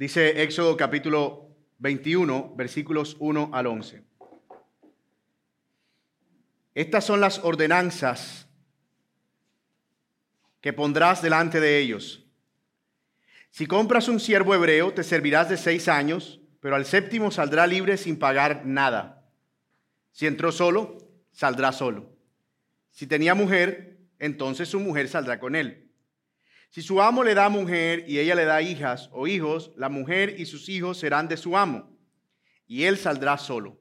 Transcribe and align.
Dice 0.00 0.42
Éxodo 0.42 0.78
capítulo 0.78 1.54
21, 1.80 2.54
versículos 2.56 3.18
1 3.20 3.50
al 3.52 3.66
11. 3.66 4.02
Estas 6.74 7.04
son 7.04 7.20
las 7.20 7.40
ordenanzas 7.40 8.48
que 10.62 10.72
pondrás 10.72 11.20
delante 11.20 11.60
de 11.60 11.76
ellos. 11.76 12.24
Si 13.50 13.66
compras 13.66 14.08
un 14.08 14.20
siervo 14.20 14.54
hebreo, 14.54 14.94
te 14.94 15.02
servirás 15.02 15.50
de 15.50 15.58
seis 15.58 15.86
años, 15.86 16.40
pero 16.60 16.76
al 16.76 16.86
séptimo 16.86 17.30
saldrá 17.30 17.66
libre 17.66 17.98
sin 17.98 18.18
pagar 18.18 18.64
nada. 18.64 19.30
Si 20.12 20.26
entró 20.26 20.50
solo, 20.50 20.96
saldrá 21.30 21.72
solo. 21.72 22.16
Si 22.90 23.06
tenía 23.06 23.34
mujer, 23.34 23.98
entonces 24.18 24.66
su 24.70 24.80
mujer 24.80 25.08
saldrá 25.08 25.38
con 25.38 25.54
él. 25.54 25.89
Si 26.70 26.82
su 26.82 27.02
amo 27.02 27.24
le 27.24 27.34
da 27.34 27.48
mujer 27.48 28.04
y 28.06 28.20
ella 28.20 28.36
le 28.36 28.44
da 28.44 28.62
hijas 28.62 29.10
o 29.12 29.26
hijos, 29.26 29.72
la 29.76 29.88
mujer 29.88 30.36
y 30.38 30.46
sus 30.46 30.68
hijos 30.68 30.98
serán 30.98 31.26
de 31.26 31.36
su 31.36 31.56
amo, 31.56 31.90
y 32.68 32.84
él 32.84 32.96
saldrá 32.96 33.38
solo. 33.38 33.80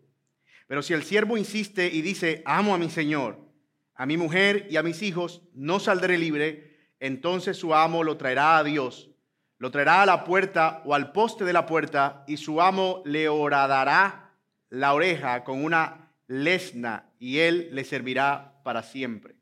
Pero 0.66 0.82
si 0.82 0.94
el 0.94 1.04
siervo 1.04 1.38
insiste 1.38 1.88
y 1.88 2.02
dice, 2.02 2.42
amo 2.46 2.74
a 2.74 2.80
mi 2.80 2.90
señor, 2.90 3.48
a 3.94 4.08
mi 4.08 4.18
mujer 4.18 4.66
y 4.72 4.78
a 4.78 4.84
mis 4.84 5.04
hijos, 5.04 5.44
no 5.54 5.80
saldré 5.80 6.18
libre, 6.18 6.78
entonces 7.00 7.58
su 7.58 7.76
amo 7.76 8.04
lo 8.04 8.18
traerá 8.18 8.58
a 8.58 8.64
Dios, 8.64 9.12
lo 9.60 9.70
traerá 9.70 10.02
a 10.02 10.08
la 10.08 10.24
puerta 10.24 10.82
o 10.84 10.96
al 10.96 11.12
poste 11.12 11.46
de 11.46 11.54
la 11.54 11.68
puerta, 11.68 12.24
y 12.28 12.38
su 12.38 12.60
amo 12.60 13.04
le 13.06 13.30
horadará 13.30 14.34
la 14.70 14.96
oreja 14.96 15.44
con 15.44 15.64
una 15.64 16.12
lesna, 16.26 17.12
y 17.20 17.38
él 17.38 17.70
le 17.72 17.84
servirá 17.84 18.60
para 18.64 18.82
siempre. 18.82 19.39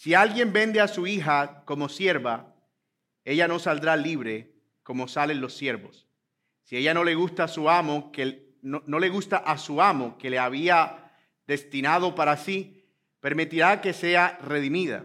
Si 0.00 0.14
alguien 0.14 0.50
vende 0.54 0.80
a 0.80 0.88
su 0.88 1.06
hija 1.06 1.62
como 1.66 1.90
sierva, 1.90 2.54
ella 3.22 3.46
no 3.46 3.58
saldrá 3.58 3.98
libre 3.98 4.54
como 4.82 5.08
salen 5.08 5.42
los 5.42 5.54
siervos. 5.54 6.08
Si 6.62 6.78
ella 6.78 6.94
no 6.94 7.04
le 7.04 7.14
gusta 7.14 7.44
a 7.44 7.48
su 7.48 7.68
amo, 7.68 8.10
que 8.10 8.56
no, 8.62 8.82
no, 8.86 8.98
le 8.98 9.10
gusta 9.10 9.36
a 9.36 9.58
su 9.58 9.82
amo 9.82 10.16
que 10.16 10.30
le 10.30 10.38
había 10.38 11.12
destinado 11.46 12.14
para 12.14 12.38
sí, 12.38 12.82
permitirá 13.20 13.82
que 13.82 13.92
sea 13.92 14.38
redimida, 14.40 15.04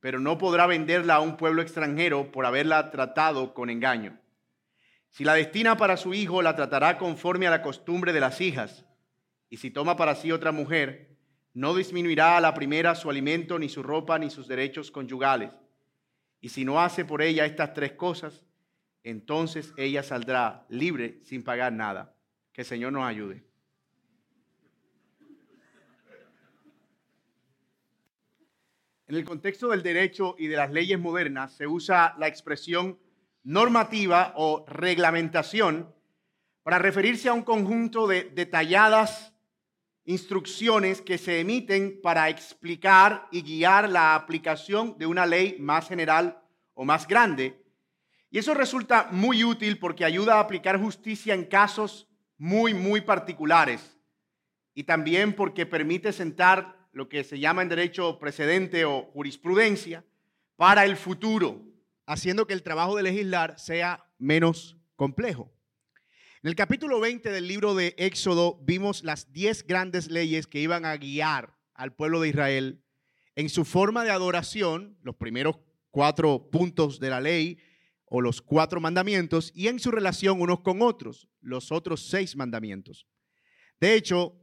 pero 0.00 0.18
no 0.18 0.36
podrá 0.36 0.66
venderla 0.66 1.14
a 1.14 1.20
un 1.20 1.36
pueblo 1.36 1.62
extranjero 1.62 2.32
por 2.32 2.44
haberla 2.44 2.90
tratado 2.90 3.54
con 3.54 3.70
engaño. 3.70 4.18
Si 5.10 5.22
la 5.22 5.34
destina 5.34 5.76
para 5.76 5.96
su 5.96 6.12
hijo, 6.12 6.42
la 6.42 6.56
tratará 6.56 6.98
conforme 6.98 7.46
a 7.46 7.50
la 7.50 7.62
costumbre 7.62 8.12
de 8.12 8.18
las 8.18 8.40
hijas, 8.40 8.84
y 9.48 9.58
si 9.58 9.70
toma 9.70 9.94
para 9.94 10.16
sí 10.16 10.32
otra 10.32 10.50
mujer, 10.50 11.13
no 11.54 11.74
disminuirá 11.74 12.36
a 12.36 12.40
la 12.40 12.52
primera 12.52 12.94
su 12.96 13.08
alimento, 13.08 13.58
ni 13.58 13.68
su 13.68 13.82
ropa, 13.82 14.18
ni 14.18 14.28
sus 14.28 14.48
derechos 14.48 14.90
conyugales. 14.90 15.52
Y 16.40 16.48
si 16.48 16.64
no 16.64 16.80
hace 16.80 17.04
por 17.04 17.22
ella 17.22 17.46
estas 17.46 17.72
tres 17.72 17.92
cosas, 17.92 18.44
entonces 19.04 19.72
ella 19.76 20.02
saldrá 20.02 20.66
libre 20.68 21.20
sin 21.22 21.44
pagar 21.44 21.72
nada. 21.72 22.14
Que 22.52 22.64
Señor 22.64 22.92
nos 22.92 23.04
ayude. 23.04 23.44
En 29.06 29.16
el 29.16 29.24
contexto 29.24 29.68
del 29.68 29.82
derecho 29.82 30.34
y 30.38 30.46
de 30.46 30.56
las 30.56 30.72
leyes 30.72 30.98
modernas 30.98 31.52
se 31.52 31.66
usa 31.66 32.14
la 32.18 32.26
expresión 32.26 32.98
normativa 33.42 34.32
o 34.36 34.64
reglamentación 34.66 35.94
para 36.62 36.78
referirse 36.78 37.28
a 37.28 37.34
un 37.34 37.42
conjunto 37.42 38.06
de 38.06 38.24
detalladas 38.24 39.33
instrucciones 40.04 41.00
que 41.00 41.18
se 41.18 41.40
emiten 41.40 42.00
para 42.02 42.28
explicar 42.28 43.26
y 43.30 43.42
guiar 43.42 43.88
la 43.88 44.14
aplicación 44.14 44.96
de 44.98 45.06
una 45.06 45.26
ley 45.26 45.56
más 45.58 45.88
general 45.88 46.42
o 46.74 46.84
más 46.84 47.08
grande. 47.08 47.62
Y 48.30 48.38
eso 48.38 48.52
resulta 48.52 49.08
muy 49.10 49.44
útil 49.44 49.78
porque 49.78 50.04
ayuda 50.04 50.34
a 50.34 50.40
aplicar 50.40 50.80
justicia 50.80 51.34
en 51.34 51.44
casos 51.44 52.08
muy, 52.36 52.74
muy 52.74 53.00
particulares. 53.00 53.96
Y 54.74 54.84
también 54.84 55.34
porque 55.34 55.66
permite 55.66 56.12
sentar 56.12 56.88
lo 56.92 57.08
que 57.08 57.24
se 57.24 57.38
llama 57.38 57.62
en 57.62 57.68
derecho 57.68 58.18
precedente 58.18 58.84
o 58.84 59.02
jurisprudencia 59.12 60.04
para 60.56 60.84
el 60.84 60.96
futuro, 60.96 61.62
haciendo 62.06 62.46
que 62.46 62.54
el 62.54 62.62
trabajo 62.62 62.96
de 62.96 63.02
legislar 63.02 63.58
sea 63.58 64.04
menos 64.18 64.76
complejo. 64.96 65.50
En 66.44 66.48
el 66.48 66.56
capítulo 66.56 67.00
20 67.00 67.30
del 67.30 67.48
libro 67.48 67.74
de 67.74 67.94
Éxodo 67.96 68.58
vimos 68.66 69.02
las 69.02 69.32
10 69.32 69.66
grandes 69.66 70.10
leyes 70.10 70.46
que 70.46 70.60
iban 70.60 70.84
a 70.84 70.94
guiar 70.98 71.56
al 71.72 71.94
pueblo 71.94 72.20
de 72.20 72.28
Israel 72.28 72.84
en 73.34 73.48
su 73.48 73.64
forma 73.64 74.04
de 74.04 74.10
adoración, 74.10 74.98
los 75.00 75.16
primeros 75.16 75.56
cuatro 75.90 76.50
puntos 76.50 77.00
de 77.00 77.08
la 77.08 77.22
ley 77.22 77.56
o 78.04 78.20
los 78.20 78.42
cuatro 78.42 78.78
mandamientos, 78.78 79.52
y 79.54 79.68
en 79.68 79.78
su 79.78 79.90
relación 79.90 80.38
unos 80.38 80.60
con 80.60 80.82
otros, 80.82 81.30
los 81.40 81.72
otros 81.72 82.10
seis 82.10 82.36
mandamientos. 82.36 83.06
De 83.80 83.94
hecho, 83.94 84.38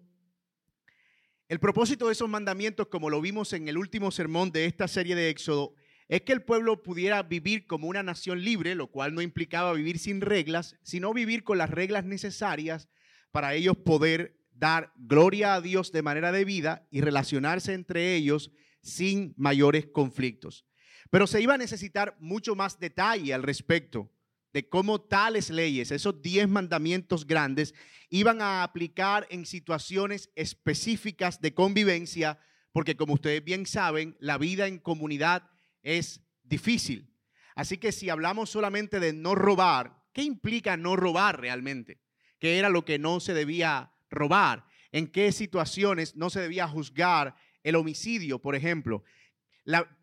el 1.50 1.59
propósito 1.59 2.07
de 2.07 2.13
esos 2.13 2.28
mandamientos, 2.28 2.88
como 2.88 3.11
lo 3.11 3.22
vimos 3.22 3.53
en 3.53 3.67
el 3.67 3.78
último 3.78 4.09
sermón 4.09 4.51
de 4.51 4.66
esta 4.66 4.88
serie 4.88 5.13
de 5.13 5.29
Éxodo, 5.29 5.75
es 6.11 6.23
que 6.23 6.33
el 6.33 6.41
pueblo 6.41 6.83
pudiera 6.83 7.23
vivir 7.23 7.66
como 7.67 7.88
una 7.88 8.03
nación 8.03 8.44
libre, 8.44 8.75
lo 8.75 8.88
cual 8.88 9.16
no 9.16 9.22
implicaba 9.22 9.72
vivir 9.72 9.97
sin 9.97 10.19
reglas, 10.19 10.75
sino 10.83 11.13
vivir 11.13 11.45
con 11.45 11.57
las 11.57 11.69
reglas 11.69 12.03
necesarias 12.03 12.89
para 13.31 13.53
ellos 13.53 13.77
poder 13.77 14.38
dar 14.51 14.91
gloria 14.97 15.55
a 15.55 15.61
Dios 15.61 15.94
de 15.94 16.01
manera 16.01 16.33
debida 16.33 16.85
y 16.91 16.99
relacionarse 16.99 17.73
entre 17.73 18.13
ellos 18.13 18.51
sin 18.81 19.33
mayores 19.38 19.85
conflictos. 19.85 20.66
Pero 21.11 21.27
se 21.27 21.41
iba 21.41 21.53
a 21.53 21.57
necesitar 21.57 22.17
mucho 22.19 22.55
más 22.55 22.78
detalle 22.78 23.33
al 23.33 23.43
respecto 23.43 24.11
de 24.51 24.67
cómo 24.67 24.99
tales 24.99 25.49
leyes, 25.49 25.91
esos 25.91 26.22
diez 26.22 26.49
mandamientos 26.49 27.25
grandes, 27.25 27.73
iban 28.09 28.41
a 28.41 28.63
aplicar 28.63 29.28
en 29.29 29.45
situaciones 29.45 30.29
específicas 30.35 31.39
de 31.39 31.53
convivencia, 31.53 32.38
porque 32.73 32.97
como 32.97 33.13
ustedes 33.13 33.41
bien 33.45 33.66
saben, 33.66 34.17
la 34.19 34.38
vida 34.38 34.67
en 34.67 34.78
comunidad 34.78 35.50
es 35.83 36.21
difícil. 36.43 37.13
Así 37.55 37.77
que 37.77 37.91
si 37.91 38.09
hablamos 38.09 38.49
solamente 38.49 38.99
de 38.99 39.13
no 39.13 39.35
robar, 39.35 40.03
¿qué 40.13 40.23
implica 40.23 40.77
no 40.77 40.95
robar 40.95 41.39
realmente? 41.39 41.99
¿Qué 42.39 42.57
era 42.57 42.69
lo 42.69 42.85
que 42.85 42.99
no 42.99 43.19
se 43.19 43.33
debía 43.33 43.91
robar? 44.09 44.65
¿En 44.91 45.07
qué 45.07 45.31
situaciones 45.31 46.15
no 46.15 46.29
se 46.29 46.41
debía 46.41 46.67
juzgar 46.67 47.35
el 47.63 47.75
homicidio, 47.75 48.39
por 48.39 48.55
ejemplo? 48.55 49.03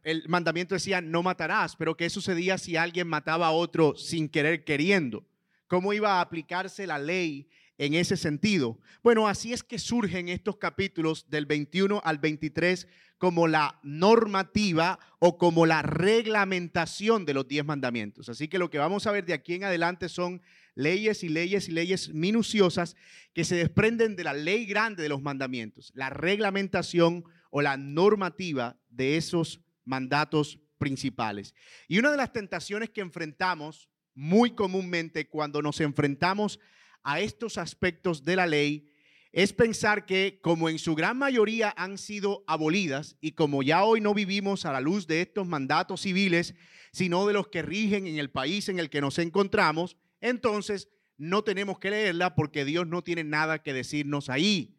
el 0.04 0.28
mandamiento 0.28 0.76
decía 0.76 1.00
no 1.00 1.24
matarás, 1.24 1.74
pero 1.74 1.96
¿qué 1.96 2.08
sucedía 2.08 2.58
si 2.58 2.76
alguien 2.76 3.08
mataba 3.08 3.48
a 3.48 3.50
otro 3.50 3.96
sin 3.96 4.28
querer 4.28 4.64
queriendo? 4.64 5.26
¿Cómo 5.66 5.92
iba 5.92 6.14
a 6.14 6.20
aplicarse 6.20 6.86
la 6.86 6.98
ley 6.98 7.48
en 7.78 7.94
ese 7.94 8.16
sentido? 8.16 8.78
Bueno, 9.02 9.28
así 9.28 9.52
es 9.52 9.62
que 9.62 9.78
surgen 9.78 10.28
estos 10.28 10.56
capítulos 10.56 11.30
del 11.30 11.46
21 11.46 12.02
al 12.04 12.18
23 12.18 12.86
como 13.16 13.48
la 13.48 13.80
normativa 13.82 14.98
o 15.18 15.38
como 15.38 15.66
la 15.66 15.82
reglamentación 15.82 17.24
de 17.24 17.34
los 17.34 17.48
diez 17.48 17.64
mandamientos. 17.64 18.28
Así 18.28 18.48
que 18.48 18.58
lo 18.58 18.70
que 18.70 18.78
vamos 18.78 19.06
a 19.06 19.12
ver 19.12 19.24
de 19.24 19.34
aquí 19.34 19.54
en 19.54 19.64
adelante 19.64 20.08
son 20.08 20.42
leyes 20.74 21.24
y 21.24 21.28
leyes 21.28 21.68
y 21.68 21.72
leyes 21.72 22.10
minuciosas 22.14 22.96
que 23.32 23.44
se 23.44 23.56
desprenden 23.56 24.14
de 24.14 24.24
la 24.24 24.34
ley 24.34 24.66
grande 24.66 25.02
de 25.02 25.08
los 25.08 25.22
mandamientos, 25.22 25.90
la 25.94 26.10
reglamentación 26.10 27.24
o 27.50 27.62
la 27.62 27.76
normativa 27.76 28.78
de 28.88 29.16
esos 29.16 29.60
mandatos 29.84 30.60
principales. 30.78 31.54
Y 31.88 31.98
una 31.98 32.10
de 32.10 32.16
las 32.16 32.32
tentaciones 32.32 32.90
que 32.90 33.00
enfrentamos 33.00 33.88
muy 34.14 34.52
comúnmente 34.52 35.28
cuando 35.28 35.62
nos 35.62 35.80
enfrentamos 35.80 36.58
a 36.58 36.77
estos 37.20 37.58
aspectos 37.58 38.24
de 38.24 38.36
la 38.36 38.46
ley 38.46 38.88
es 39.32 39.52
pensar 39.52 40.06
que 40.06 40.40
como 40.42 40.68
en 40.68 40.78
su 40.78 40.94
gran 40.94 41.18
mayoría 41.18 41.74
han 41.76 41.98
sido 41.98 42.44
abolidas 42.46 43.16
y 43.20 43.32
como 43.32 43.62
ya 43.62 43.84
hoy 43.84 44.00
no 44.00 44.14
vivimos 44.14 44.64
a 44.64 44.72
la 44.72 44.80
luz 44.80 45.06
de 45.06 45.20
estos 45.20 45.46
mandatos 45.46 46.02
civiles, 46.02 46.54
sino 46.92 47.26
de 47.26 47.34
los 47.34 47.48
que 47.48 47.62
rigen 47.62 48.06
en 48.06 48.18
el 48.18 48.30
país 48.30 48.68
en 48.68 48.78
el 48.78 48.90
que 48.90 49.00
nos 49.00 49.18
encontramos, 49.18 49.96
entonces 50.20 50.88
no 51.18 51.44
tenemos 51.44 51.78
que 51.78 51.90
leerla 51.90 52.34
porque 52.34 52.64
Dios 52.64 52.86
no 52.86 53.02
tiene 53.02 53.24
nada 53.24 53.62
que 53.62 53.72
decirnos 53.72 54.30
ahí. 54.30 54.76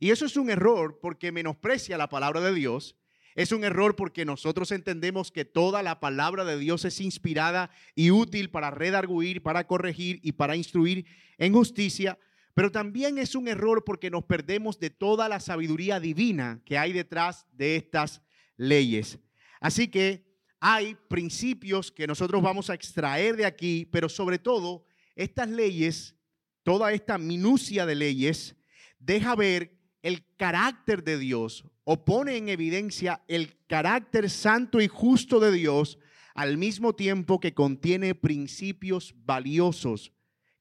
Y 0.00 0.10
eso 0.10 0.26
es 0.26 0.36
un 0.36 0.50
error 0.50 0.98
porque 1.00 1.30
menosprecia 1.30 1.96
la 1.96 2.08
palabra 2.08 2.40
de 2.40 2.52
Dios. 2.52 2.96
Es 3.34 3.52
un 3.52 3.64
error 3.64 3.96
porque 3.96 4.24
nosotros 4.24 4.72
entendemos 4.72 5.30
que 5.30 5.44
toda 5.44 5.82
la 5.82 6.00
palabra 6.00 6.44
de 6.44 6.58
Dios 6.58 6.84
es 6.84 7.00
inspirada 7.00 7.70
y 7.94 8.10
útil 8.10 8.50
para 8.50 8.70
redarguir, 8.70 9.42
para 9.42 9.66
corregir 9.66 10.20
y 10.22 10.32
para 10.32 10.56
instruir 10.56 11.06
en 11.38 11.54
justicia. 11.54 12.18
Pero 12.54 12.70
también 12.70 13.18
es 13.18 13.34
un 13.34 13.48
error 13.48 13.84
porque 13.84 14.10
nos 14.10 14.24
perdemos 14.24 14.78
de 14.78 14.90
toda 14.90 15.28
la 15.28 15.40
sabiduría 15.40 16.00
divina 16.00 16.60
que 16.66 16.76
hay 16.76 16.92
detrás 16.92 17.46
de 17.52 17.76
estas 17.76 18.20
leyes. 18.56 19.18
Así 19.60 19.88
que 19.88 20.24
hay 20.60 20.94
principios 21.08 21.90
que 21.90 22.06
nosotros 22.06 22.42
vamos 22.42 22.68
a 22.68 22.74
extraer 22.74 23.36
de 23.36 23.46
aquí, 23.46 23.88
pero 23.90 24.08
sobre 24.08 24.38
todo 24.38 24.84
estas 25.16 25.48
leyes, 25.48 26.16
toda 26.62 26.92
esta 26.92 27.16
minucia 27.16 27.86
de 27.86 27.94
leyes, 27.94 28.56
deja 28.98 29.34
ver 29.34 29.81
el 30.02 30.24
carácter 30.36 31.04
de 31.04 31.18
Dios 31.18 31.64
o 31.84 32.04
pone 32.04 32.36
en 32.36 32.48
evidencia 32.48 33.22
el 33.28 33.56
carácter 33.66 34.28
santo 34.30 34.80
y 34.80 34.88
justo 34.88 35.40
de 35.40 35.52
Dios 35.52 35.98
al 36.34 36.58
mismo 36.58 36.94
tiempo 36.94 37.40
que 37.40 37.54
contiene 37.54 38.14
principios 38.14 39.14
valiosos 39.24 40.12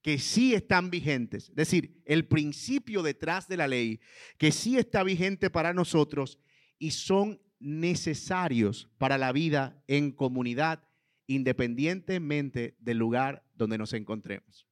que 0.01 0.17
sí 0.17 0.53
están 0.53 0.89
vigentes, 0.89 1.49
es 1.49 1.55
decir, 1.55 2.01
el 2.05 2.25
principio 2.25 3.03
detrás 3.03 3.47
de 3.47 3.57
la 3.57 3.67
ley, 3.67 3.99
que 4.37 4.51
sí 4.51 4.77
está 4.77 5.03
vigente 5.03 5.49
para 5.49 5.73
nosotros 5.73 6.39
y 6.79 6.91
son 6.91 7.39
necesarios 7.59 8.89
para 8.97 9.19
la 9.19 9.31
vida 9.31 9.83
en 9.87 10.11
comunidad, 10.11 10.83
independientemente 11.27 12.75
del 12.79 12.97
lugar 12.97 13.45
donde 13.53 13.77
nos 13.77 13.93
encontremos. 13.93 14.67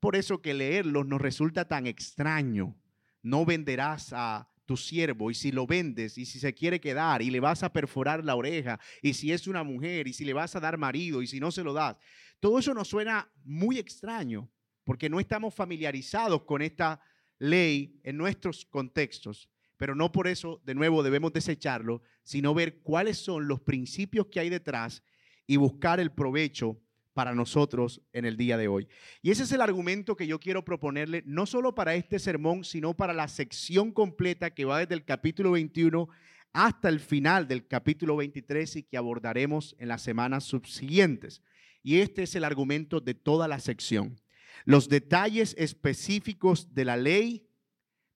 Por 0.00 0.16
eso 0.16 0.42
que 0.42 0.54
leerlos 0.54 1.06
nos 1.06 1.20
resulta 1.20 1.66
tan 1.68 1.86
extraño. 1.86 2.76
No 3.24 3.44
venderás 3.44 4.12
a 4.12 4.48
tu 4.66 4.76
siervo 4.76 5.30
y 5.30 5.34
si 5.34 5.50
lo 5.50 5.66
vendes 5.66 6.16
y 6.16 6.24
si 6.24 6.38
se 6.38 6.54
quiere 6.54 6.80
quedar 6.80 7.22
y 7.22 7.30
le 7.30 7.40
vas 7.40 7.62
a 7.62 7.72
perforar 7.72 8.24
la 8.24 8.36
oreja 8.36 8.78
y 9.02 9.14
si 9.14 9.32
es 9.32 9.46
una 9.46 9.64
mujer 9.64 10.06
y 10.06 10.12
si 10.12 10.24
le 10.24 10.32
vas 10.32 10.54
a 10.54 10.60
dar 10.60 10.78
marido 10.78 11.22
y 11.22 11.26
si 11.26 11.40
no 11.40 11.50
se 11.50 11.64
lo 11.64 11.72
das. 11.72 11.96
Todo 12.38 12.58
eso 12.58 12.74
nos 12.74 12.88
suena 12.88 13.30
muy 13.42 13.78
extraño 13.78 14.50
porque 14.84 15.08
no 15.08 15.18
estamos 15.18 15.54
familiarizados 15.54 16.44
con 16.44 16.62
esta 16.62 17.00
ley 17.38 17.98
en 18.04 18.16
nuestros 18.16 18.64
contextos. 18.66 19.48
Pero 19.76 19.94
no 19.94 20.12
por 20.12 20.28
eso, 20.28 20.62
de 20.64 20.74
nuevo, 20.74 21.02
debemos 21.02 21.32
desecharlo, 21.32 22.02
sino 22.22 22.54
ver 22.54 22.80
cuáles 22.82 23.18
son 23.18 23.48
los 23.48 23.60
principios 23.60 24.26
que 24.26 24.40
hay 24.40 24.48
detrás 24.48 25.02
y 25.46 25.56
buscar 25.56 25.98
el 25.98 26.12
provecho 26.12 26.80
para 27.14 27.34
nosotros 27.34 28.02
en 28.12 28.24
el 28.24 28.36
día 28.36 28.58
de 28.58 28.68
hoy. 28.68 28.88
Y 29.22 29.30
ese 29.30 29.44
es 29.44 29.52
el 29.52 29.60
argumento 29.60 30.16
que 30.16 30.26
yo 30.26 30.38
quiero 30.38 30.64
proponerle, 30.64 31.22
no 31.24 31.46
solo 31.46 31.74
para 31.74 31.94
este 31.94 32.18
sermón, 32.18 32.64
sino 32.64 32.94
para 32.94 33.12
la 33.12 33.28
sección 33.28 33.92
completa 33.92 34.50
que 34.50 34.64
va 34.64 34.80
desde 34.80 34.94
el 34.94 35.04
capítulo 35.04 35.52
21 35.52 36.08
hasta 36.52 36.88
el 36.88 37.00
final 37.00 37.48
del 37.48 37.66
capítulo 37.66 38.16
23 38.16 38.76
y 38.76 38.82
que 38.82 38.96
abordaremos 38.96 39.74
en 39.78 39.88
las 39.88 40.02
semanas 40.02 40.44
subsiguientes. 40.44 41.42
Y 41.82 42.00
este 42.00 42.24
es 42.24 42.34
el 42.34 42.44
argumento 42.44 43.00
de 43.00 43.14
toda 43.14 43.48
la 43.48 43.60
sección. 43.60 44.20
Los 44.64 44.88
detalles 44.88 45.54
específicos 45.58 46.74
de 46.74 46.84
la 46.84 46.96
ley 46.96 47.46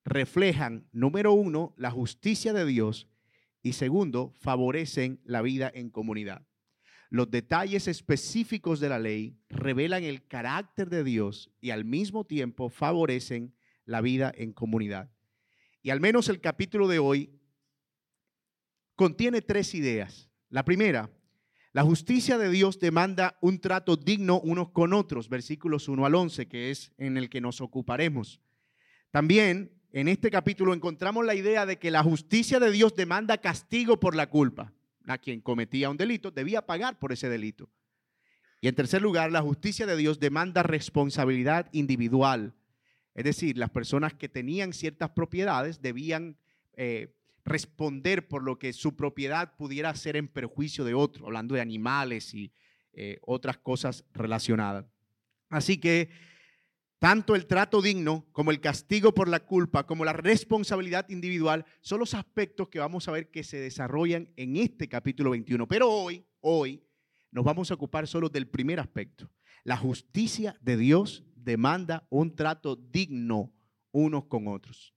reflejan, 0.04 0.88
número 0.92 1.32
uno, 1.32 1.74
la 1.76 1.90
justicia 1.90 2.52
de 2.52 2.64
Dios 2.64 3.08
y 3.62 3.74
segundo, 3.74 4.32
favorecen 4.40 5.20
la 5.24 5.42
vida 5.42 5.70
en 5.74 5.90
comunidad. 5.90 6.47
Los 7.10 7.30
detalles 7.30 7.88
específicos 7.88 8.80
de 8.80 8.90
la 8.90 8.98
ley 8.98 9.38
revelan 9.48 10.04
el 10.04 10.26
carácter 10.26 10.90
de 10.90 11.04
Dios 11.04 11.50
y 11.60 11.70
al 11.70 11.84
mismo 11.84 12.24
tiempo 12.24 12.68
favorecen 12.68 13.54
la 13.84 14.00
vida 14.02 14.32
en 14.36 14.52
comunidad. 14.52 15.10
Y 15.82 15.90
al 15.90 16.00
menos 16.00 16.28
el 16.28 16.40
capítulo 16.40 16.86
de 16.86 16.98
hoy 16.98 17.30
contiene 18.94 19.40
tres 19.40 19.74
ideas. 19.74 20.28
La 20.50 20.64
primera, 20.64 21.10
la 21.72 21.82
justicia 21.82 22.36
de 22.36 22.50
Dios 22.50 22.78
demanda 22.78 23.38
un 23.40 23.58
trato 23.58 23.96
digno 23.96 24.40
unos 24.40 24.70
con 24.70 24.92
otros, 24.92 25.30
versículos 25.30 25.88
1 25.88 26.04
al 26.04 26.14
11, 26.14 26.46
que 26.48 26.70
es 26.70 26.92
en 26.98 27.16
el 27.16 27.30
que 27.30 27.40
nos 27.40 27.60
ocuparemos. 27.62 28.42
También 29.10 29.72
en 29.92 30.08
este 30.08 30.30
capítulo 30.30 30.74
encontramos 30.74 31.24
la 31.24 31.34
idea 31.34 31.64
de 31.64 31.78
que 31.78 31.90
la 31.90 32.02
justicia 32.02 32.60
de 32.60 32.70
Dios 32.70 32.94
demanda 32.94 33.38
castigo 33.38 33.98
por 33.98 34.14
la 34.14 34.28
culpa. 34.28 34.74
A 35.08 35.18
quien 35.18 35.40
cometía 35.40 35.90
un 35.90 35.96
delito 35.96 36.30
debía 36.30 36.64
pagar 36.64 36.98
por 36.98 37.12
ese 37.12 37.28
delito. 37.28 37.68
Y 38.60 38.68
en 38.68 38.74
tercer 38.74 39.02
lugar, 39.02 39.32
la 39.32 39.42
justicia 39.42 39.86
de 39.86 39.96
Dios 39.96 40.20
demanda 40.20 40.62
responsabilidad 40.62 41.68
individual. 41.72 42.54
Es 43.14 43.24
decir, 43.24 43.58
las 43.58 43.70
personas 43.70 44.14
que 44.14 44.28
tenían 44.28 44.72
ciertas 44.72 45.10
propiedades 45.10 45.82
debían 45.82 46.36
eh, 46.74 47.16
responder 47.44 48.28
por 48.28 48.42
lo 48.42 48.58
que 48.58 48.72
su 48.72 48.94
propiedad 48.94 49.56
pudiera 49.56 49.94
ser 49.94 50.16
en 50.16 50.28
perjuicio 50.28 50.84
de 50.84 50.94
otro, 50.94 51.26
hablando 51.26 51.54
de 51.54 51.60
animales 51.60 52.34
y 52.34 52.52
eh, 52.92 53.18
otras 53.22 53.58
cosas 53.58 54.04
relacionadas. 54.12 54.84
Así 55.48 55.78
que 55.78 56.10
tanto 56.98 57.34
el 57.36 57.46
trato 57.46 57.80
digno 57.80 58.26
como 58.32 58.50
el 58.50 58.60
castigo 58.60 59.14
por 59.14 59.28
la 59.28 59.40
culpa, 59.40 59.86
como 59.86 60.04
la 60.04 60.12
responsabilidad 60.12 61.08
individual, 61.08 61.64
son 61.80 62.00
los 62.00 62.14
aspectos 62.14 62.68
que 62.68 62.80
vamos 62.80 63.06
a 63.06 63.12
ver 63.12 63.30
que 63.30 63.44
se 63.44 63.58
desarrollan 63.58 64.32
en 64.36 64.56
este 64.56 64.88
capítulo 64.88 65.30
21. 65.30 65.68
Pero 65.68 65.90
hoy, 65.90 66.24
hoy, 66.40 66.82
nos 67.30 67.44
vamos 67.44 67.70
a 67.70 67.74
ocupar 67.74 68.06
solo 68.06 68.28
del 68.28 68.48
primer 68.48 68.80
aspecto. 68.80 69.30
La 69.64 69.76
justicia 69.76 70.56
de 70.60 70.76
Dios 70.76 71.24
demanda 71.36 72.06
un 72.10 72.34
trato 72.34 72.74
digno 72.74 73.52
unos 73.92 74.24
con 74.26 74.48
otros. 74.48 74.94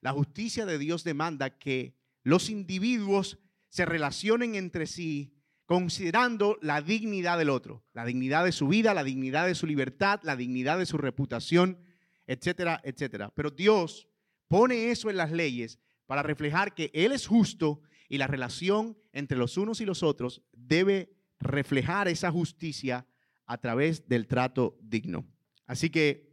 La 0.00 0.12
justicia 0.12 0.66
de 0.66 0.78
Dios 0.78 1.04
demanda 1.04 1.58
que 1.58 1.96
los 2.22 2.50
individuos 2.50 3.38
se 3.68 3.84
relacionen 3.84 4.54
entre 4.54 4.86
sí 4.86 5.37
considerando 5.68 6.58
la 6.62 6.80
dignidad 6.80 7.36
del 7.36 7.50
otro, 7.50 7.84
la 7.92 8.06
dignidad 8.06 8.42
de 8.42 8.52
su 8.52 8.68
vida, 8.68 8.94
la 8.94 9.04
dignidad 9.04 9.46
de 9.46 9.54
su 9.54 9.66
libertad, 9.66 10.18
la 10.22 10.34
dignidad 10.34 10.78
de 10.78 10.86
su 10.86 10.96
reputación, 10.96 11.78
etcétera, 12.26 12.80
etcétera. 12.84 13.30
Pero 13.34 13.50
Dios 13.50 14.08
pone 14.48 14.90
eso 14.90 15.10
en 15.10 15.18
las 15.18 15.30
leyes 15.30 15.78
para 16.06 16.22
reflejar 16.22 16.74
que 16.74 16.90
Él 16.94 17.12
es 17.12 17.26
justo 17.26 17.82
y 18.08 18.16
la 18.16 18.26
relación 18.26 18.96
entre 19.12 19.36
los 19.36 19.58
unos 19.58 19.82
y 19.82 19.84
los 19.84 20.02
otros 20.02 20.40
debe 20.54 21.12
reflejar 21.38 22.08
esa 22.08 22.32
justicia 22.32 23.06
a 23.44 23.58
través 23.58 24.08
del 24.08 24.26
trato 24.26 24.78
digno. 24.80 25.26
Así 25.66 25.90
que 25.90 26.26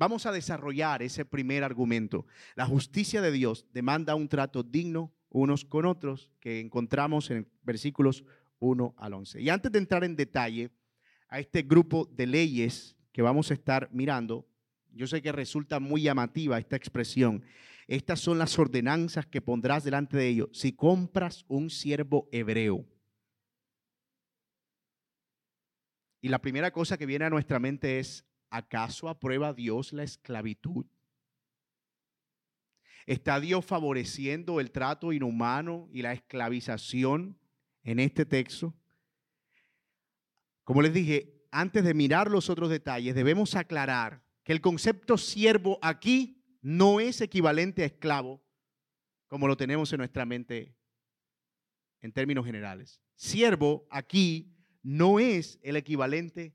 Vamos 0.00 0.26
a 0.26 0.30
desarrollar 0.30 1.02
ese 1.02 1.24
primer 1.24 1.64
argumento. 1.64 2.24
La 2.54 2.66
justicia 2.66 3.20
de 3.20 3.32
Dios 3.32 3.66
demanda 3.72 4.14
un 4.14 4.28
trato 4.28 4.62
digno 4.62 5.12
unos 5.28 5.64
con 5.64 5.86
otros 5.86 6.30
que 6.38 6.60
encontramos 6.60 7.32
en 7.32 7.50
versículos 7.64 8.24
1 8.60 8.94
al 8.96 9.14
11. 9.14 9.40
Y 9.40 9.48
antes 9.48 9.72
de 9.72 9.78
entrar 9.78 10.04
en 10.04 10.16
detalle 10.16 10.70
a 11.28 11.40
este 11.40 11.62
grupo 11.62 12.06
de 12.06 12.26
leyes 12.26 12.96
que 13.12 13.22
vamos 13.22 13.50
a 13.50 13.54
estar 13.54 13.88
mirando, 13.92 14.46
yo 14.92 15.06
sé 15.06 15.22
que 15.22 15.32
resulta 15.32 15.80
muy 15.80 16.02
llamativa 16.02 16.58
esta 16.58 16.76
expresión. 16.76 17.44
Estas 17.86 18.20
son 18.20 18.38
las 18.38 18.58
ordenanzas 18.58 19.26
que 19.26 19.40
pondrás 19.40 19.84
delante 19.84 20.16
de 20.16 20.28
ellos 20.28 20.48
si 20.52 20.72
compras 20.72 21.44
un 21.48 21.70
siervo 21.70 22.28
hebreo. 22.32 22.84
Y 26.20 26.28
la 26.28 26.40
primera 26.40 26.72
cosa 26.72 26.98
que 26.98 27.06
viene 27.06 27.24
a 27.24 27.30
nuestra 27.30 27.60
mente 27.60 27.98
es, 27.98 28.26
¿acaso 28.50 29.08
aprueba 29.08 29.54
Dios 29.54 29.92
la 29.92 30.02
esclavitud? 30.02 30.86
¿Está 33.06 33.40
Dios 33.40 33.64
favoreciendo 33.64 34.60
el 34.60 34.70
trato 34.70 35.12
inhumano 35.12 35.88
y 35.92 36.02
la 36.02 36.12
esclavización 36.12 37.37
en 37.88 38.00
este 38.00 38.26
texto? 38.26 38.74
Como 40.62 40.82
les 40.82 40.92
dije, 40.92 41.42
antes 41.50 41.82
de 41.84 41.94
mirar 41.94 42.30
los 42.30 42.50
otros 42.50 42.68
detalles, 42.68 43.14
debemos 43.14 43.54
aclarar 43.54 44.22
que 44.44 44.52
el 44.52 44.60
concepto 44.60 45.16
siervo 45.16 45.78
aquí 45.80 46.44
no 46.60 47.00
es 47.00 47.22
equivalente 47.22 47.82
a 47.82 47.86
esclavo, 47.86 48.44
como 49.26 49.48
lo 49.48 49.56
tenemos 49.56 49.90
en 49.94 49.98
nuestra 49.98 50.26
mente 50.26 50.76
en 52.00 52.12
términos 52.12 52.44
generales. 52.44 53.00
Siervo 53.14 53.86
aquí 53.90 54.54
no 54.82 55.18
es 55.18 55.58
el 55.62 55.76
equivalente 55.76 56.54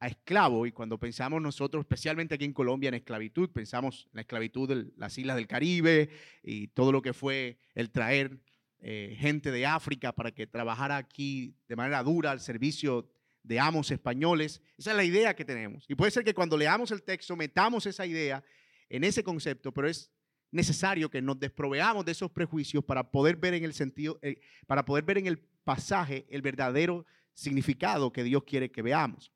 esclavo 0.00 0.66
y 0.66 0.72
cuando 0.72 0.98
pensamos 0.98 1.40
nosotros, 1.40 1.82
especialmente 1.82 2.34
aquí 2.34 2.44
en 2.44 2.52
Colombia, 2.52 2.88
en 2.88 2.94
esclavitud, 2.94 3.48
pensamos 3.50 4.06
en 4.06 4.16
la 4.16 4.20
esclavitud 4.22 4.68
de 4.68 4.92
las 4.96 5.16
islas 5.16 5.36
del 5.36 5.46
Caribe 5.46 6.10
y 6.42 6.66
todo 6.68 6.90
lo 6.90 7.00
que 7.00 7.12
fue 7.12 7.60
el 7.74 7.90
traer 7.92 8.43
eh, 8.86 9.16
gente 9.18 9.50
de 9.50 9.64
África 9.64 10.12
para 10.12 10.30
que 10.30 10.46
trabajara 10.46 10.98
aquí 10.98 11.56
de 11.66 11.74
manera 11.74 12.02
dura 12.02 12.32
al 12.32 12.40
servicio 12.40 13.10
de 13.42 13.58
amos 13.58 13.90
españoles. 13.90 14.60
Esa 14.76 14.90
es 14.90 14.96
la 14.98 15.04
idea 15.04 15.34
que 15.34 15.46
tenemos. 15.46 15.86
Y 15.88 15.94
puede 15.94 16.10
ser 16.10 16.22
que 16.22 16.34
cuando 16.34 16.54
leamos 16.58 16.90
el 16.90 17.02
texto 17.02 17.34
metamos 17.34 17.86
esa 17.86 18.04
idea 18.04 18.44
en 18.90 19.02
ese 19.04 19.24
concepto, 19.24 19.72
pero 19.72 19.88
es 19.88 20.12
necesario 20.50 21.08
que 21.08 21.22
nos 21.22 21.40
desproveamos 21.40 22.04
de 22.04 22.12
esos 22.12 22.30
prejuicios 22.30 22.84
para 22.84 23.10
poder 23.10 23.36
ver 23.36 23.54
en 23.54 23.64
el 23.64 23.72
sentido, 23.72 24.18
eh, 24.20 24.38
para 24.66 24.84
poder 24.84 25.04
ver 25.04 25.16
en 25.16 25.28
el 25.28 25.38
pasaje 25.38 26.26
el 26.28 26.42
verdadero 26.42 27.06
significado 27.32 28.12
que 28.12 28.22
Dios 28.22 28.44
quiere 28.44 28.70
que 28.70 28.82
veamos. 28.82 29.32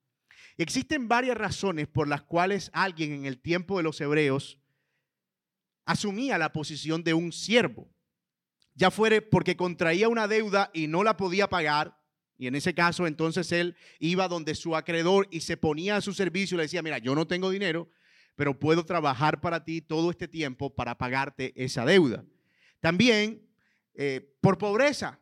Existen 0.58 1.08
varias 1.08 1.38
razones 1.38 1.88
por 1.88 2.06
las 2.06 2.20
cuales 2.20 2.70
alguien 2.74 3.12
en 3.12 3.24
el 3.24 3.38
tiempo 3.38 3.78
de 3.78 3.82
los 3.82 3.98
hebreos 4.02 4.58
asumía 5.86 6.36
la 6.36 6.52
posición 6.52 7.02
de 7.02 7.14
un 7.14 7.32
siervo, 7.32 7.88
ya 8.78 8.92
fuere 8.92 9.22
porque 9.22 9.56
contraía 9.56 10.08
una 10.08 10.28
deuda 10.28 10.70
y 10.72 10.86
no 10.86 11.02
la 11.02 11.16
podía 11.16 11.48
pagar, 11.48 11.98
y 12.38 12.46
en 12.46 12.54
ese 12.54 12.74
caso 12.74 13.08
entonces 13.08 13.50
él 13.50 13.74
iba 13.98 14.28
donde 14.28 14.54
su 14.54 14.76
acreedor 14.76 15.26
y 15.32 15.40
se 15.40 15.56
ponía 15.56 15.96
a 15.96 16.00
su 16.00 16.14
servicio 16.14 16.54
y 16.54 16.58
le 16.58 16.62
decía, 16.62 16.80
mira, 16.80 16.98
yo 16.98 17.16
no 17.16 17.26
tengo 17.26 17.50
dinero, 17.50 17.90
pero 18.36 18.56
puedo 18.56 18.84
trabajar 18.84 19.40
para 19.40 19.64
ti 19.64 19.80
todo 19.80 20.10
este 20.12 20.28
tiempo 20.28 20.72
para 20.72 20.96
pagarte 20.96 21.52
esa 21.56 21.84
deuda. 21.84 22.24
También 22.78 23.42
eh, 23.94 24.32
por 24.40 24.58
pobreza, 24.58 25.18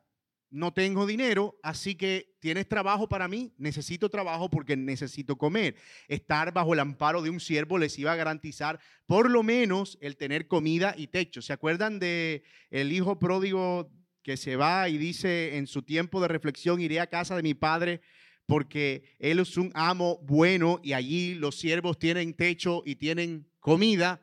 no 0.51 0.73
tengo 0.73 1.07
dinero, 1.07 1.59
así 1.63 1.95
que 1.95 2.37
tienes 2.41 2.69
trabajo 2.69 3.09
para 3.09 3.29
mí, 3.29 3.53
necesito 3.59 4.09
trabajo 4.09 4.49
porque 4.49 4.77
necesito 4.77 5.37
comer. 5.37 5.77
Estar 6.09 6.53
bajo 6.53 6.75
el 6.75 6.81
amparo 6.81 7.23
de 7.23 7.31
un 7.31 7.41
siervo 7.41 7.79
les 7.79 7.99
iba 7.99 8.13
a 8.13 8.17
garantizar 8.17 8.81
por 9.07 9.31
lo 9.31 9.43
menos 9.43 9.99
el 10.01 10.17
tener 10.17 10.47
comida 10.47 10.95
y 10.97 11.09
techo. 11.09 11.43
¿Se 11.43 11.53
acuerdan 11.53 11.99
de 11.99 12.45
el 12.71 12.93
hijo 12.93 13.19
pródigo 13.19 13.91
que 14.23 14.37
se 14.37 14.57
va 14.57 14.89
y 14.89 14.99
dice 14.99 15.57
en 15.57 15.67
su 15.67 15.83
tiempo 15.83 16.21
de 16.21 16.29
reflexión, 16.29 16.81
iré 16.81 17.01
a 17.01 17.07
casa 17.07 17.37
de 17.37 17.43
mi 17.43 17.55
padre 17.55 18.01
porque 18.47 19.17
él 19.19 19.41
es 19.41 19.57
un 19.57 19.71
amo 19.75 20.19
bueno 20.23 20.81
y 20.83 20.93
allí 20.95 21.35
los 21.35 21.57
siervos 21.57 21.99
tienen 21.99 22.35
techo 22.35 22.83
y 22.87 22.97
tienen 22.97 23.49
comida. 23.61 24.21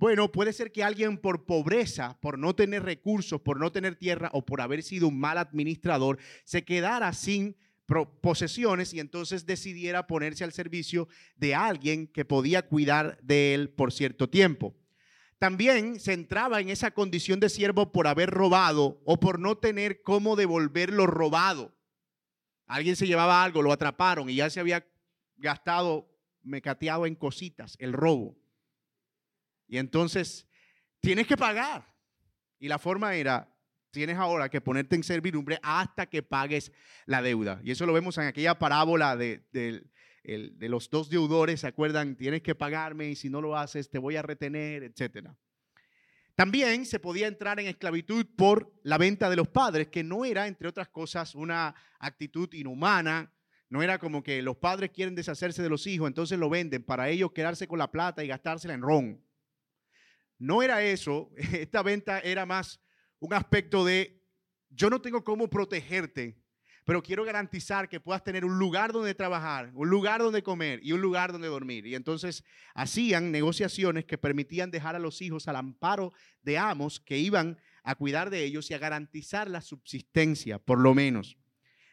Bueno, 0.00 0.32
puede 0.32 0.54
ser 0.54 0.72
que 0.72 0.82
alguien 0.82 1.18
por 1.18 1.44
pobreza, 1.44 2.18
por 2.22 2.38
no 2.38 2.54
tener 2.54 2.82
recursos, 2.84 3.42
por 3.42 3.60
no 3.60 3.70
tener 3.70 3.96
tierra 3.96 4.30
o 4.32 4.46
por 4.46 4.62
haber 4.62 4.82
sido 4.82 5.08
un 5.08 5.20
mal 5.20 5.36
administrador, 5.36 6.16
se 6.44 6.64
quedara 6.64 7.12
sin 7.12 7.54
posesiones 8.22 8.94
y 8.94 9.00
entonces 9.00 9.44
decidiera 9.44 10.06
ponerse 10.06 10.42
al 10.42 10.54
servicio 10.54 11.06
de 11.36 11.54
alguien 11.54 12.06
que 12.06 12.24
podía 12.24 12.66
cuidar 12.66 13.18
de 13.20 13.52
él 13.52 13.68
por 13.68 13.92
cierto 13.92 14.30
tiempo. 14.30 14.74
También 15.38 16.00
se 16.00 16.14
entraba 16.14 16.62
en 16.62 16.70
esa 16.70 16.92
condición 16.92 17.38
de 17.38 17.50
siervo 17.50 17.92
por 17.92 18.06
haber 18.06 18.30
robado 18.30 19.02
o 19.04 19.20
por 19.20 19.38
no 19.38 19.58
tener 19.58 20.00
cómo 20.00 20.34
devolver 20.34 20.94
lo 20.94 21.06
robado. 21.06 21.76
Alguien 22.66 22.96
se 22.96 23.06
llevaba 23.06 23.44
algo, 23.44 23.60
lo 23.60 23.70
atraparon 23.70 24.30
y 24.30 24.36
ya 24.36 24.48
se 24.48 24.60
había 24.60 24.86
gastado, 25.36 26.08
mecateado 26.42 27.04
en 27.04 27.16
cositas, 27.16 27.76
el 27.78 27.92
robo. 27.92 28.40
Y 29.70 29.78
entonces 29.78 30.48
tienes 31.00 31.28
que 31.28 31.36
pagar. 31.36 31.86
Y 32.58 32.66
la 32.66 32.80
forma 32.80 33.14
era, 33.14 33.48
tienes 33.92 34.16
ahora 34.16 34.48
que 34.48 34.60
ponerte 34.60 34.96
en 34.96 35.04
servidumbre 35.04 35.60
hasta 35.62 36.06
que 36.06 36.24
pagues 36.24 36.72
la 37.06 37.22
deuda. 37.22 37.60
Y 37.62 37.70
eso 37.70 37.86
lo 37.86 37.92
vemos 37.92 38.18
en 38.18 38.24
aquella 38.24 38.58
parábola 38.58 39.16
de, 39.16 39.44
los 40.24 40.90
dos 40.90 41.08
deudores, 41.08 41.60
¿se 41.60 41.68
acuerdan? 41.68 42.16
Tienes 42.16 42.42
que 42.42 42.56
pagarme 42.56 43.10
y 43.10 43.14
si 43.16 43.30
no 43.30 43.40
lo 43.40 43.56
haces 43.56 43.88
te 43.88 44.00
voy 44.00 44.16
a 44.16 44.22
retener, 44.22 44.82
etc. 44.82 45.28
También 46.34 46.84
se 46.84 46.98
podía 46.98 47.28
entrar 47.28 47.60
en 47.60 47.68
esclavitud 47.68 48.26
por 48.36 48.72
la 48.82 48.98
venta 48.98 49.30
de 49.30 49.36
los 49.36 49.46
padres, 49.46 49.86
que 49.86 50.02
no 50.02 50.24
era, 50.24 50.48
entre 50.48 50.66
otras 50.66 50.88
cosas, 50.88 51.36
una 51.36 51.76
actitud 52.00 52.52
inhumana. 52.54 53.32
No 53.68 53.84
era 53.84 54.00
como 54.00 54.24
que 54.24 54.42
los 54.42 54.56
padres 54.56 54.90
quieren 54.90 55.14
deshacerse 55.14 55.62
de 55.62 55.68
los 55.68 55.86
hijos, 55.86 56.08
entonces 56.08 56.40
lo 56.40 56.50
venden 56.50 56.82
para 56.82 57.08
ellos 57.08 57.30
quedarse 57.30 57.68
con 57.68 57.78
la 57.78 57.92
plata 57.92 58.24
y 58.24 58.26
gastársela 58.26 58.74
en 58.74 58.82
ron. 58.82 59.29
No 60.40 60.62
era 60.62 60.82
eso. 60.82 61.30
Esta 61.52 61.82
venta 61.82 62.18
era 62.18 62.44
más 62.46 62.80
un 63.20 63.32
aspecto 63.34 63.84
de, 63.84 64.24
yo 64.70 64.90
no 64.90 65.00
tengo 65.00 65.22
cómo 65.22 65.48
protegerte, 65.48 66.40
pero 66.86 67.02
quiero 67.02 67.24
garantizar 67.24 67.88
que 67.88 68.00
puedas 68.00 68.24
tener 68.24 68.46
un 68.46 68.58
lugar 68.58 68.90
donde 68.92 69.14
trabajar, 69.14 69.70
un 69.74 69.90
lugar 69.90 70.22
donde 70.22 70.42
comer 70.42 70.80
y 70.82 70.92
un 70.92 71.02
lugar 71.02 71.30
donde 71.30 71.46
dormir. 71.46 71.86
Y 71.86 71.94
entonces 71.94 72.42
hacían 72.74 73.30
negociaciones 73.30 74.06
que 74.06 74.16
permitían 74.16 74.70
dejar 74.70 74.96
a 74.96 74.98
los 74.98 75.20
hijos 75.20 75.46
al 75.46 75.56
amparo 75.56 76.12
de 76.42 76.56
amos 76.56 76.98
que 76.98 77.18
iban 77.18 77.58
a 77.84 77.94
cuidar 77.94 78.30
de 78.30 78.42
ellos 78.42 78.70
y 78.70 78.74
a 78.74 78.78
garantizar 78.78 79.48
la 79.48 79.60
subsistencia, 79.60 80.58
por 80.58 80.80
lo 80.80 80.94
menos. 80.94 81.36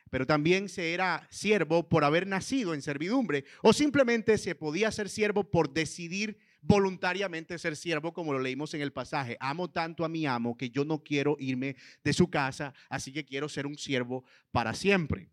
Pero 0.10 0.25
también 0.25 0.70
se 0.70 0.94
era 0.94 1.27
siervo 1.30 1.89
por 1.89 2.06
haber 2.06 2.25
nacido 2.25 2.74
en 2.74 2.82
servidumbre 2.82 3.44
o 3.62 3.74
simplemente 3.74 4.38
se 4.38 4.56
podía 4.56 4.89
ser 4.92 5.10
siervo 5.10 5.51
por 5.51 5.74
decidir 5.74 6.39
voluntariamente 6.68 7.58
ser 7.58 7.76
siervo, 7.76 8.14
como 8.14 8.34
lo 8.34 8.40
leímos 8.40 8.74
en 8.74 8.82
el 8.82 8.92
pasaje. 8.92 9.38
Amo 9.40 9.70
tanto 9.70 10.04
a 10.04 10.10
mi 10.10 10.26
amo 10.26 10.58
que 10.58 10.70
yo 10.70 10.84
no 10.84 11.02
quiero 11.02 11.38
irme 11.40 11.76
de 12.04 12.14
su 12.14 12.30
casa, 12.30 12.74
así 12.90 13.14
que 13.14 13.26
quiero 13.26 13.48
ser 13.48 13.66
un 13.66 13.78
siervo 13.78 14.26
para 14.52 14.74
siempre. 14.74 15.30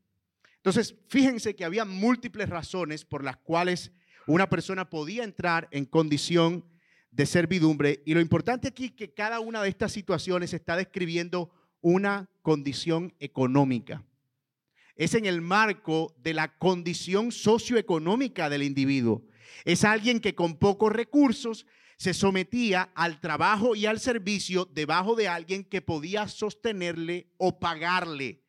Entonces, 0.56 0.94
fíjense 1.08 1.56
que 1.56 1.64
había 1.64 1.84
múltiples 1.84 2.48
razones 2.48 3.04
por 3.04 3.24
las 3.24 3.36
cuales 3.36 3.92
una 4.26 4.48
persona 4.48 4.88
podía 4.88 5.24
entrar 5.24 5.68
en 5.72 5.84
condición 5.84 6.64
de 7.10 7.26
servidumbre. 7.26 8.02
Y 8.06 8.14
lo 8.14 8.20
importante 8.20 8.68
aquí 8.68 8.86
es 8.86 8.92
que 8.92 9.12
cada 9.12 9.40
una 9.40 9.62
de 9.62 9.68
estas 9.68 9.92
situaciones 9.92 10.54
está 10.54 10.76
describiendo 10.76 11.50
una 11.80 12.30
condición 12.42 13.12
económica. 13.18 14.04
Es 14.96 15.14
en 15.14 15.26
el 15.26 15.40
marco 15.40 16.14
de 16.18 16.32
la 16.32 16.56
condición 16.56 17.32
socioeconómica 17.32 18.48
del 18.48 18.62
individuo. 18.62 19.24
Es 19.64 19.84
alguien 19.84 20.20
que 20.20 20.34
con 20.34 20.58
pocos 20.58 20.92
recursos 20.92 21.66
se 21.96 22.14
sometía 22.14 22.90
al 22.94 23.20
trabajo 23.20 23.74
y 23.76 23.86
al 23.86 24.00
servicio 24.00 24.64
debajo 24.66 25.14
de 25.14 25.28
alguien 25.28 25.64
que 25.64 25.80
podía 25.80 26.28
sostenerle 26.28 27.28
o 27.36 27.58
pagarle. 27.58 28.42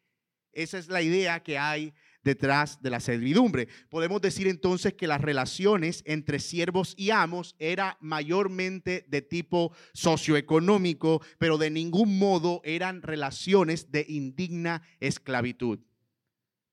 Esa 0.51 0.77
es 0.77 0.87
la 0.87 1.01
idea 1.01 1.43
que 1.43 1.57
hay 1.57 1.93
detrás 2.25 2.81
de 2.81 2.89
la 2.89 2.99
servidumbre. 2.99 3.67
Podemos 3.89 4.19
decir 4.19 4.47
entonces 4.47 4.93
que 4.95 5.07
las 5.07 5.21
relaciones 5.21 6.01
entre 6.05 6.39
siervos 6.39 6.95
y 6.97 7.11
amos 7.11 7.55
era 7.59 7.97
mayormente 8.01 9.05
de 9.07 9.21
tipo 9.21 9.73
socioeconómico, 9.93 11.21
pero 11.37 11.57
de 11.57 11.69
ningún 11.69 12.17
modo 12.17 12.61
eran 12.63 13.03
relaciones 13.03 13.91
de 13.91 14.05
indigna 14.09 14.81
esclavitud. 14.99 15.79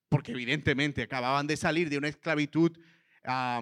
Porque 0.09 0.31
evidentemente 0.31 1.03
acababan 1.03 1.45
de 1.45 1.55
salir 1.55 1.89
de 1.89 1.99
una 1.99 2.07
esclavitud 2.07 2.77
ah, 3.23 3.61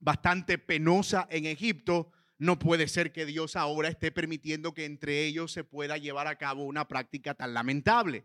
bastante 0.00 0.58
penosa 0.58 1.26
en 1.30 1.46
Egipto, 1.46 2.12
no 2.38 2.58
puede 2.58 2.86
ser 2.86 3.12
que 3.12 3.26
Dios 3.26 3.56
ahora 3.56 3.88
esté 3.88 4.12
permitiendo 4.12 4.72
que 4.72 4.84
entre 4.84 5.24
ellos 5.24 5.52
se 5.52 5.64
pueda 5.64 5.98
llevar 5.98 6.28
a 6.28 6.36
cabo 6.36 6.64
una 6.64 6.86
práctica 6.86 7.34
tan 7.34 7.52
lamentable. 7.52 8.24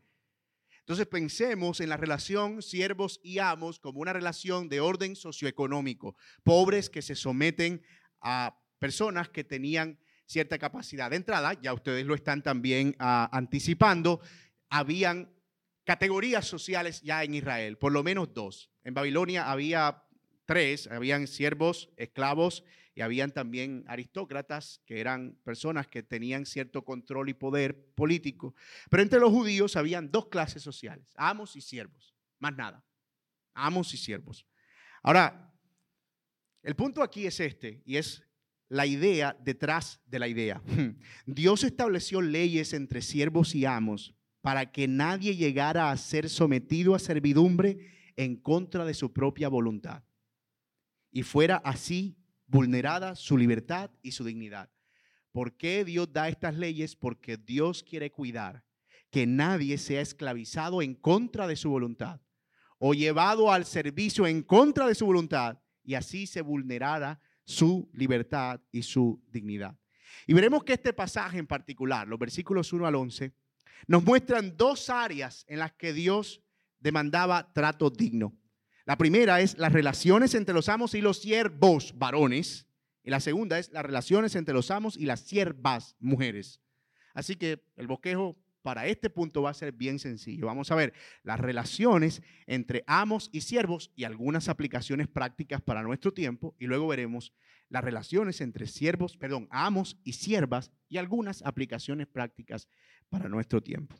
Entonces 0.79 1.07
pensemos 1.07 1.79
en 1.79 1.89
la 1.89 1.97
relación 1.97 2.61
siervos 2.61 3.19
y 3.23 3.39
amos 3.39 3.79
como 3.79 4.01
una 4.01 4.13
relación 4.13 4.69
de 4.69 4.81
orden 4.81 5.15
socioeconómico. 5.15 6.15
Pobres 6.43 6.89
que 6.89 7.01
se 7.01 7.15
someten 7.15 7.81
a 8.21 8.59
personas 8.79 9.29
que 9.29 9.43
tenían 9.43 9.97
cierta 10.25 10.57
capacidad 10.57 11.09
de 11.09 11.15
entrada, 11.15 11.53
ya 11.61 11.73
ustedes 11.73 12.05
lo 12.05 12.15
están 12.15 12.43
también 12.43 12.95
ah, 12.99 13.29
anticipando, 13.31 14.19
habían 14.69 15.33
categorías 15.85 16.45
sociales 16.45 17.01
ya 17.01 17.23
en 17.23 17.33
Israel, 17.33 17.77
por 17.77 17.91
lo 17.91 18.03
menos 18.03 18.33
dos. 18.33 18.69
En 18.83 18.93
Babilonia 18.93 19.49
había 19.49 20.03
tres, 20.45 20.87
habían 20.87 21.27
siervos, 21.27 21.89
esclavos 21.97 22.63
y 22.95 23.01
habían 23.01 23.31
también 23.31 23.83
aristócratas, 23.87 24.81
que 24.85 24.99
eran 24.99 25.37
personas 25.43 25.87
que 25.87 26.03
tenían 26.03 26.45
cierto 26.45 26.83
control 26.83 27.29
y 27.29 27.33
poder 27.33 27.93
político. 27.95 28.53
Pero 28.89 29.03
entre 29.03 29.19
los 29.19 29.31
judíos 29.31 29.75
habían 29.75 30.11
dos 30.11 30.27
clases 30.27 30.61
sociales, 30.61 31.07
amos 31.15 31.55
y 31.55 31.61
siervos, 31.61 32.15
más 32.39 32.55
nada, 32.55 32.83
amos 33.53 33.93
y 33.93 33.97
siervos. 33.97 34.45
Ahora, 35.01 35.51
el 36.61 36.75
punto 36.75 37.01
aquí 37.01 37.25
es 37.25 37.39
este, 37.39 37.81
y 37.85 37.97
es 37.97 38.23
la 38.69 38.85
idea 38.85 39.35
detrás 39.43 39.99
de 40.05 40.19
la 40.19 40.27
idea. 40.27 40.61
Dios 41.25 41.63
estableció 41.63 42.21
leyes 42.21 42.73
entre 42.73 43.01
siervos 43.01 43.55
y 43.55 43.65
amos 43.65 44.15
para 44.41 44.71
que 44.71 44.87
nadie 44.87 45.35
llegara 45.35 45.89
a 45.89 45.97
ser 45.97 46.29
sometido 46.29 46.95
a 46.95 46.99
servidumbre 46.99 48.11
en 48.15 48.35
contra 48.35 48.85
de 48.85 48.93
su 48.93 49.11
propia 49.11 49.47
voluntad 49.47 50.03
y 51.13 51.23
fuera 51.23 51.57
así 51.57 52.17
vulnerada 52.47 53.15
su 53.15 53.37
libertad 53.37 53.91
y 54.01 54.11
su 54.11 54.25
dignidad. 54.25 54.69
¿Por 55.31 55.55
qué 55.55 55.85
Dios 55.85 56.11
da 56.11 56.27
estas 56.27 56.55
leyes? 56.55 56.95
Porque 56.95 57.37
Dios 57.37 57.83
quiere 57.83 58.11
cuidar 58.11 58.65
que 59.09 59.25
nadie 59.27 59.77
sea 59.77 60.01
esclavizado 60.01 60.81
en 60.81 60.95
contra 60.95 61.47
de 61.47 61.55
su 61.55 61.69
voluntad 61.69 62.19
o 62.79 62.93
llevado 62.93 63.51
al 63.51 63.65
servicio 63.65 64.27
en 64.27 64.41
contra 64.41 64.87
de 64.87 64.95
su 64.95 65.05
voluntad 65.05 65.59
y 65.83 65.93
así 65.93 66.27
se 66.27 66.41
vulnerara 66.41 67.21
su 67.45 67.89
libertad 67.93 68.59
y 68.71 68.81
su 68.81 69.23
dignidad. 69.31 69.77
Y 70.25 70.33
veremos 70.33 70.63
que 70.63 70.73
este 70.73 70.93
pasaje 70.93 71.37
en 71.37 71.47
particular, 71.47 72.07
los 72.07 72.19
versículos 72.19 72.73
1 72.73 72.87
al 72.87 72.95
11, 72.95 73.33
nos 73.87 74.03
muestran 74.03 74.55
dos 74.57 74.89
áreas 74.89 75.45
en 75.47 75.59
las 75.59 75.73
que 75.73 75.93
Dios 75.93 76.41
demandaba 76.79 77.51
trato 77.53 77.89
digno. 77.89 78.33
La 78.85 78.97
primera 78.97 79.39
es 79.39 79.57
las 79.57 79.71
relaciones 79.71 80.35
entre 80.35 80.53
los 80.53 80.67
amos 80.67 80.93
y 80.93 81.01
los 81.01 81.21
siervos 81.21 81.93
varones. 81.97 82.67
Y 83.03 83.09
la 83.09 83.19
segunda 83.19 83.59
es 83.59 83.71
las 83.71 83.83
relaciones 83.83 84.35
entre 84.35 84.53
los 84.53 84.71
amos 84.71 84.97
y 84.97 85.05
las 85.05 85.21
siervas 85.21 85.95
mujeres. 85.99 86.61
Así 87.13 87.35
que 87.35 87.63
el 87.75 87.87
bosquejo 87.87 88.37
para 88.61 88.87
este 88.87 89.09
punto 89.09 89.41
va 89.41 89.51
a 89.51 89.53
ser 89.53 89.73
bien 89.73 89.99
sencillo. 89.99 90.47
Vamos 90.47 90.71
a 90.71 90.75
ver 90.75 90.93
las 91.21 91.39
relaciones 91.39 92.23
entre 92.47 92.83
amos 92.87 93.29
y 93.31 93.41
siervos 93.41 93.91
y 93.95 94.05
algunas 94.05 94.47
aplicaciones 94.47 95.07
prácticas 95.07 95.61
para 95.61 95.83
nuestro 95.83 96.13
tiempo. 96.13 96.55
Y 96.57 96.65
luego 96.65 96.87
veremos 96.87 97.33
las 97.69 97.83
relaciones 97.83 98.39
entre 98.41 98.67
siervos, 98.67 99.17
perdón, 99.17 99.47
amos 99.51 99.97
y 100.03 100.13
siervas 100.13 100.71
y 100.87 100.97
algunas 100.97 101.41
aplicaciones 101.41 102.07
prácticas 102.07 102.67
para 103.09 103.27
nuestro 103.27 103.61
tiempo. 103.61 103.95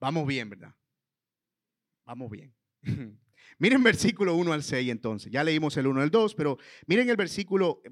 Vamos 0.00 0.26
bien, 0.26 0.48
¿verdad? 0.50 0.74
Vamos 2.04 2.30
bien. 2.30 2.54
miren 3.58 3.82
versículo 3.82 4.34
1 4.34 4.52
al 4.52 4.62
6 4.62 4.90
entonces. 4.90 5.32
Ya 5.32 5.44
leímos 5.44 5.76
el 5.76 5.86
1 5.86 6.00
al 6.00 6.10
2, 6.10 6.34
pero 6.34 6.58
miren 6.86 7.08
el 7.08 7.16
versículo 7.16 7.82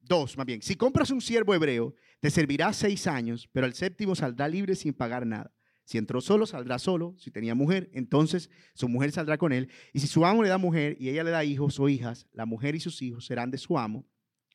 2 0.00 0.32
eh, 0.32 0.36
más 0.36 0.46
bien. 0.46 0.62
Si 0.62 0.76
compras 0.76 1.10
un 1.10 1.20
siervo 1.20 1.54
hebreo, 1.54 1.94
te 2.20 2.30
servirá 2.30 2.72
seis 2.72 3.06
años, 3.06 3.48
pero 3.52 3.66
al 3.66 3.74
séptimo 3.74 4.14
saldrá 4.14 4.48
libre 4.48 4.74
sin 4.74 4.94
pagar 4.94 5.26
nada. 5.26 5.52
Si 5.84 5.98
entró 5.98 6.22
solo, 6.22 6.46
saldrá 6.46 6.78
solo. 6.78 7.14
Si 7.18 7.30
tenía 7.30 7.54
mujer, 7.54 7.90
entonces 7.92 8.48
su 8.74 8.88
mujer 8.88 9.12
saldrá 9.12 9.36
con 9.36 9.52
él. 9.52 9.68
Y 9.92 10.00
si 10.00 10.06
su 10.06 10.24
amo 10.24 10.42
le 10.42 10.48
da 10.48 10.56
mujer 10.56 10.96
y 10.98 11.10
ella 11.10 11.24
le 11.24 11.30
da 11.30 11.44
hijos 11.44 11.78
o 11.78 11.88
hijas, 11.88 12.26
la 12.32 12.46
mujer 12.46 12.74
y 12.74 12.80
sus 12.80 13.02
hijos 13.02 13.26
serán 13.26 13.50
de 13.50 13.58
su 13.58 13.78
amo 13.78 14.06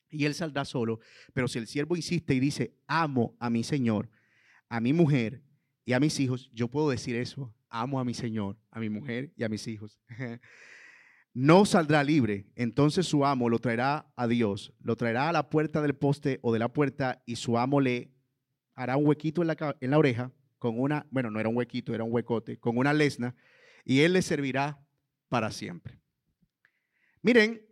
y 0.10 0.26
él 0.26 0.34
saldrá 0.34 0.66
solo. 0.66 1.00
Pero 1.34 1.48
si 1.48 1.60
el 1.60 1.68
siervo 1.68 1.96
insiste 1.96 2.34
y 2.34 2.40
dice, 2.40 2.76
amo 2.88 3.36
a 3.40 3.50
mi 3.50 3.64
señor, 3.64 4.10
a 4.68 4.80
mi 4.80 4.94
mujer 4.94 5.44
y 5.90 5.94
a 5.94 6.00
mis 6.00 6.20
hijos, 6.20 6.52
yo 6.54 6.68
puedo 6.68 6.92
decir 6.92 7.16
eso 7.16 7.52
amo 7.68 8.00
a 8.00 8.06
mi 8.06 8.14
Señor, 8.14 8.56
a 8.70 8.80
mi 8.80 8.92
mujer 8.92 9.34
y 9.36 9.44
a 9.44 9.50
mis 9.50 9.68
hijos, 9.68 10.00
no 11.34 11.66
saldrá 11.66 12.04
libre. 12.04 12.46
Entonces 12.56 13.08
su 13.08 13.26
amo 13.26 13.50
lo 13.50 13.58
traerá 13.58 14.14
a 14.16 14.28
Dios, 14.28 14.72
lo 14.82 14.96
traerá 14.96 15.30
a 15.30 15.32
la 15.32 15.50
puerta 15.50 15.82
del 15.82 15.96
poste 15.96 16.38
o 16.44 16.54
de 16.54 16.60
la 16.60 16.72
puerta 16.72 17.24
y 17.26 17.38
su 17.38 17.58
amo 17.58 17.82
le 17.82 18.12
hará 18.76 18.98
un 18.98 19.08
huequito 19.08 19.42
en 19.42 19.48
la, 19.48 19.98
oreja 19.98 20.32
con 20.60 20.80
una, 20.80 21.08
bueno, 21.10 21.32
no 21.32 21.40
era 21.40 21.50
un 21.50 21.58
huequito, 21.58 21.96
era 21.96 22.04
un 22.04 22.14
huecote, 22.14 22.60
con 22.60 22.78
una 22.78 22.94
lesna 22.94 23.36
y 23.84 24.02
él 24.02 24.14
le 24.14 24.22
servirá 24.22 24.80
para 25.28 25.50
siempre. 25.50 26.00
Miren 27.24 27.66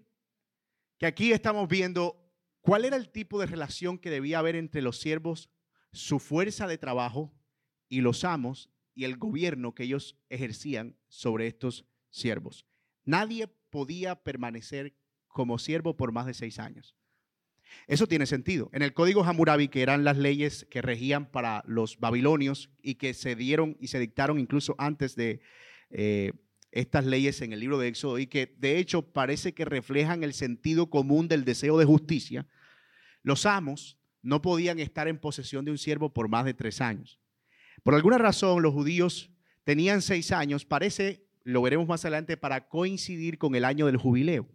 que 0.98 1.06
aquí 1.06 1.34
estamos 1.34 1.68
viendo 1.68 2.28
cuál 2.62 2.84
era 2.84 2.96
el 2.96 3.12
tipo 3.12 3.40
de 3.40 3.46
relación 3.46 4.00
que 4.00 4.10
debía 4.10 4.40
haber 4.40 4.56
entre 4.56 4.82
los 4.82 5.00
siervos, 5.00 5.52
su 5.92 6.18
fuerza 6.18 6.66
de 6.66 6.80
trabajo 6.80 7.32
y 7.90 8.02
los 8.02 8.24
amos 8.24 8.70
y 8.94 9.04
el 9.06 9.18
gobierno 9.18 9.76
que 9.76 9.84
ellos 9.84 10.18
ejercían 10.30 10.98
sobre 11.08 11.48
estos 11.48 11.86
siervos. 12.10 12.66
Nadie 13.06 13.48
podía 13.70 14.16
permanecer 14.16 14.96
como 15.28 15.60
siervo 15.60 15.96
por 15.96 16.12
más 16.12 16.26
de 16.26 16.34
seis 16.34 16.60
años. 16.60 16.96
Eso 17.86 18.08
tiene 18.08 18.26
sentido. 18.26 18.70
En 18.74 18.82
el 18.82 18.94
código 18.94 19.24
Hammurabi, 19.24 19.68
que 19.68 19.82
eran 19.82 20.04
las 20.04 20.18
leyes 20.18 20.66
que 20.70 20.82
regían 20.82 21.30
para 21.30 21.64
los 21.68 22.00
babilonios 22.00 22.70
y 22.82 22.96
que 22.96 23.14
se 23.14 23.36
dieron 23.36 23.78
y 23.80 23.88
se 23.88 24.00
dictaron 24.00 24.40
incluso 24.40 24.76
antes 24.78 25.16
de 25.16 25.42
eh, 25.90 26.34
estas 26.72 27.06
leyes 27.06 27.42
en 27.42 27.54
el 27.54 27.60
libro 27.60 27.78
de 27.78 27.88
Éxodo 27.88 28.20
y 28.20 28.28
que 28.28 28.56
de 28.58 28.78
hecho 28.78 29.14
parece 29.14 29.54
que 29.54 29.66
reflejan 29.66 30.24
el 30.24 30.34
sentido 30.34 30.90
común 30.90 31.28
del 31.28 31.46
deseo 31.46 31.78
de 31.78 31.86
justicia, 31.86 32.48
los 33.24 33.46
amos 33.46 33.98
no 34.22 34.42
podían 34.42 34.80
estar 34.80 35.08
en 35.08 35.20
posesión 35.20 35.66
de 35.66 35.72
un 35.72 35.78
siervo 35.78 36.14
por 36.14 36.28
más 36.28 36.46
de 36.46 36.54
tres 36.54 36.82
años. 36.82 37.20
Por 37.88 37.96
alguna 37.96 38.18
razón 38.18 38.64
los 38.64 38.74
judíos 38.74 39.30
tenían 39.64 40.02
seis 40.02 40.34
años, 40.34 40.66
parece, 40.66 41.24
lo 41.46 41.62
veremos 41.62 41.88
más 41.88 42.04
adelante, 42.04 42.36
para 42.36 42.68
coincidir 42.68 43.38
con 43.38 43.56
el 43.56 43.64
año 43.64 43.86
del 43.86 43.96
jubileo. 43.96 44.46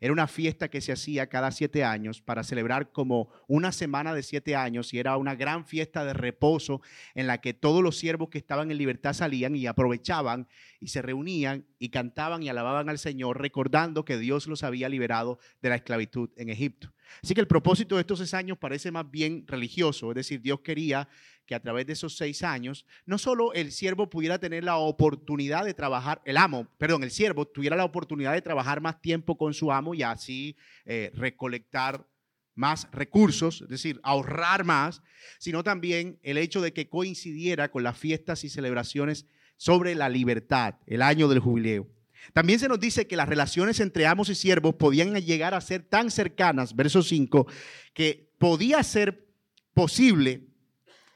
Era 0.00 0.12
una 0.12 0.26
fiesta 0.26 0.68
que 0.68 0.80
se 0.80 0.90
hacía 0.90 1.28
cada 1.28 1.52
siete 1.52 1.84
años 1.84 2.20
para 2.20 2.42
celebrar 2.42 2.90
como 2.90 3.28
una 3.46 3.70
semana 3.70 4.12
de 4.12 4.24
siete 4.24 4.56
años 4.56 4.92
y 4.92 4.98
era 4.98 5.16
una 5.18 5.36
gran 5.36 5.66
fiesta 5.66 6.04
de 6.04 6.14
reposo 6.14 6.80
en 7.14 7.28
la 7.28 7.40
que 7.40 7.54
todos 7.54 7.80
los 7.80 7.96
siervos 7.96 8.28
que 8.28 8.38
estaban 8.38 8.72
en 8.72 8.78
libertad 8.78 9.12
salían 9.12 9.54
y 9.54 9.66
aprovechaban 9.66 10.48
y 10.80 10.88
se 10.88 11.00
reunían 11.00 11.66
y 11.78 11.90
cantaban 11.90 12.42
y 12.42 12.48
alababan 12.48 12.88
al 12.88 12.98
Señor 12.98 13.40
recordando 13.40 14.04
que 14.04 14.18
Dios 14.18 14.48
los 14.48 14.64
había 14.64 14.88
liberado 14.88 15.38
de 15.62 15.68
la 15.68 15.76
esclavitud 15.76 16.30
en 16.36 16.48
Egipto. 16.48 16.92
Así 17.22 17.34
que 17.34 17.40
el 17.40 17.46
propósito 17.46 17.96
de 17.96 18.00
estos 18.00 18.18
seis 18.18 18.34
años 18.34 18.58
parece 18.58 18.90
más 18.90 19.08
bien 19.10 19.44
religioso, 19.46 20.10
es 20.10 20.14
decir, 20.16 20.40
Dios 20.40 20.60
quería 20.60 21.08
que 21.50 21.56
a 21.56 21.60
través 21.60 21.84
de 21.84 21.94
esos 21.94 22.16
seis 22.16 22.44
años, 22.44 22.86
no 23.06 23.18
solo 23.18 23.52
el 23.54 23.72
siervo 23.72 24.08
pudiera 24.08 24.38
tener 24.38 24.62
la 24.62 24.76
oportunidad 24.76 25.64
de 25.64 25.74
trabajar, 25.74 26.22
el 26.24 26.36
amo, 26.36 26.68
perdón, 26.78 27.02
el 27.02 27.10
siervo 27.10 27.44
tuviera 27.44 27.74
la 27.74 27.84
oportunidad 27.84 28.34
de 28.34 28.40
trabajar 28.40 28.80
más 28.80 29.02
tiempo 29.02 29.36
con 29.36 29.52
su 29.52 29.72
amo 29.72 29.92
y 29.92 30.04
así 30.04 30.54
eh, 30.84 31.10
recolectar 31.12 32.06
más 32.54 32.86
recursos, 32.92 33.62
es 33.62 33.68
decir, 33.68 33.98
ahorrar 34.04 34.62
más, 34.62 35.02
sino 35.40 35.64
también 35.64 36.20
el 36.22 36.38
hecho 36.38 36.60
de 36.60 36.72
que 36.72 36.88
coincidiera 36.88 37.72
con 37.72 37.82
las 37.82 37.98
fiestas 37.98 38.44
y 38.44 38.48
celebraciones 38.48 39.26
sobre 39.56 39.96
la 39.96 40.08
libertad, 40.08 40.76
el 40.86 41.02
año 41.02 41.26
del 41.26 41.40
jubileo. 41.40 41.88
También 42.32 42.60
se 42.60 42.68
nos 42.68 42.78
dice 42.78 43.08
que 43.08 43.16
las 43.16 43.28
relaciones 43.28 43.80
entre 43.80 44.06
amos 44.06 44.28
y 44.28 44.36
siervos 44.36 44.76
podían 44.76 45.16
llegar 45.16 45.54
a 45.54 45.60
ser 45.60 45.82
tan 45.82 46.12
cercanas, 46.12 46.76
verso 46.76 47.02
5, 47.02 47.48
que 47.92 48.30
podía 48.38 48.84
ser 48.84 49.26
posible 49.74 50.49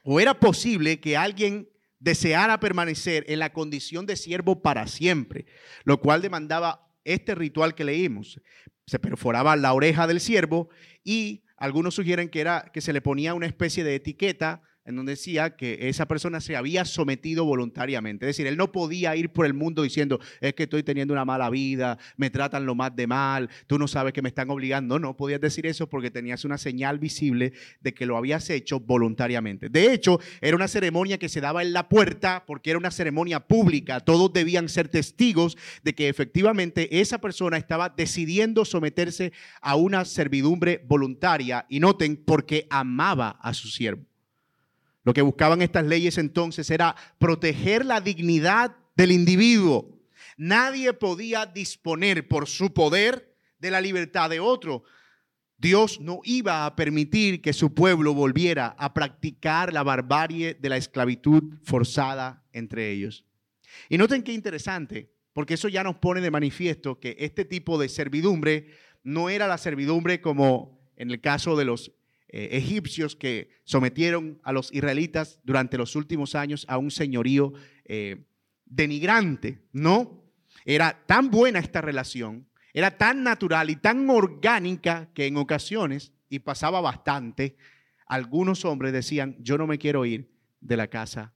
o 0.04 0.20
era 0.20 0.38
posible 0.38 1.00
que 1.00 1.16
alguien 1.16 1.68
deseara 1.98 2.60
permanecer 2.60 3.24
en 3.28 3.38
la 3.38 3.52
condición 3.52 4.06
de 4.06 4.16
siervo 4.16 4.62
para 4.62 4.86
siempre, 4.86 5.46
lo 5.84 6.00
cual 6.00 6.20
demandaba 6.20 6.86
este 7.04 7.34
ritual 7.34 7.74
que 7.74 7.84
leímos. 7.84 8.40
Se 8.86 8.98
perforaba 8.98 9.56
la 9.56 9.72
oreja 9.72 10.06
del 10.06 10.20
siervo 10.20 10.68
y 11.02 11.44
algunos 11.56 11.94
sugieren 11.94 12.28
que 12.28 12.42
era 12.42 12.70
que 12.72 12.82
se 12.82 12.92
le 12.92 13.00
ponía 13.00 13.32
una 13.32 13.46
especie 13.46 13.82
de 13.82 13.94
etiqueta 13.94 14.62
en 14.84 14.96
donde 14.96 15.12
decía 15.12 15.56
que 15.56 15.88
esa 15.88 16.06
persona 16.06 16.40
se 16.40 16.56
había 16.56 16.84
sometido 16.84 17.44
voluntariamente. 17.44 18.26
Es 18.26 18.36
decir, 18.36 18.46
él 18.46 18.56
no 18.56 18.70
podía 18.70 19.16
ir 19.16 19.30
por 19.30 19.46
el 19.46 19.54
mundo 19.54 19.82
diciendo, 19.82 20.20
es 20.40 20.54
que 20.54 20.64
estoy 20.64 20.82
teniendo 20.82 21.14
una 21.14 21.24
mala 21.24 21.48
vida, 21.50 21.98
me 22.16 22.30
tratan 22.30 22.66
lo 22.66 22.74
más 22.74 22.94
de 22.94 23.06
mal, 23.06 23.48
tú 23.66 23.78
no 23.78 23.88
sabes 23.88 24.12
que 24.12 24.22
me 24.22 24.28
están 24.28 24.50
obligando. 24.50 24.98
No, 24.98 25.08
no 25.08 25.16
podías 25.16 25.40
decir 25.40 25.66
eso 25.66 25.88
porque 25.88 26.10
tenías 26.10 26.44
una 26.44 26.58
señal 26.58 26.98
visible 26.98 27.52
de 27.80 27.94
que 27.94 28.06
lo 28.06 28.16
habías 28.16 28.48
hecho 28.50 28.80
voluntariamente. 28.80 29.68
De 29.68 29.92
hecho, 29.92 30.20
era 30.40 30.56
una 30.56 30.68
ceremonia 30.68 31.18
que 31.18 31.28
se 31.28 31.40
daba 31.40 31.62
en 31.62 31.72
la 31.72 31.88
puerta 31.88 32.44
porque 32.46 32.70
era 32.70 32.78
una 32.78 32.90
ceremonia 32.90 33.40
pública. 33.40 34.00
Todos 34.00 34.32
debían 34.32 34.68
ser 34.68 34.88
testigos 34.88 35.56
de 35.82 35.94
que 35.94 36.08
efectivamente 36.08 37.00
esa 37.00 37.18
persona 37.18 37.56
estaba 37.56 37.88
decidiendo 37.88 38.64
someterse 38.64 39.32
a 39.60 39.76
una 39.76 40.04
servidumbre 40.04 40.82
voluntaria. 40.86 41.66
Y 41.68 41.80
noten, 41.80 42.16
porque 42.16 42.66
amaba 42.70 43.30
a 43.40 43.54
su 43.54 43.68
siervo. 43.68 44.04
Lo 45.04 45.12
que 45.12 45.22
buscaban 45.22 45.62
estas 45.62 45.84
leyes 45.84 46.18
entonces 46.18 46.70
era 46.70 46.96
proteger 47.18 47.84
la 47.84 48.00
dignidad 48.00 48.76
del 48.96 49.12
individuo. 49.12 50.00
Nadie 50.36 50.92
podía 50.94 51.46
disponer 51.46 52.26
por 52.26 52.48
su 52.48 52.72
poder 52.72 53.36
de 53.58 53.70
la 53.70 53.80
libertad 53.80 54.30
de 54.30 54.40
otro. 54.40 54.82
Dios 55.58 56.00
no 56.00 56.20
iba 56.24 56.66
a 56.66 56.74
permitir 56.74 57.40
que 57.40 57.52
su 57.52 57.74
pueblo 57.74 58.14
volviera 58.14 58.74
a 58.78 58.92
practicar 58.92 59.72
la 59.72 59.82
barbarie 59.82 60.54
de 60.54 60.68
la 60.68 60.76
esclavitud 60.76 61.54
forzada 61.62 62.44
entre 62.52 62.90
ellos. 62.90 63.24
Y 63.88 63.98
noten 63.98 64.22
qué 64.22 64.32
interesante, 64.32 65.12
porque 65.32 65.54
eso 65.54 65.68
ya 65.68 65.84
nos 65.84 65.96
pone 65.96 66.20
de 66.20 66.30
manifiesto 66.30 66.98
que 66.98 67.16
este 67.18 67.44
tipo 67.44 67.78
de 67.78 67.88
servidumbre 67.88 68.68
no 69.02 69.28
era 69.28 69.46
la 69.46 69.58
servidumbre 69.58 70.20
como 70.20 70.80
en 70.96 71.10
el 71.10 71.20
caso 71.20 71.56
de 71.56 71.64
los 71.64 71.92
eh, 72.36 72.56
egipcios 72.56 73.14
que 73.14 73.48
sometieron 73.62 74.40
a 74.42 74.52
los 74.52 74.72
israelitas 74.72 75.38
durante 75.44 75.78
los 75.78 75.94
últimos 75.94 76.34
años 76.34 76.66
a 76.68 76.78
un 76.78 76.90
señorío 76.90 77.52
eh, 77.84 78.24
denigrante, 78.64 79.62
¿no? 79.70 80.24
Era 80.64 81.04
tan 81.06 81.30
buena 81.30 81.60
esta 81.60 81.80
relación, 81.80 82.48
era 82.72 82.98
tan 82.98 83.22
natural 83.22 83.70
y 83.70 83.76
tan 83.76 84.10
orgánica 84.10 85.10
que 85.14 85.26
en 85.26 85.36
ocasiones, 85.36 86.12
y 86.28 86.40
pasaba 86.40 86.80
bastante, 86.80 87.56
algunos 88.04 88.64
hombres 88.64 88.92
decían, 88.92 89.36
yo 89.38 89.56
no 89.56 89.68
me 89.68 89.78
quiero 89.78 90.04
ir 90.04 90.28
de 90.60 90.76
la 90.76 90.88
casa 90.88 91.32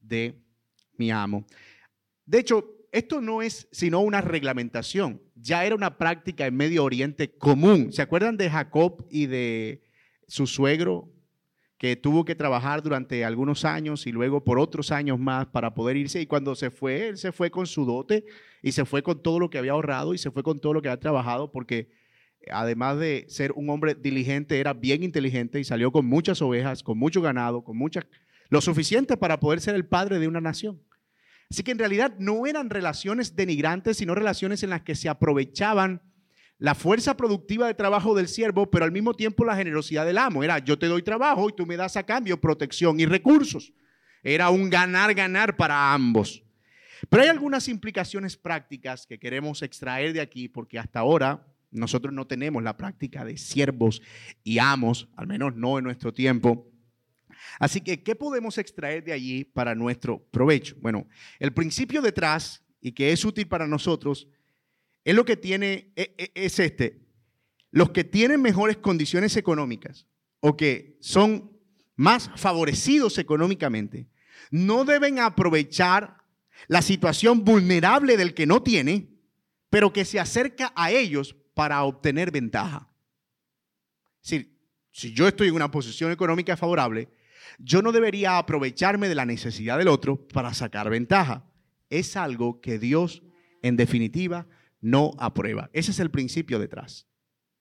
de 0.00 0.40
mi 0.96 1.10
amo. 1.10 1.44
De 2.24 2.38
hecho, 2.38 2.86
esto 2.90 3.20
no 3.20 3.42
es 3.42 3.68
sino 3.70 4.00
una 4.00 4.22
reglamentación, 4.22 5.20
ya 5.34 5.66
era 5.66 5.74
una 5.74 5.98
práctica 5.98 6.46
en 6.46 6.56
Medio 6.56 6.84
Oriente 6.84 7.36
común. 7.36 7.92
¿Se 7.92 8.00
acuerdan 8.00 8.38
de 8.38 8.48
Jacob 8.48 9.06
y 9.10 9.26
de 9.26 9.91
su 10.32 10.46
suegro, 10.46 11.10
que 11.76 11.94
tuvo 11.94 12.24
que 12.24 12.34
trabajar 12.34 12.82
durante 12.82 13.22
algunos 13.22 13.66
años 13.66 14.06
y 14.06 14.12
luego 14.12 14.42
por 14.42 14.58
otros 14.58 14.90
años 14.90 15.18
más 15.18 15.48
para 15.48 15.74
poder 15.74 15.98
irse. 15.98 16.22
Y 16.22 16.26
cuando 16.26 16.54
se 16.54 16.70
fue, 16.70 17.08
él 17.08 17.18
se 17.18 17.32
fue 17.32 17.50
con 17.50 17.66
su 17.66 17.84
dote 17.84 18.24
y 18.62 18.72
se 18.72 18.86
fue 18.86 19.02
con 19.02 19.22
todo 19.22 19.38
lo 19.38 19.50
que 19.50 19.58
había 19.58 19.72
ahorrado 19.72 20.14
y 20.14 20.18
se 20.18 20.30
fue 20.30 20.42
con 20.42 20.58
todo 20.58 20.72
lo 20.72 20.80
que 20.80 20.88
había 20.88 21.00
trabajado 21.00 21.52
porque 21.52 21.90
además 22.50 22.98
de 22.98 23.26
ser 23.28 23.52
un 23.52 23.68
hombre 23.68 23.94
diligente, 23.94 24.58
era 24.58 24.72
bien 24.72 25.02
inteligente 25.02 25.60
y 25.60 25.64
salió 25.64 25.92
con 25.92 26.06
muchas 26.06 26.40
ovejas, 26.40 26.82
con 26.82 26.96
mucho 26.96 27.20
ganado, 27.20 27.62
con 27.62 27.76
muchas, 27.76 28.06
lo 28.48 28.62
suficiente 28.62 29.18
para 29.18 29.38
poder 29.38 29.60
ser 29.60 29.74
el 29.74 29.84
padre 29.84 30.18
de 30.18 30.28
una 30.28 30.40
nación. 30.40 30.80
Así 31.50 31.62
que 31.62 31.72
en 31.72 31.78
realidad 31.78 32.14
no 32.18 32.46
eran 32.46 32.70
relaciones 32.70 33.36
denigrantes, 33.36 33.98
sino 33.98 34.14
relaciones 34.14 34.62
en 34.62 34.70
las 34.70 34.80
que 34.80 34.94
se 34.94 35.10
aprovechaban 35.10 36.00
la 36.62 36.76
fuerza 36.76 37.16
productiva 37.16 37.66
de 37.66 37.74
trabajo 37.74 38.14
del 38.14 38.28
siervo, 38.28 38.70
pero 38.70 38.84
al 38.84 38.92
mismo 38.92 39.14
tiempo 39.14 39.44
la 39.44 39.56
generosidad 39.56 40.06
del 40.06 40.16
amo. 40.16 40.44
Era 40.44 40.60
yo 40.60 40.78
te 40.78 40.86
doy 40.86 41.02
trabajo 41.02 41.48
y 41.48 41.56
tú 41.56 41.66
me 41.66 41.76
das 41.76 41.96
a 41.96 42.06
cambio 42.06 42.40
protección 42.40 43.00
y 43.00 43.04
recursos. 43.04 43.72
Era 44.22 44.48
un 44.48 44.70
ganar-ganar 44.70 45.56
para 45.56 45.92
ambos. 45.92 46.44
Pero 47.08 47.24
hay 47.24 47.30
algunas 47.30 47.66
implicaciones 47.66 48.36
prácticas 48.36 49.08
que 49.08 49.18
queremos 49.18 49.60
extraer 49.62 50.12
de 50.12 50.20
aquí 50.20 50.48
porque 50.48 50.78
hasta 50.78 51.00
ahora 51.00 51.44
nosotros 51.72 52.14
no 52.14 52.28
tenemos 52.28 52.62
la 52.62 52.76
práctica 52.76 53.24
de 53.24 53.38
siervos 53.38 54.00
y 54.44 54.60
amos, 54.60 55.08
al 55.16 55.26
menos 55.26 55.56
no 55.56 55.78
en 55.78 55.84
nuestro 55.84 56.14
tiempo. 56.14 56.70
Así 57.58 57.80
que, 57.80 58.04
¿qué 58.04 58.14
podemos 58.14 58.56
extraer 58.56 59.02
de 59.02 59.12
allí 59.12 59.42
para 59.42 59.74
nuestro 59.74 60.24
provecho? 60.30 60.76
Bueno, 60.80 61.08
el 61.40 61.52
principio 61.52 62.00
detrás 62.00 62.62
y 62.80 62.92
que 62.92 63.10
es 63.10 63.24
útil 63.24 63.48
para 63.48 63.66
nosotros 63.66 64.28
es 65.04 65.14
lo 65.14 65.24
que 65.24 65.36
tiene, 65.36 65.92
e, 65.96 66.14
e, 66.18 66.32
es 66.34 66.58
este. 66.58 67.00
Los 67.70 67.90
que 67.90 68.04
tienen 68.04 68.42
mejores 68.42 68.76
condiciones 68.76 69.36
económicas 69.36 70.06
o 70.40 70.56
que 70.56 70.98
son 71.00 71.52
más 71.96 72.30
favorecidos 72.36 73.18
económicamente, 73.18 74.08
no 74.50 74.84
deben 74.84 75.18
aprovechar 75.18 76.18
la 76.68 76.82
situación 76.82 77.44
vulnerable 77.44 78.16
del 78.16 78.34
que 78.34 78.46
no 78.46 78.62
tiene, 78.62 79.08
pero 79.70 79.92
que 79.92 80.04
se 80.04 80.20
acerca 80.20 80.72
a 80.76 80.90
ellos 80.90 81.36
para 81.54 81.82
obtener 81.84 82.30
ventaja. 82.30 82.88
Es 84.22 84.30
decir, 84.30 84.58
si 84.90 85.12
yo 85.12 85.26
estoy 85.26 85.48
en 85.48 85.54
una 85.54 85.70
posición 85.70 86.12
económica 86.12 86.56
favorable, 86.56 87.08
yo 87.58 87.82
no 87.82 87.92
debería 87.92 88.38
aprovecharme 88.38 89.08
de 89.08 89.14
la 89.14 89.26
necesidad 89.26 89.78
del 89.78 89.88
otro 89.88 90.26
para 90.28 90.54
sacar 90.54 90.90
ventaja. 90.90 91.48
es 91.90 92.16
algo 92.16 92.60
que 92.62 92.78
Dios, 92.78 93.22
en 93.60 93.76
definitiva, 93.76 94.46
no 94.82 95.12
aprueba. 95.18 95.70
Ese 95.72 95.92
es 95.92 96.00
el 96.00 96.10
principio 96.10 96.58
detrás. 96.58 97.06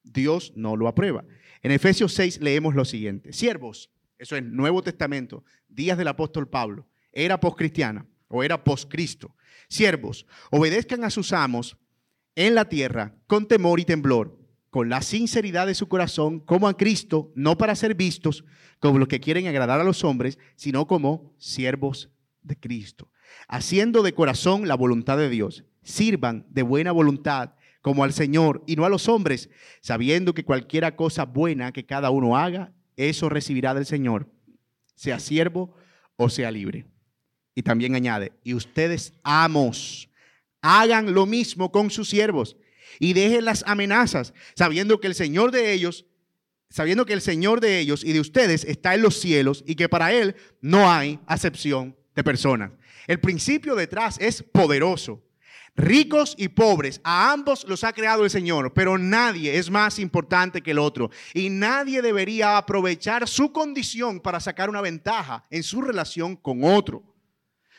Dios 0.03 0.51
no 0.57 0.75
lo 0.75 0.89
aprueba. 0.89 1.23
En 1.61 1.71
Efesios 1.71 2.13
6 2.15 2.41
leemos 2.41 2.75
lo 2.75 2.83
siguiente. 2.83 3.31
Siervos, 3.31 3.91
eso 4.17 4.35
es 4.35 4.43
Nuevo 4.43 4.81
Testamento, 4.81 5.45
días 5.69 5.97
del 5.97 6.09
apóstol 6.09 6.49
Pablo, 6.49 6.87
era 7.13 7.39
poscristiana 7.39 8.05
o 8.27 8.43
era 8.43 8.63
poscristo. 8.63 9.35
Siervos, 9.69 10.25
obedezcan 10.49 11.03
a 11.03 11.09
sus 11.09 11.31
amos 11.31 11.77
en 12.35 12.55
la 12.55 12.67
tierra 12.67 13.15
con 13.27 13.47
temor 13.47 13.79
y 13.79 13.85
temblor, 13.85 14.37
con 14.69 14.89
la 14.89 15.01
sinceridad 15.01 15.67
de 15.67 15.75
su 15.75 15.87
corazón, 15.87 16.39
como 16.39 16.67
a 16.67 16.77
Cristo, 16.77 17.31
no 17.35 17.57
para 17.57 17.75
ser 17.75 17.93
vistos 17.93 18.45
como 18.79 18.99
los 18.99 19.07
que 19.07 19.19
quieren 19.19 19.47
agradar 19.47 19.79
a 19.79 19.83
los 19.83 20.03
hombres, 20.03 20.39
sino 20.55 20.87
como 20.87 21.35
siervos 21.37 22.09
de 22.41 22.57
Cristo, 22.57 23.11
haciendo 23.47 24.01
de 24.01 24.13
corazón 24.13 24.67
la 24.67 24.75
voluntad 24.75 25.17
de 25.17 25.29
Dios. 25.29 25.65
Sirvan 25.83 26.45
de 26.49 26.63
buena 26.63 26.91
voluntad 26.91 27.51
como 27.81 28.03
al 28.03 28.13
Señor 28.13 28.63
y 28.67 28.75
no 28.75 28.85
a 28.85 28.89
los 28.89 29.09
hombres, 29.09 29.49
sabiendo 29.81 30.33
que 30.33 30.45
cualquiera 30.45 30.95
cosa 30.95 31.25
buena 31.25 31.71
que 31.71 31.85
cada 31.85 32.11
uno 32.11 32.37
haga, 32.37 32.71
eso 32.95 33.29
recibirá 33.29 33.73
del 33.73 33.85
Señor, 33.85 34.29
sea 34.95 35.19
siervo 35.19 35.75
o 36.15 36.29
sea 36.29 36.51
libre. 36.51 36.85
Y 37.55 37.63
también 37.63 37.95
añade, 37.95 38.33
y 38.43 38.53
ustedes 38.53 39.13
amos, 39.23 40.09
hagan 40.61 41.13
lo 41.13 41.25
mismo 41.25 41.71
con 41.71 41.89
sus 41.89 42.09
siervos 42.09 42.55
y 42.99 43.13
dejen 43.13 43.45
las 43.45 43.63
amenazas, 43.67 44.33
sabiendo 44.55 44.99
que 44.99 45.07
el 45.07 45.15
Señor 45.15 45.51
de 45.51 45.73
ellos, 45.73 46.05
sabiendo 46.69 47.05
que 47.05 47.13
el 47.13 47.21
Señor 47.21 47.59
de 47.59 47.79
ellos 47.79 48.03
y 48.03 48.13
de 48.13 48.19
ustedes 48.19 48.63
está 48.63 48.93
en 48.93 49.01
los 49.01 49.19
cielos 49.19 49.63
y 49.65 49.75
que 49.75 49.89
para 49.89 50.13
Él 50.13 50.35
no 50.61 50.89
hay 50.89 51.19
acepción 51.25 51.97
de 52.15 52.23
personas. 52.23 52.71
El 53.07 53.19
principio 53.19 53.75
detrás 53.75 54.17
es 54.19 54.43
poderoso. 54.43 55.23
Ricos 55.75 56.35
y 56.37 56.49
pobres, 56.49 56.99
a 57.03 57.31
ambos 57.31 57.65
los 57.67 57.83
ha 57.83 57.93
creado 57.93 58.25
el 58.25 58.29
Señor, 58.29 58.73
pero 58.73 58.97
nadie 58.97 59.57
es 59.57 59.69
más 59.69 59.99
importante 59.99 60.61
que 60.61 60.71
el 60.71 60.79
otro. 60.79 61.09
Y 61.33 61.49
nadie 61.49 62.01
debería 62.01 62.57
aprovechar 62.57 63.27
su 63.27 63.53
condición 63.53 64.19
para 64.19 64.41
sacar 64.41 64.69
una 64.69 64.81
ventaja 64.81 65.45
en 65.49 65.63
su 65.63 65.81
relación 65.81 66.35
con 66.35 66.63
otro. 66.63 67.03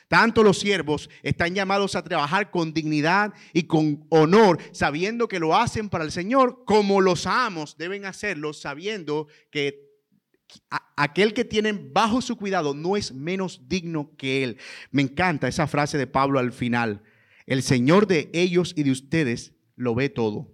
Tanto 0.09 0.43
los 0.43 0.59
siervos 0.59 1.09
están 1.23 1.55
llamados 1.55 1.95
a 1.95 2.05
trabajar 2.05 2.51
con 2.51 2.73
dignidad 2.75 3.33
y 3.53 3.63
con 3.63 4.05
honor, 4.11 4.59
sabiendo 4.73 5.29
que 5.29 5.39
lo 5.39 5.57
hacen 5.57 5.89
para 5.89 6.05
el 6.05 6.13
Señor, 6.13 6.65
como 6.67 7.01
los 7.01 7.27
amos 7.27 7.77
deben 7.79 8.05
hacerlo, 8.05 8.53
sabiendo 8.53 9.29
que 9.51 9.93
aquel 10.97 11.33
que 11.33 11.45
tienen 11.45 11.93
bajo 11.93 12.21
su 12.21 12.37
cuidado 12.37 12.75
no 12.75 12.97
es 12.97 13.13
menos 13.13 13.63
digno 13.69 14.11
que 14.17 14.45
él. 14.45 14.59
Me 14.91 15.03
encanta 15.03 15.49
esa 15.49 15.67
frase 15.67 15.97
de 15.97 16.07
Pablo 16.07 16.39
al 16.39 16.53
final. 16.53 17.03
El 17.47 17.63
Señor 17.63 18.07
de 18.07 18.31
ellos 18.33 18.75
y 18.77 18.83
de 18.83 18.91
ustedes 18.91 19.53
lo 19.77 19.95
ve 19.95 20.09
todo. 20.09 20.51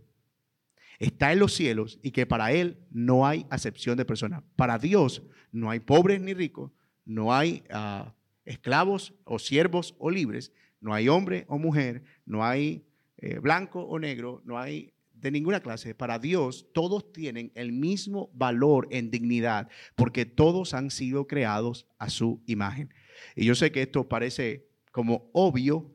Está 0.99 1.33
en 1.33 1.39
los 1.39 1.55
cielos 1.55 1.99
y 2.03 2.11
que 2.11 2.27
para 2.27 2.53
Él 2.53 2.79
no 2.91 3.27
hay 3.27 3.47
acepción 3.51 3.97
de 3.97 4.05
personas. 4.05 4.43
Para 4.57 4.79
Dios 4.79 5.23
no 5.53 5.71
hay 5.71 5.81
pobres 5.81 6.21
ni 6.21 6.35
ricos, 6.35 6.73
no 7.05 7.35
hay 7.35 7.63
ah, 7.71 8.15
esclavos 8.45 9.15
o 9.25 9.39
siervos 9.39 9.95
o 9.99 10.11
libres, 10.11 10.53
no 10.81 10.93
hay 10.95 11.09
hombre 11.09 11.45
o 11.49 11.59
mujer, 11.59 12.03
no 12.27 12.45
hay 12.45 12.85
eh, 13.19 13.39
blanco 13.39 13.83
o 13.83 13.99
negro, 13.99 14.43
no 14.45 14.59
hay 14.59 14.93
de 15.15 15.31
ninguna 15.31 15.61
clase. 15.61 15.95
Para 15.95 16.19
Dios 16.19 16.67
todos 16.73 17.13
tienen 17.13 17.53
el 17.55 17.73
mismo 17.73 18.31
valor 18.35 18.89
en 18.91 19.11
dignidad, 19.11 19.69
porque 19.95 20.27
todos 20.27 20.75
han 20.75 20.91
sido 20.91 21.27
creados 21.27 21.87
a 21.99 22.11
su 22.11 22.43
imagen. 22.47 22.93
Y 23.35 23.45
yo 23.45 23.55
sé 23.55 23.73
que 23.73 23.83
esto 23.83 24.09
parece 24.09 24.69
como 24.93 25.31
obvio, 25.33 25.93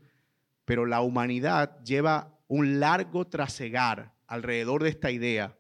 pero 0.65 0.86
la 0.86 1.02
humanidad 1.02 1.82
lleva 1.84 2.39
un 2.47 2.80
largo 2.80 3.26
trasegar 3.28 4.13
alrededor 4.28 4.84
de 4.84 4.89
esta 4.89 5.12
idea, 5.12 5.58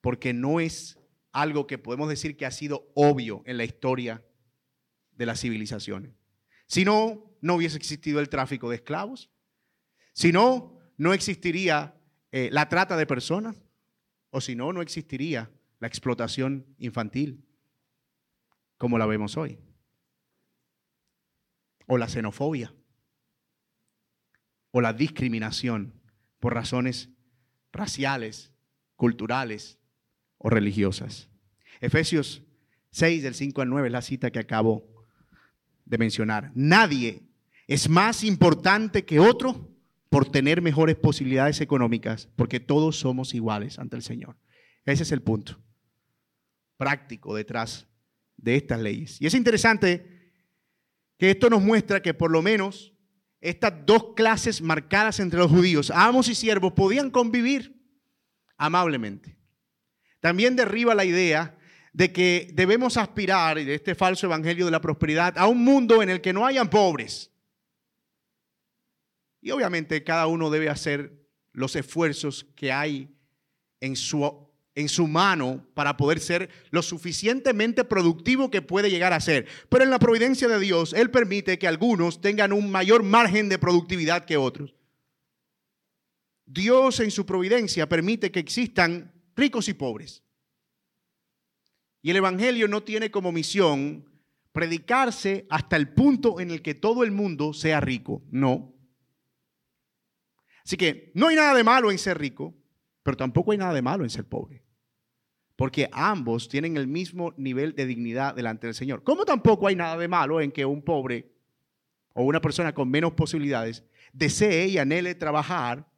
porque 0.00 0.32
no 0.32 0.60
es 0.60 0.98
algo 1.32 1.66
que 1.66 1.78
podemos 1.78 2.08
decir 2.08 2.36
que 2.36 2.46
ha 2.46 2.50
sido 2.50 2.90
obvio 2.94 3.42
en 3.44 3.58
la 3.58 3.64
historia 3.64 4.24
de 5.12 5.26
las 5.26 5.40
civilizaciones. 5.40 6.12
Si 6.66 6.84
no, 6.84 7.36
no 7.40 7.54
hubiese 7.54 7.76
existido 7.76 8.20
el 8.20 8.28
tráfico 8.28 8.68
de 8.70 8.76
esclavos. 8.76 9.30
Si 10.12 10.32
no, 10.32 10.78
no 10.96 11.12
existiría 11.12 11.94
eh, 12.32 12.48
la 12.52 12.68
trata 12.68 12.96
de 12.96 13.06
personas. 13.06 13.62
O 14.30 14.40
si 14.40 14.54
no, 14.54 14.72
no 14.72 14.82
existiría 14.82 15.50
la 15.78 15.88
explotación 15.88 16.66
infantil 16.78 17.44
como 18.76 18.98
la 18.98 19.06
vemos 19.06 19.36
hoy. 19.36 19.58
O 21.86 21.98
la 21.98 22.08
xenofobia. 22.08 22.74
O 24.76 24.82
la 24.82 24.92
discriminación 24.92 25.94
por 26.38 26.52
razones 26.52 27.08
raciales, 27.72 28.52
culturales 28.94 29.78
o 30.36 30.50
religiosas. 30.50 31.30
Efesios 31.80 32.42
6 32.90 33.22
del 33.22 33.34
5 33.34 33.62
al 33.62 33.70
9 33.70 33.88
es 33.88 33.92
la 33.92 34.02
cita 34.02 34.30
que 34.30 34.38
acabo 34.38 34.86
de 35.86 35.96
mencionar. 35.96 36.52
Nadie 36.54 37.22
es 37.66 37.88
más 37.88 38.22
importante 38.22 39.06
que 39.06 39.18
otro 39.18 39.66
por 40.10 40.30
tener 40.30 40.60
mejores 40.60 40.96
posibilidades 40.96 41.62
económicas, 41.62 42.28
porque 42.36 42.60
todos 42.60 42.98
somos 42.98 43.32
iguales 43.32 43.78
ante 43.78 43.96
el 43.96 44.02
Señor. 44.02 44.36
Ese 44.84 45.04
es 45.04 45.10
el 45.10 45.22
punto 45.22 45.58
práctico 46.76 47.34
detrás 47.34 47.88
de 48.36 48.56
estas 48.56 48.80
leyes. 48.80 49.22
Y 49.22 49.26
es 49.26 49.32
interesante 49.32 50.34
que 51.16 51.30
esto 51.30 51.48
nos 51.48 51.62
muestra 51.62 52.02
que 52.02 52.12
por 52.12 52.30
lo 52.30 52.42
menos 52.42 52.92
estas 53.48 53.86
dos 53.86 54.14
clases 54.14 54.60
marcadas 54.60 55.20
entre 55.20 55.38
los 55.38 55.50
judíos, 55.50 55.90
amos 55.90 56.28
y 56.28 56.34
siervos, 56.34 56.72
podían 56.72 57.10
convivir 57.10 57.80
amablemente. 58.56 59.36
También 60.20 60.56
derriba 60.56 60.94
la 60.94 61.04
idea 61.04 61.56
de 61.92 62.12
que 62.12 62.50
debemos 62.52 62.96
aspirar, 62.96 63.56
de 63.56 63.74
este 63.74 63.94
falso 63.94 64.26
evangelio 64.26 64.64
de 64.64 64.70
la 64.70 64.80
prosperidad, 64.80 65.38
a 65.38 65.46
un 65.46 65.62
mundo 65.62 66.02
en 66.02 66.10
el 66.10 66.20
que 66.20 66.32
no 66.32 66.44
hayan 66.44 66.68
pobres. 66.68 67.30
Y 69.40 69.50
obviamente 69.50 70.02
cada 70.02 70.26
uno 70.26 70.50
debe 70.50 70.68
hacer 70.68 71.26
los 71.52 71.76
esfuerzos 71.76 72.44
que 72.56 72.72
hay 72.72 73.16
en 73.80 73.96
su, 73.96 74.45
en 74.76 74.90
su 74.90 75.08
mano 75.08 75.66
para 75.74 75.96
poder 75.96 76.20
ser 76.20 76.50
lo 76.70 76.82
suficientemente 76.82 77.82
productivo 77.82 78.50
que 78.50 78.62
puede 78.62 78.90
llegar 78.90 79.12
a 79.14 79.20
ser. 79.20 79.48
Pero 79.70 79.82
en 79.82 79.90
la 79.90 79.98
providencia 79.98 80.46
de 80.46 80.60
Dios, 80.60 80.92
Él 80.92 81.10
permite 81.10 81.58
que 81.58 81.66
algunos 81.66 82.20
tengan 82.20 82.52
un 82.52 82.70
mayor 82.70 83.02
margen 83.02 83.48
de 83.48 83.58
productividad 83.58 84.26
que 84.26 84.36
otros. 84.36 84.76
Dios 86.44 87.00
en 87.00 87.10
su 87.10 87.26
providencia 87.26 87.88
permite 87.88 88.30
que 88.30 88.38
existan 88.38 89.12
ricos 89.34 89.68
y 89.68 89.74
pobres. 89.74 90.22
Y 92.02 92.10
el 92.10 92.18
Evangelio 92.18 92.68
no 92.68 92.82
tiene 92.82 93.10
como 93.10 93.32
misión 93.32 94.04
predicarse 94.52 95.46
hasta 95.48 95.76
el 95.76 95.88
punto 95.88 96.38
en 96.38 96.50
el 96.50 96.60
que 96.60 96.74
todo 96.74 97.02
el 97.02 97.12
mundo 97.12 97.54
sea 97.54 97.80
rico. 97.80 98.22
No. 98.30 98.74
Así 100.64 100.76
que 100.76 101.12
no 101.14 101.28
hay 101.28 101.36
nada 101.36 101.54
de 101.54 101.64
malo 101.64 101.90
en 101.90 101.98
ser 101.98 102.18
rico, 102.18 102.54
pero 103.02 103.16
tampoco 103.16 103.52
hay 103.52 103.58
nada 103.58 103.72
de 103.72 103.82
malo 103.82 104.04
en 104.04 104.10
ser 104.10 104.26
pobre. 104.26 104.65
Porque 105.56 105.88
ambos 105.92 106.48
tienen 106.48 106.76
el 106.76 106.86
mismo 106.86 107.32
nivel 107.36 107.74
de 107.74 107.86
dignidad 107.86 108.34
delante 108.34 108.66
del 108.66 108.74
Señor. 108.74 109.02
Como 109.02 109.24
tampoco 109.24 109.66
hay 109.66 109.74
nada 109.74 109.96
de 109.96 110.06
malo 110.06 110.40
en 110.40 110.52
que 110.52 110.64
un 110.64 110.82
pobre 110.82 111.32
o 112.12 112.24
una 112.24 112.40
persona 112.40 112.74
con 112.74 112.90
menos 112.90 113.12
posibilidades 113.12 113.84
desee 114.12 114.68
y 114.68 114.78
anhele 114.78 115.14
trabajar 115.14 115.90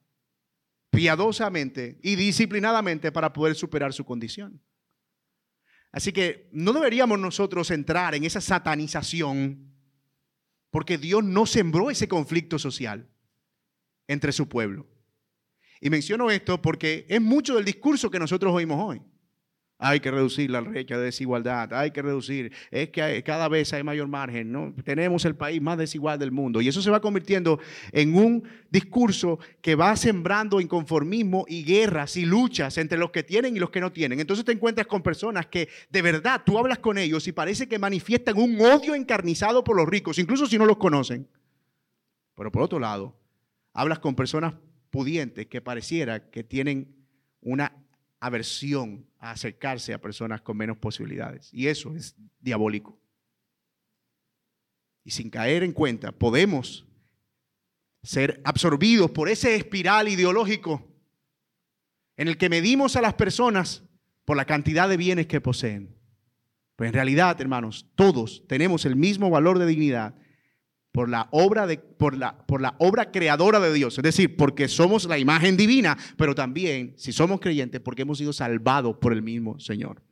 piadosamente 0.90 1.98
y 2.02 2.16
disciplinadamente 2.16 3.12
para 3.12 3.32
poder 3.32 3.54
superar 3.54 3.92
su 3.92 4.04
condición. 4.04 4.60
Así 5.92 6.12
que 6.12 6.48
no 6.52 6.72
deberíamos 6.72 7.18
nosotros 7.18 7.70
entrar 7.70 8.14
en 8.14 8.24
esa 8.24 8.40
satanización 8.40 9.68
porque 10.70 10.98
Dios 10.98 11.24
no 11.24 11.46
sembró 11.46 11.90
ese 11.90 12.08
conflicto 12.08 12.58
social 12.58 13.08
entre 14.06 14.32
su 14.32 14.48
pueblo. 14.48 14.86
Y 15.80 15.90
menciono 15.90 16.30
esto 16.30 16.60
porque 16.60 17.06
es 17.08 17.20
mucho 17.20 17.54
del 17.54 17.64
discurso 17.64 18.10
que 18.10 18.18
nosotros 18.18 18.52
oímos 18.52 18.82
hoy. 18.82 19.02
Hay 19.80 20.00
que 20.00 20.10
reducir 20.10 20.50
la 20.50 20.60
brecha 20.60 20.98
de 20.98 21.04
desigualdad, 21.04 21.72
hay 21.72 21.92
que 21.92 22.02
reducir, 22.02 22.52
es 22.72 22.88
que 22.88 23.22
cada 23.22 23.46
vez 23.46 23.72
hay 23.72 23.84
mayor 23.84 24.08
margen, 24.08 24.50
¿no? 24.50 24.74
Tenemos 24.84 25.24
el 25.24 25.36
país 25.36 25.62
más 25.62 25.78
desigual 25.78 26.18
del 26.18 26.32
mundo 26.32 26.60
y 26.60 26.66
eso 26.66 26.82
se 26.82 26.90
va 26.90 27.00
convirtiendo 27.00 27.60
en 27.92 28.16
un 28.16 28.42
discurso 28.70 29.38
que 29.60 29.76
va 29.76 29.94
sembrando 29.94 30.60
inconformismo 30.60 31.44
y 31.46 31.62
guerras 31.62 32.16
y 32.16 32.26
luchas 32.26 32.76
entre 32.76 32.98
los 32.98 33.12
que 33.12 33.22
tienen 33.22 33.56
y 33.56 33.60
los 33.60 33.70
que 33.70 33.80
no 33.80 33.92
tienen. 33.92 34.18
Entonces 34.18 34.44
te 34.44 34.50
encuentras 34.50 34.88
con 34.88 35.00
personas 35.00 35.46
que 35.46 35.68
de 35.90 36.02
verdad 36.02 36.42
tú 36.44 36.58
hablas 36.58 36.80
con 36.80 36.98
ellos 36.98 37.28
y 37.28 37.32
parece 37.32 37.68
que 37.68 37.78
manifiestan 37.78 38.36
un 38.36 38.60
odio 38.60 38.96
encarnizado 38.96 39.62
por 39.62 39.76
los 39.76 39.88
ricos, 39.88 40.18
incluso 40.18 40.46
si 40.46 40.58
no 40.58 40.66
los 40.66 40.78
conocen. 40.78 41.28
Pero 42.34 42.50
por 42.50 42.62
otro 42.62 42.80
lado, 42.80 43.16
hablas 43.72 44.00
con 44.00 44.16
personas 44.16 44.54
pudientes 44.90 45.46
que 45.46 45.60
pareciera 45.60 46.30
que 46.30 46.42
tienen 46.42 46.96
una 47.40 47.84
aversión 48.20 49.06
a 49.18 49.32
acercarse 49.32 49.94
a 49.94 50.00
personas 50.00 50.40
con 50.40 50.56
menos 50.56 50.78
posibilidades. 50.78 51.52
Y 51.52 51.68
eso 51.68 51.94
es 51.94 52.16
diabólico. 52.40 52.98
Y 55.04 55.10
sin 55.10 55.30
caer 55.30 55.62
en 55.62 55.72
cuenta, 55.72 56.12
podemos 56.12 56.86
ser 58.02 58.40
absorbidos 58.44 59.10
por 59.10 59.28
ese 59.28 59.54
espiral 59.56 60.08
ideológico 60.08 60.86
en 62.16 62.28
el 62.28 62.36
que 62.36 62.48
medimos 62.48 62.96
a 62.96 63.00
las 63.00 63.14
personas 63.14 63.82
por 64.24 64.36
la 64.36 64.44
cantidad 64.44 64.88
de 64.88 64.96
bienes 64.96 65.26
que 65.26 65.40
poseen. 65.40 65.96
Pues 66.76 66.88
en 66.88 66.94
realidad, 66.94 67.40
hermanos, 67.40 67.86
todos 67.94 68.46
tenemos 68.46 68.84
el 68.84 68.96
mismo 68.96 69.30
valor 69.30 69.58
de 69.58 69.66
dignidad 69.66 70.14
por 70.98 71.08
la 71.08 71.28
obra 71.30 71.68
de, 71.68 71.78
por 71.78 72.16
la, 72.16 72.44
por 72.44 72.60
la 72.60 72.74
obra 72.80 73.12
creadora 73.12 73.60
de 73.60 73.72
Dios, 73.72 73.96
es 73.96 74.02
decir, 74.02 74.36
porque 74.36 74.66
somos 74.66 75.04
la 75.04 75.16
imagen 75.16 75.56
divina, 75.56 75.96
pero 76.16 76.34
también, 76.34 76.94
si 76.96 77.12
somos 77.12 77.38
creyentes, 77.38 77.80
porque 77.80 78.02
hemos 78.02 78.18
sido 78.18 78.32
salvados 78.32 78.96
por 78.96 79.12
el 79.12 79.22
mismo 79.22 79.60
Señor. 79.60 80.02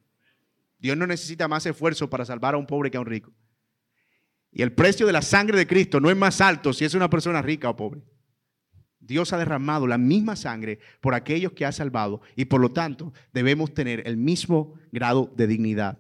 Dios 0.79 0.96
no 0.96 1.09
necesita 1.09 1.49
más 1.49 1.66
esfuerzo 1.66 2.09
para 2.09 2.25
salvar 2.25 2.55
a 2.55 2.59
un 2.59 2.68
pobre 2.68 2.92
que 2.92 2.99
a 2.99 3.01
un 3.01 3.07
rico. 3.07 3.33
Y 4.53 4.62
el 4.62 4.75
precio 4.75 5.09
de 5.09 5.12
la 5.12 5.22
sangre 5.22 5.59
de 5.59 5.66
Cristo 5.66 5.99
no 5.99 6.09
es 6.09 6.16
más 6.16 6.40
alto 6.40 6.72
si 6.72 6.85
es 6.85 6.94
una 6.94 7.11
persona 7.11 7.42
rica 7.42 7.68
o 7.68 7.75
pobre. 7.75 8.03
Dios 9.01 9.33
ha 9.33 9.38
derramado 9.38 9.88
la 9.88 9.99
misma 9.99 10.37
sangre 10.37 10.79
por 11.01 11.14
aquellos 11.14 11.51
que 11.51 11.66
ha 11.66 11.72
salvado 11.72 12.20
y 12.37 12.44
por 12.44 12.61
lo 12.61 12.70
tanto 12.70 13.12
debemos 13.33 13.75
tener 13.75 14.07
el 14.07 14.18
mismo 14.18 14.75
grado 14.92 15.33
de 15.37 15.49
dignidad. 15.49 15.99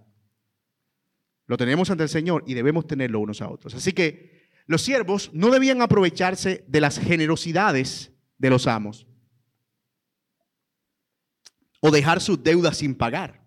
Lo 1.48 1.56
tenemos 1.56 1.90
ante 1.90 2.04
el 2.04 2.08
Señor 2.08 2.44
y 2.46 2.54
debemos 2.54 2.86
tenerlo 2.86 3.18
unos 3.18 3.42
a 3.42 3.48
otros. 3.48 3.74
Así 3.74 3.92
que 3.92 4.36
los 4.66 4.82
siervos 4.82 5.30
no 5.32 5.50
debían 5.50 5.80
aprovecharse 5.80 6.64
de 6.66 6.80
las 6.80 6.98
generosidades 6.98 8.12
de 8.38 8.50
los 8.50 8.66
amos 8.66 9.06
o 11.80 11.90
dejar 11.90 12.20
sus 12.20 12.42
deudas 12.42 12.78
sin 12.78 12.94
pagar. 12.94 13.44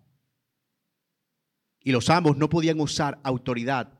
Y 1.82 1.92
los 1.92 2.08
amos 2.10 2.36
no 2.36 2.48
podían 2.48 2.80
usar 2.80 3.20
autoridad 3.22 3.98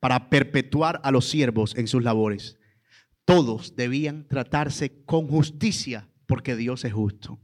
para 0.00 0.30
perpetuar 0.30 1.00
a 1.04 1.10
los 1.10 1.28
siervos 1.28 1.76
en 1.76 1.86
sus 1.86 2.02
labores. 2.02 2.58
Todos 3.24 3.76
debían 3.76 4.26
tratarse 4.26 5.04
con 5.04 5.28
justicia 5.28 6.08
porque 6.26 6.56
Dios 6.56 6.84
es 6.84 6.92
justo. 6.92 7.40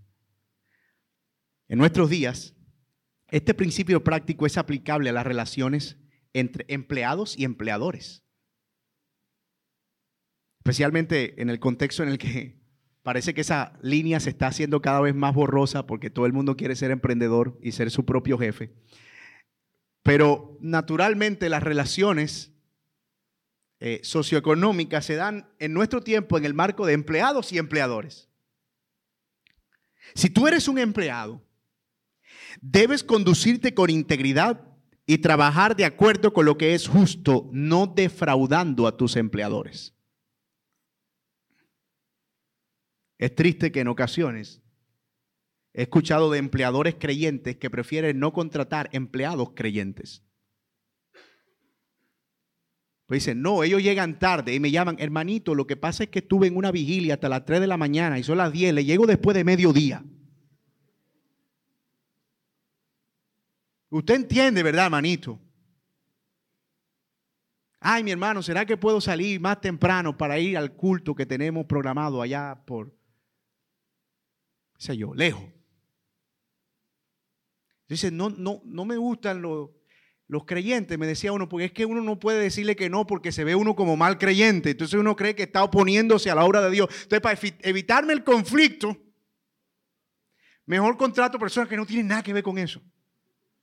En 1.69 1.79
nuestros 1.79 2.11
días, 2.11 2.55
este 3.29 3.55
principio 3.55 4.05
práctico 4.05 4.47
es 4.47 4.57
aplicable 4.57 5.11
a 5.11 5.13
las 5.13 5.27
relaciones 5.27 5.99
entre 6.33 6.65
empleados 6.69 7.37
y 7.37 7.45
empleadores. 7.45 8.26
Especialmente 10.67 11.41
en 11.41 11.49
el 11.49 11.61
contexto 11.61 12.03
en 12.03 12.09
el 12.09 12.19
que 12.19 12.57
parece 13.05 13.35
que 13.35 13.43
esa 13.43 13.79
línea 13.83 14.19
se 14.19 14.31
está 14.31 14.49
haciendo 14.49 14.83
cada 14.83 15.01
vez 15.01 15.15
más 15.15 15.33
borrosa 15.33 15.87
porque 15.87 16.11
todo 16.11 16.27
el 16.27 16.33
mundo 16.33 16.57
quiere 16.57 16.75
ser 16.75 16.91
emprendedor 16.91 17.57
y 17.63 17.71
ser 17.71 17.89
su 17.93 18.05
propio 18.05 18.37
jefe. 18.37 18.73
Pero 20.03 20.59
naturalmente 20.61 21.49
las 21.51 21.63
relaciones 21.63 22.51
eh, 23.79 24.01
socioeconómicas 24.03 25.05
se 25.05 25.15
dan 25.15 25.49
en 25.61 25.73
nuestro 25.73 26.01
tiempo 26.01 26.37
en 26.37 26.45
el 26.45 26.53
marco 26.53 26.85
de 26.85 26.95
empleados 26.95 27.53
y 27.53 27.59
empleadores. 27.59 28.29
Si 30.17 30.31
tú 30.31 30.49
eres 30.49 30.67
un 30.67 30.81
empleado, 30.81 31.45
debes 32.61 33.05
conducirte 33.05 33.73
con 33.73 33.89
integridad 33.89 34.67
y 35.07 35.19
trabajar 35.19 35.77
de 35.77 35.85
acuerdo 35.85 36.33
con 36.33 36.45
lo 36.45 36.59
que 36.59 36.75
es 36.75 36.89
justo, 36.89 37.49
no 37.53 37.87
defraudando 37.87 38.89
a 38.89 38.97
tus 38.97 39.15
empleadores. 39.15 39.96
Es 43.19 43.35
triste 43.35 43.73
que 43.73 43.81
en 43.81 43.89
ocasiones 43.89 44.63
He 45.79 45.83
escuchado 45.83 46.31
de 46.31 46.39
empleadores 46.39 46.95
creyentes 46.99 47.59
que 47.59 47.69
prefieren 47.69 48.19
no 48.19 48.33
contratar 48.33 48.89
empleados 48.93 49.51
creyentes. 49.55 50.25
Pues 53.05 53.23
dicen, 53.23 53.43
no, 53.43 53.63
ellos 53.63 53.83
llegan 53.83 54.19
tarde 54.19 54.55
y 54.55 54.59
me 54.59 54.71
llaman, 54.71 54.97
hermanito, 54.99 55.55
lo 55.55 55.67
que 55.67 55.77
pasa 55.77 56.05
es 56.05 56.09
que 56.09 56.21
estuve 56.21 56.47
en 56.47 56.57
una 56.57 56.73
vigilia 56.73 57.15
hasta 57.15 57.29
las 57.29 57.45
3 57.45 57.61
de 57.61 57.67
la 57.67 57.77
mañana 57.77 58.19
y 58.19 58.23
son 58.23 58.39
las 58.39 58.53
10, 58.53 58.73
le 58.73 58.87
llego 58.87 59.07
después 59.07 59.37
de 59.37 59.45
mediodía. 59.45 60.03
Usted 63.91 64.15
entiende, 64.15 64.63
¿verdad, 64.63 64.87
hermanito? 64.87 65.39
Ay, 67.81 68.03
mi 68.03 68.13
hermano, 68.13 68.43
¿será 68.43 68.65
que 68.65 68.79
puedo 68.79 69.03
salir 69.03 69.39
más 69.41 69.61
temprano 69.61 70.17
para 70.17 70.39
ir 70.39 70.57
al 70.57 70.73
culto 70.73 71.15
que 71.15 71.27
tenemos 71.27 71.67
programado 71.67 72.23
allá 72.23 72.63
por, 72.65 72.97
sé 74.79 74.97
yo, 74.97 75.15
lejos? 75.15 75.45
Dice, 77.89 78.11
no, 78.11 78.31
no, 78.31 78.63
no 78.65 78.85
me 78.85 78.97
gustan 78.97 79.43
los, 79.43 79.71
los 80.29 80.45
creyentes, 80.45 80.99
me 80.99 81.07
decía 81.07 81.33
uno, 81.33 81.49
porque 81.49 81.67
es 81.67 81.73
que 81.73 81.87
uno 81.87 82.03
no 82.03 82.19
puede 82.19 82.41
decirle 82.41 82.75
que 82.75 82.91
no 82.91 83.07
porque 83.07 83.31
se 83.31 83.45
ve 83.45 83.55
uno 83.55 83.77
como 83.77 83.97
mal 83.97 84.19
creyente. 84.19 84.71
Entonces 84.71 84.99
uno 84.99 85.15
cree 85.15 85.37
que 85.37 85.45
está 85.45 85.63
oponiéndose 85.63 86.31
a 86.31 86.35
la 86.35 86.45
obra 86.45 86.61
de 86.63 86.71
Dios. 86.71 86.89
Entonces, 87.03 87.21
para 87.21 87.39
evitarme 87.63 88.13
el 88.13 88.25
conflicto, 88.25 88.97
mejor 90.67 90.97
contrato 90.97 91.39
personas 91.39 91.69
que 91.69 91.77
no 91.77 91.87
tienen 91.87 92.09
nada 92.09 92.23
que 92.23 92.33
ver 92.33 92.43
con 92.43 92.59
eso. 92.59 92.83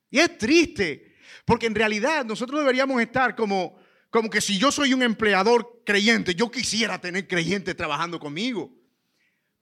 Y 0.10 0.20
es 0.20 0.38
triste, 0.38 1.16
porque 1.44 1.66
en 1.66 1.76
realidad 1.76 2.24
nosotros 2.24 2.62
deberíamos 2.62 3.02
estar 3.02 3.36
como, 3.36 3.78
como 4.10 4.30
que 4.30 4.40
si 4.40 4.58
yo 4.58 4.72
soy 4.72 4.94
un 4.94 5.04
empleador 5.04 5.82
creyente, 5.86 6.34
yo 6.34 6.50
quisiera 6.50 7.02
tener 7.02 7.28
creyentes 7.28 7.76
trabajando 7.76 8.20
conmigo 8.20 8.83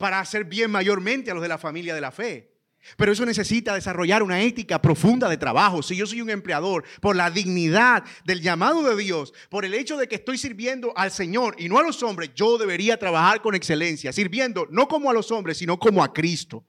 para 0.01 0.19
hacer 0.19 0.43
bien 0.43 0.69
mayormente 0.71 1.31
a 1.31 1.33
los 1.33 1.43
de 1.43 1.47
la 1.47 1.57
familia 1.57 1.95
de 1.95 2.01
la 2.01 2.11
fe. 2.11 2.51
Pero 2.97 3.11
eso 3.11 3.25
necesita 3.25 3.75
desarrollar 3.75 4.23
una 4.23 4.41
ética 4.41 4.81
profunda 4.81 5.29
de 5.29 5.37
trabajo. 5.37 5.83
Si 5.83 5.95
yo 5.95 6.07
soy 6.07 6.21
un 6.21 6.31
empleador, 6.31 6.83
por 6.99 7.15
la 7.15 7.29
dignidad 7.29 8.03
del 8.25 8.41
llamado 8.41 8.81
de 8.81 9.01
Dios, 9.01 9.33
por 9.49 9.63
el 9.63 9.75
hecho 9.75 9.97
de 9.97 10.07
que 10.07 10.15
estoy 10.15 10.39
sirviendo 10.39 10.91
al 10.97 11.11
Señor 11.11 11.55
y 11.59 11.69
no 11.69 11.77
a 11.77 11.83
los 11.83 12.01
hombres, 12.01 12.31
yo 12.35 12.57
debería 12.57 12.97
trabajar 12.97 13.41
con 13.41 13.53
excelencia, 13.53 14.11
sirviendo 14.11 14.67
no 14.71 14.87
como 14.87 15.11
a 15.11 15.13
los 15.13 15.31
hombres, 15.31 15.57
sino 15.59 15.79
como 15.79 16.03
a 16.03 16.11
Cristo. 16.11 16.65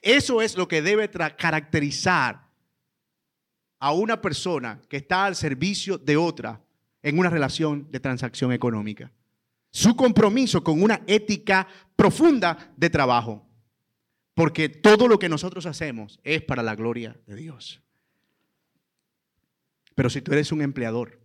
Eso 0.00 0.40
es 0.40 0.56
lo 0.56 0.68
que 0.68 0.80
debe 0.80 1.10
caracterizar 1.10 2.48
a 3.80 3.92
una 3.92 4.22
persona 4.22 4.80
que 4.88 4.98
está 4.98 5.24
al 5.24 5.34
servicio 5.34 5.98
de 5.98 6.16
otra 6.16 6.62
en 7.02 7.18
una 7.18 7.28
relación 7.28 7.90
de 7.90 7.98
transacción 7.98 8.52
económica. 8.52 9.10
Su 9.70 9.94
compromiso 9.96 10.64
con 10.64 10.82
una 10.82 11.02
ética 11.06 11.66
profunda 11.96 12.72
de 12.76 12.90
trabajo. 12.90 13.46
Porque 14.34 14.68
todo 14.68 15.06
lo 15.06 15.18
que 15.18 15.28
nosotros 15.28 15.66
hacemos 15.66 16.18
es 16.24 16.42
para 16.42 16.62
la 16.62 16.74
gloria 16.74 17.20
de 17.26 17.36
Dios. 17.36 17.82
Pero 19.94 20.08
si 20.08 20.22
tú 20.22 20.32
eres 20.32 20.50
un 20.50 20.62
empleador, 20.62 21.20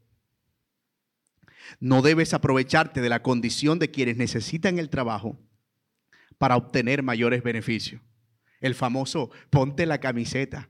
no 1.79 2.01
debes 2.01 2.33
aprovecharte 2.33 3.01
de 3.01 3.09
la 3.09 3.23
condición 3.23 3.79
de 3.79 3.89
quienes 3.89 4.17
necesitan 4.17 4.79
el 4.79 4.89
trabajo 4.89 5.39
para 6.37 6.57
obtener 6.57 7.03
mayores 7.03 7.41
beneficios. 7.41 8.01
El 8.59 8.75
famoso 8.75 9.31
ponte 9.49 9.85
la 9.85 9.99
camiseta 9.99 10.69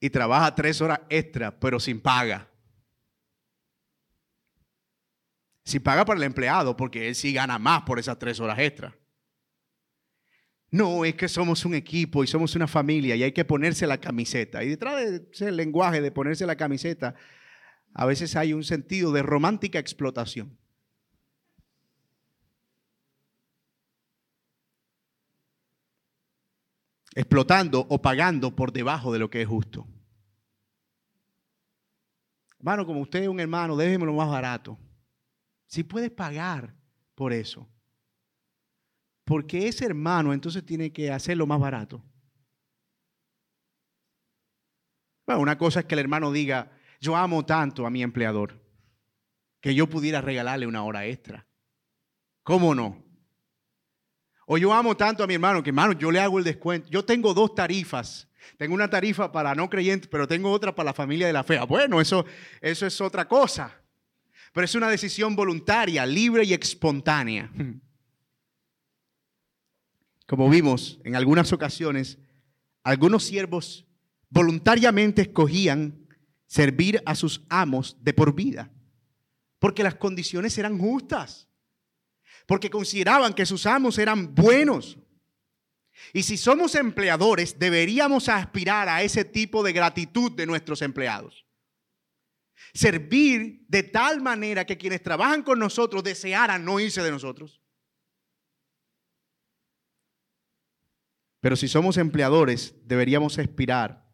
y 0.00 0.10
trabaja 0.10 0.54
tres 0.54 0.80
horas 0.80 1.00
extra, 1.08 1.58
pero 1.58 1.80
sin 1.80 2.00
paga. 2.00 2.51
Sin 5.64 5.82
paga 5.82 6.04
para 6.04 6.18
el 6.18 6.24
empleado, 6.24 6.76
porque 6.76 7.08
él 7.08 7.14
sí 7.14 7.32
gana 7.32 7.58
más 7.58 7.82
por 7.82 7.98
esas 7.98 8.18
tres 8.18 8.40
horas 8.40 8.58
extra. 8.58 8.96
No, 10.72 11.04
es 11.04 11.14
que 11.14 11.28
somos 11.28 11.66
un 11.66 11.74
equipo 11.74 12.24
y 12.24 12.26
somos 12.26 12.56
una 12.56 12.66
familia 12.66 13.14
y 13.14 13.22
hay 13.22 13.32
que 13.32 13.44
ponerse 13.44 13.86
la 13.86 13.98
camiseta. 13.98 14.64
Y 14.64 14.70
detrás 14.70 14.96
de 14.96 15.28
ese 15.30 15.52
lenguaje 15.52 16.00
de 16.00 16.10
ponerse 16.10 16.46
la 16.46 16.56
camiseta, 16.56 17.14
a 17.92 18.06
veces 18.06 18.34
hay 18.36 18.54
un 18.54 18.64
sentido 18.64 19.12
de 19.12 19.22
romántica 19.22 19.78
explotación. 19.78 20.58
Explotando 27.14 27.86
o 27.90 28.00
pagando 28.00 28.56
por 28.56 28.72
debajo 28.72 29.12
de 29.12 29.18
lo 29.18 29.28
que 29.28 29.42
es 29.42 29.48
justo. 29.48 29.86
Hermano, 32.58 32.86
como 32.86 33.02
usted 33.02 33.24
es 33.24 33.28
un 33.28 33.40
hermano, 33.40 33.76
déjeme 33.76 34.06
lo 34.06 34.14
más 34.14 34.30
barato. 34.30 34.78
Si 35.72 35.84
puedes 35.84 36.10
pagar 36.10 36.74
por 37.14 37.32
eso, 37.32 37.66
porque 39.24 39.68
ese 39.68 39.86
hermano 39.86 40.34
entonces 40.34 40.66
tiene 40.66 40.92
que 40.92 41.10
hacerlo 41.10 41.46
más 41.46 41.58
barato. 41.58 42.04
Bueno, 45.24 45.40
una 45.40 45.56
cosa 45.56 45.80
es 45.80 45.86
que 45.86 45.94
el 45.94 46.00
hermano 46.00 46.30
diga, 46.30 46.70
yo 47.00 47.16
amo 47.16 47.46
tanto 47.46 47.86
a 47.86 47.90
mi 47.90 48.02
empleador, 48.02 48.62
que 49.62 49.74
yo 49.74 49.88
pudiera 49.88 50.20
regalarle 50.20 50.66
una 50.66 50.84
hora 50.84 51.06
extra. 51.06 51.46
¿Cómo 52.42 52.74
no? 52.74 53.02
O 54.44 54.58
yo 54.58 54.74
amo 54.74 54.94
tanto 54.94 55.24
a 55.24 55.26
mi 55.26 55.32
hermano 55.32 55.62
que, 55.62 55.70
hermano, 55.70 55.94
yo 55.94 56.10
le 56.10 56.20
hago 56.20 56.38
el 56.38 56.44
descuento. 56.44 56.90
Yo 56.90 57.02
tengo 57.02 57.32
dos 57.32 57.54
tarifas. 57.54 58.28
Tengo 58.58 58.74
una 58.74 58.90
tarifa 58.90 59.32
para 59.32 59.54
no 59.54 59.70
creyentes, 59.70 60.06
pero 60.06 60.28
tengo 60.28 60.50
otra 60.50 60.74
para 60.74 60.90
la 60.90 60.92
familia 60.92 61.26
de 61.26 61.32
la 61.32 61.44
fe. 61.44 61.56
Ah, 61.56 61.64
bueno, 61.64 61.98
eso, 61.98 62.26
eso 62.60 62.84
es 62.84 63.00
otra 63.00 63.26
cosa. 63.26 63.81
Pero 64.52 64.64
es 64.64 64.74
una 64.74 64.88
decisión 64.88 65.34
voluntaria, 65.34 66.04
libre 66.06 66.44
y 66.44 66.52
espontánea. 66.52 67.50
como 70.26 70.48
vimos 70.48 71.00
en 71.04 71.16
algunas 71.16 71.52
ocasiones, 71.52 72.18
algunos 72.82 73.24
siervos 73.24 73.86
voluntariamente 74.28 75.22
escogían 75.22 76.06
servir 76.46 77.02
a 77.06 77.14
sus 77.14 77.42
amos 77.48 77.96
de 78.00 78.12
por 78.12 78.34
vida, 78.34 78.70
porque 79.58 79.82
las 79.82 79.94
condiciones 79.94 80.56
eran 80.58 80.78
justas. 80.78 81.48
porque 82.46 82.70
consideraban 82.70 83.32
que 83.32 83.46
sus 83.46 83.66
amos 83.66 83.98
eran 83.98 84.34
buenos. 84.34 84.98
Y 86.12 86.22
si 86.22 86.36
somos 86.36 86.74
empleadores, 86.74 87.58
deberíamos 87.58 88.28
aspirar 88.28 88.88
a 88.88 89.02
ese 89.02 89.24
tipo 89.24 89.62
de 89.62 89.72
gratitud 89.72 90.32
de 90.32 90.46
nuestros 90.46 90.82
empleados. 90.82 91.46
Servir 92.74 93.64
de 93.68 93.82
tal 93.82 94.20
manera 94.20 94.64
que 94.64 94.78
quienes 94.78 95.02
trabajan 95.02 95.42
con 95.42 95.58
nosotros 95.58 96.02
desearan 96.02 96.64
no 96.64 96.80
irse 96.80 97.02
de 97.02 97.10
nosotros. 97.10 97.60
Pero 101.40 101.56
si 101.56 101.66
somos 101.66 101.96
empleadores, 101.96 102.74
deberíamos 102.84 103.38
aspirar 103.38 104.08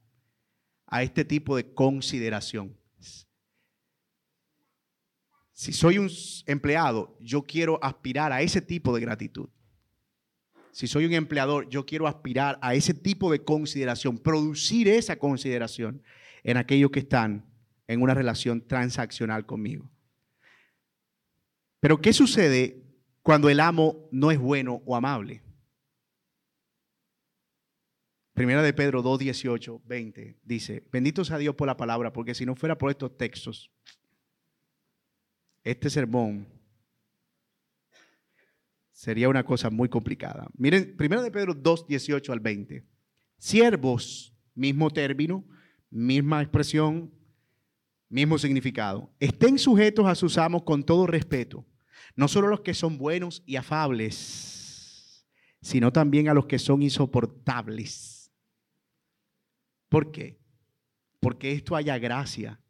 a 0.86 1.02
este 1.02 1.24
tipo 1.24 1.56
de 1.56 1.74
consideración. 1.74 2.78
Si 5.52 5.72
soy 5.72 5.98
un 5.98 6.08
empleado, 6.46 7.18
yo 7.20 7.42
quiero 7.42 7.82
aspirar 7.82 8.32
a 8.32 8.42
ese 8.42 8.62
tipo 8.62 8.94
de 8.94 9.00
gratitud. 9.00 9.50
Si 10.72 10.86
soy 10.86 11.04
un 11.04 11.12
empleador, 11.12 11.68
yo 11.68 11.84
quiero 11.84 12.06
aspirar 12.06 12.58
a 12.62 12.74
ese 12.74 12.94
tipo 12.94 13.30
de 13.30 13.42
consideración, 13.42 14.16
producir 14.16 14.88
esa 14.88 15.18
consideración 15.18 16.02
en 16.44 16.56
aquellos 16.56 16.92
que 16.92 17.00
están 17.00 17.44
en 17.88 18.02
una 18.02 18.14
relación 18.14 18.64
transaccional 18.66 19.46
conmigo. 19.46 19.90
Pero 21.80 22.00
¿qué 22.00 22.12
sucede 22.12 22.84
cuando 23.22 23.48
el 23.48 23.58
amo 23.58 24.08
no 24.12 24.30
es 24.30 24.38
bueno 24.38 24.82
o 24.84 24.94
amable? 24.94 25.42
Primera 28.34 28.62
de 28.62 28.72
Pedro 28.72 29.02
2, 29.02 29.18
18, 29.18 29.82
20 29.84 30.38
dice, 30.44 30.86
bendito 30.92 31.24
sea 31.24 31.38
Dios 31.38 31.56
por 31.56 31.66
la 31.66 31.76
palabra, 31.76 32.12
porque 32.12 32.34
si 32.34 32.46
no 32.46 32.54
fuera 32.54 32.78
por 32.78 32.90
estos 32.90 33.16
textos, 33.16 33.72
este 35.64 35.90
sermón 35.90 36.46
sería 38.92 39.28
una 39.28 39.44
cosa 39.44 39.70
muy 39.70 39.88
complicada. 39.88 40.46
Miren, 40.56 40.96
primero 40.96 41.22
de 41.22 41.30
Pedro 41.30 41.54
2, 41.54 41.88
18 41.88 42.32
al 42.32 42.40
20. 42.40 42.84
Siervos, 43.38 44.32
mismo 44.54 44.90
término, 44.90 45.44
misma 45.90 46.42
expresión, 46.42 47.12
mismo 48.08 48.38
significado. 48.38 49.12
Estén 49.20 49.58
sujetos 49.58 50.06
a 50.06 50.14
sus 50.14 50.38
amos 50.38 50.62
con 50.62 50.82
todo 50.84 51.06
respeto, 51.06 51.66
no 52.14 52.28
solo 52.28 52.48
los 52.48 52.60
que 52.60 52.74
son 52.74 52.98
buenos 52.98 53.42
y 53.46 53.56
afables, 53.56 55.26
sino 55.60 55.92
también 55.92 56.28
a 56.28 56.34
los 56.34 56.46
que 56.46 56.58
son 56.58 56.82
insoportables. 56.82 58.32
¿Por 59.88 60.10
qué? 60.10 60.38
Porque 61.20 61.52
esto 61.52 61.76
haya 61.76 61.98
gracia 61.98 62.60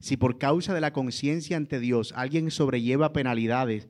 si 0.00 0.16
por 0.16 0.38
causa 0.38 0.74
de 0.74 0.80
la 0.80 0.92
conciencia 0.92 1.56
ante 1.56 1.80
Dios 1.80 2.12
alguien 2.16 2.50
sobrelleva 2.50 3.12
penalidades 3.12 3.88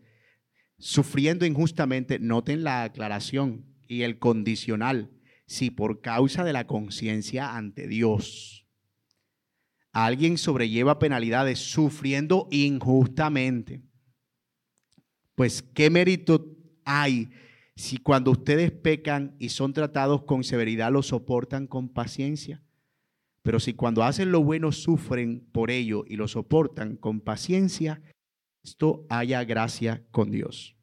sufriendo 0.79 1.45
injustamente, 1.45 2.19
noten 2.19 2.63
la 2.65 2.85
aclaración 2.85 3.67
y 3.89 4.03
el 4.03 4.19
condicional. 4.19 5.11
Si 5.47 5.71
por 5.71 6.01
causa 6.01 6.45
de 6.45 6.53
la 6.53 6.67
conciencia 6.67 7.57
ante 7.57 7.89
Dios 7.89 8.68
alguien 9.93 10.39
sobrelleva 10.39 10.99
penalidades 10.99 11.59
sufriendo 11.59 12.49
injustamente, 12.51 13.83
pues 15.35 15.63
qué 15.63 15.91
mérito 15.91 16.57
hay 16.85 17.31
si 17.77 17.99
cuando 17.99 18.33
ustedes 18.33 18.73
pecan 18.73 19.37
y 19.39 19.51
son 19.51 19.73
tratados 19.73 20.25
con 20.25 20.43
severidad 20.43 20.91
lo 20.91 21.03
soportan 21.03 21.67
con 21.67 21.89
paciencia. 21.89 22.63
Pero 23.43 23.61
si 23.61 23.75
cuando 23.75 24.03
hacen 24.03 24.33
lo 24.33 24.43
bueno 24.43 24.73
sufren 24.73 25.49
por 25.53 25.71
ello 25.71 26.05
y 26.07 26.17
lo 26.17 26.27
soportan 26.29 26.97
con 26.97 27.21
paciencia, 27.21 28.03
esto 28.65 29.07
haya 29.09 29.45
gracia 29.45 30.05
con 30.11 30.31
Dios. 30.31 30.77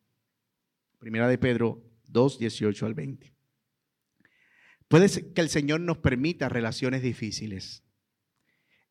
Primera 0.98 1.28
de 1.28 1.38
Pedro 1.38 1.84
2, 2.08 2.40
18 2.40 2.86
al 2.86 2.94
20. 2.94 3.34
Puede 4.88 5.34
que 5.34 5.42
el 5.42 5.50
Señor 5.50 5.82
nos 5.82 5.98
permita 5.98 6.48
relaciones 6.48 7.02
difíciles 7.02 7.85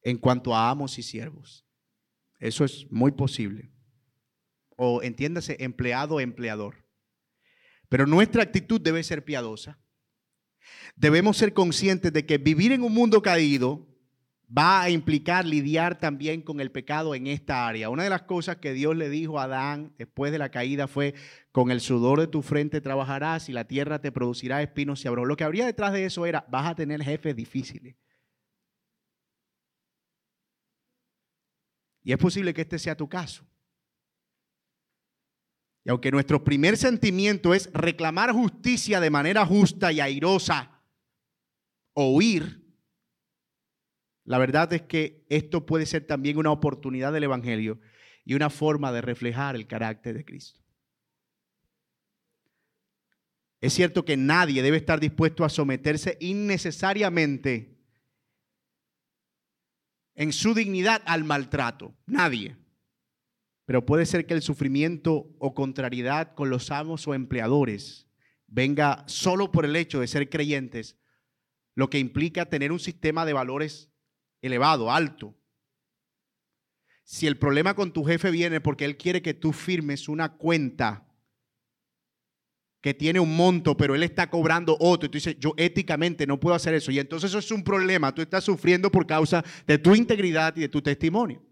en 0.05 0.19
cuanto 0.19 0.55
a 0.55 0.71
amos 0.71 0.99
y 0.99 1.03
siervos. 1.03 1.67
Eso 2.39 2.65
es 2.65 2.87
muy 2.91 3.11
posible. 3.11 3.73
O 4.77 5.03
entiéndase, 5.03 5.57
empleado, 5.59 6.21
empleador. 6.21 6.87
Pero 7.89 8.07
nuestra 8.07 8.43
actitud 8.43 8.81
debe 8.81 9.03
ser 9.03 9.25
piadosa 9.25 9.81
debemos 10.97 11.37
ser 11.37 11.53
conscientes 11.53 12.13
de 12.13 12.27
que 12.27 12.39
vivir 12.39 12.73
en 12.73 12.83
un 12.83 12.93
mundo 12.93 13.23
caído 13.23 13.87
va 14.57 14.83
a 14.83 14.91
implicar 14.91 15.47
lidiar 15.47 15.99
también 15.99 16.43
con 16.43 16.61
el 16.61 16.71
pecado 16.71 17.15
en 17.15 17.27
esta 17.27 17.67
área. 17.67 17.89
Una 17.91 18.05
de 18.05 18.11
las 18.11 18.23
cosas 18.23 18.57
que 18.57 18.73
Dios 18.73 18.95
le 18.95 19.09
dijo 19.09 19.41
a 19.41 19.45
Adán 19.45 19.95
después 19.99 20.31
de 20.33 20.39
la 20.39 20.51
caída 20.51 20.87
fue, 20.87 21.15
con 21.51 21.71
el 21.71 21.81
sudor 21.81 22.21
de 22.21 22.27
tu 22.27 22.43
frente 22.43 22.81
trabajarás 22.81 23.49
y 23.49 23.53
la 23.53 23.65
tierra 23.65 24.01
te 24.01 24.13
producirá 24.13 24.63
espinos 24.63 25.05
y 25.05 25.09
abro. 25.09 25.25
Lo 25.25 25.37
que 25.37 25.45
habría 25.45 25.67
detrás 25.67 25.93
de 25.93 26.05
eso 26.05 26.27
era, 26.27 26.47
vas 26.51 26.67
a 26.67 26.75
tener 26.75 27.03
jefes 27.03 27.35
difíciles. 27.35 27.97
Y 32.05 32.13
es 32.13 32.19
posible 32.19 32.53
que 32.53 32.61
este 32.61 32.79
sea 32.79 32.97
tu 32.97 33.09
caso. 33.09 33.45
Y 35.85 35.91
aunque 35.91 36.11
nuestro 36.11 36.45
primer 36.45 36.77
sentimiento 36.77 37.55
es 37.55 37.71
reclamar 37.73 38.33
justicia 38.33 39.01
de 39.01 39.11
manera 39.11 39.45
justa 39.45 39.91
y 39.91 40.01
airosa, 40.01 40.83
o 41.95 42.15
huir, 42.15 42.63
la 44.25 44.39
verdad 44.39 44.73
es 44.73 44.83
que 44.83 45.25
esto 45.29 45.67
puede 45.67 45.87
ser 45.87 46.07
también 46.07 46.39
una 46.39 46.51
oportunidad 46.51 47.13
del 47.13 47.25
Evangelio 47.25 47.81
y 48.25 48.35
una 48.35 48.51
forma 48.51 48.91
de 48.93 49.03
reflejar 49.03 49.55
el 49.55 49.67
carácter 49.67 50.17
de 50.17 50.25
Cristo. 50.25 50.61
Es 53.61 53.73
cierto 53.73 54.05
que 54.05 54.17
nadie 54.17 54.63
debe 54.63 54.77
estar 54.77 55.01
dispuesto 55.01 55.45
a 55.45 55.49
someterse 55.49 56.17
innecesariamente 56.21 57.74
en 60.15 60.33
su 60.33 60.55
dignidad 60.55 61.03
al 61.07 61.25
maltrato. 61.25 61.95
Nadie. 62.07 62.57
Pero 63.67 63.87
puede 63.87 64.07
ser 64.07 64.27
que 64.27 64.35
el 64.35 64.43
sufrimiento 64.43 65.35
o 65.39 65.55
contrariedad 65.55 66.35
con 66.35 66.51
los 66.51 66.71
amos 66.71 67.09
o 67.09 67.15
empleadores 67.15 68.09
venga 68.47 69.05
solo 69.07 69.51
por 69.51 69.65
el 69.65 69.75
hecho 69.75 70.01
de 70.01 70.07
ser 70.07 70.29
creyentes, 70.29 70.99
lo 71.75 71.91
que 71.91 71.99
implica 71.99 72.47
tener 72.47 72.73
un 72.73 72.79
sistema 72.79 73.25
de 73.25 73.33
valores 73.33 73.91
elevado, 74.43 74.93
alto. 74.93 75.35
Si 77.03 77.27
el 77.27 77.39
problema 77.39 77.75
con 77.75 77.93
tu 77.93 78.05
jefe 78.05 78.31
viene 78.31 78.61
porque 78.61 78.85
él 78.85 78.97
quiere 78.97 79.23
que 79.23 79.35
tú 79.35 79.53
firmes 79.53 80.09
una 80.09 80.37
cuenta 80.37 81.07
que 82.85 82.93
tiene 82.93 83.19
un 83.19 83.35
monto, 83.35 83.79
pero 83.79 83.95
él 83.95 84.03
está 84.03 84.29
cobrando 84.29 84.77
otro, 84.79 85.07
y 85.07 85.09
tú 85.09 85.17
dices, 85.17 85.39
yo 85.41 85.55
éticamente 85.57 86.27
no 86.27 86.39
puedo 86.39 86.55
hacer 86.55 86.75
eso, 86.75 86.93
y 86.93 86.99
entonces 86.99 87.31
eso 87.31 87.39
es 87.39 87.51
un 87.51 87.65
problema, 87.65 88.15
tú 88.15 88.21
estás 88.21 88.45
sufriendo 88.45 88.93
por 88.93 89.07
causa 89.07 89.43
de 89.67 89.79
tu 89.79 89.95
integridad 89.95 90.55
y 90.55 90.61
de 90.61 90.69
tu 90.69 90.83
testimonio. 90.83 91.43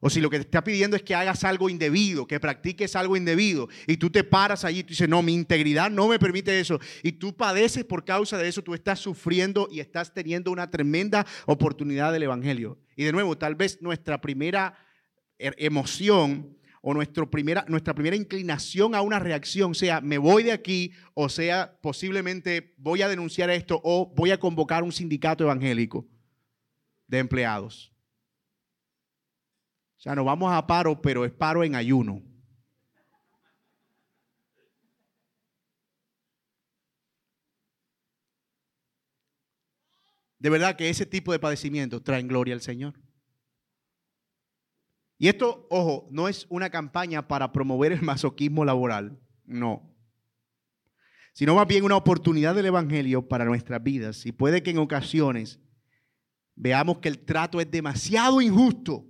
O 0.00 0.10
si 0.10 0.20
lo 0.20 0.28
que 0.28 0.38
te 0.38 0.42
está 0.46 0.64
pidiendo 0.64 0.96
es 0.96 1.04
que 1.04 1.14
hagas 1.14 1.44
algo 1.44 1.70
indebido, 1.70 2.26
que 2.26 2.40
practiques 2.40 2.96
algo 2.96 3.16
indebido, 3.16 3.68
y 3.86 3.96
tú 3.96 4.10
te 4.10 4.24
paras 4.24 4.64
allí 4.64 4.80
y 4.80 4.82
tú 4.82 4.88
dices, 4.88 5.08
no, 5.08 5.22
mi 5.22 5.34
integridad 5.34 5.88
no 5.88 6.08
me 6.08 6.18
permite 6.18 6.58
eso, 6.58 6.80
y 7.04 7.12
tú 7.12 7.36
padeces 7.36 7.84
por 7.84 8.04
causa 8.04 8.36
de 8.36 8.48
eso, 8.48 8.60
tú 8.60 8.74
estás 8.74 8.98
sufriendo 8.98 9.68
y 9.70 9.78
estás 9.78 10.12
teniendo 10.12 10.50
una 10.50 10.68
tremenda 10.68 11.24
oportunidad 11.46 12.12
del 12.12 12.24
Evangelio. 12.24 12.80
Y 12.96 13.04
de 13.04 13.12
nuevo, 13.12 13.38
tal 13.38 13.54
vez 13.54 13.80
nuestra 13.80 14.20
primera 14.20 14.76
er, 15.38 15.54
emoción 15.58 16.56
o 16.86 16.92
nuestra 16.92 17.24
primera, 17.24 17.64
nuestra 17.66 17.94
primera 17.94 18.14
inclinación 18.14 18.94
a 18.94 19.00
una 19.00 19.18
reacción 19.18 19.74
sea, 19.74 20.02
me 20.02 20.18
voy 20.18 20.42
de 20.42 20.52
aquí, 20.52 20.92
o 21.14 21.30
sea, 21.30 21.78
posiblemente 21.80 22.74
voy 22.76 23.00
a 23.00 23.08
denunciar 23.08 23.48
esto 23.48 23.80
o 23.82 24.12
voy 24.14 24.32
a 24.32 24.38
convocar 24.38 24.82
un 24.82 24.92
sindicato 24.92 25.44
evangélico 25.44 26.06
de 27.06 27.20
empleados. 27.20 27.90
O 29.96 30.00
sea, 30.02 30.14
nos 30.14 30.26
vamos 30.26 30.52
a 30.52 30.66
paro, 30.66 31.00
pero 31.00 31.24
es 31.24 31.32
paro 31.32 31.64
en 31.64 31.74
ayuno. 31.74 32.22
De 40.38 40.50
verdad 40.50 40.76
que 40.76 40.90
ese 40.90 41.06
tipo 41.06 41.32
de 41.32 41.38
padecimientos 41.38 42.04
traen 42.04 42.28
gloria 42.28 42.52
al 42.52 42.60
Señor. 42.60 43.03
Y 45.18 45.28
esto, 45.28 45.66
ojo, 45.70 46.08
no 46.10 46.28
es 46.28 46.46
una 46.48 46.70
campaña 46.70 47.26
para 47.28 47.52
promover 47.52 47.92
el 47.92 48.02
masoquismo 48.02 48.64
laboral, 48.64 49.18
no. 49.44 49.90
Sino 51.32 51.54
más 51.54 51.66
bien 51.66 51.84
una 51.84 51.96
oportunidad 51.96 52.54
del 52.54 52.66
Evangelio 52.66 53.28
para 53.28 53.44
nuestras 53.44 53.82
vidas. 53.82 54.24
Y 54.26 54.32
puede 54.32 54.62
que 54.62 54.70
en 54.70 54.78
ocasiones 54.78 55.60
veamos 56.54 56.98
que 56.98 57.08
el 57.08 57.18
trato 57.18 57.60
es 57.60 57.70
demasiado 57.70 58.40
injusto 58.40 59.06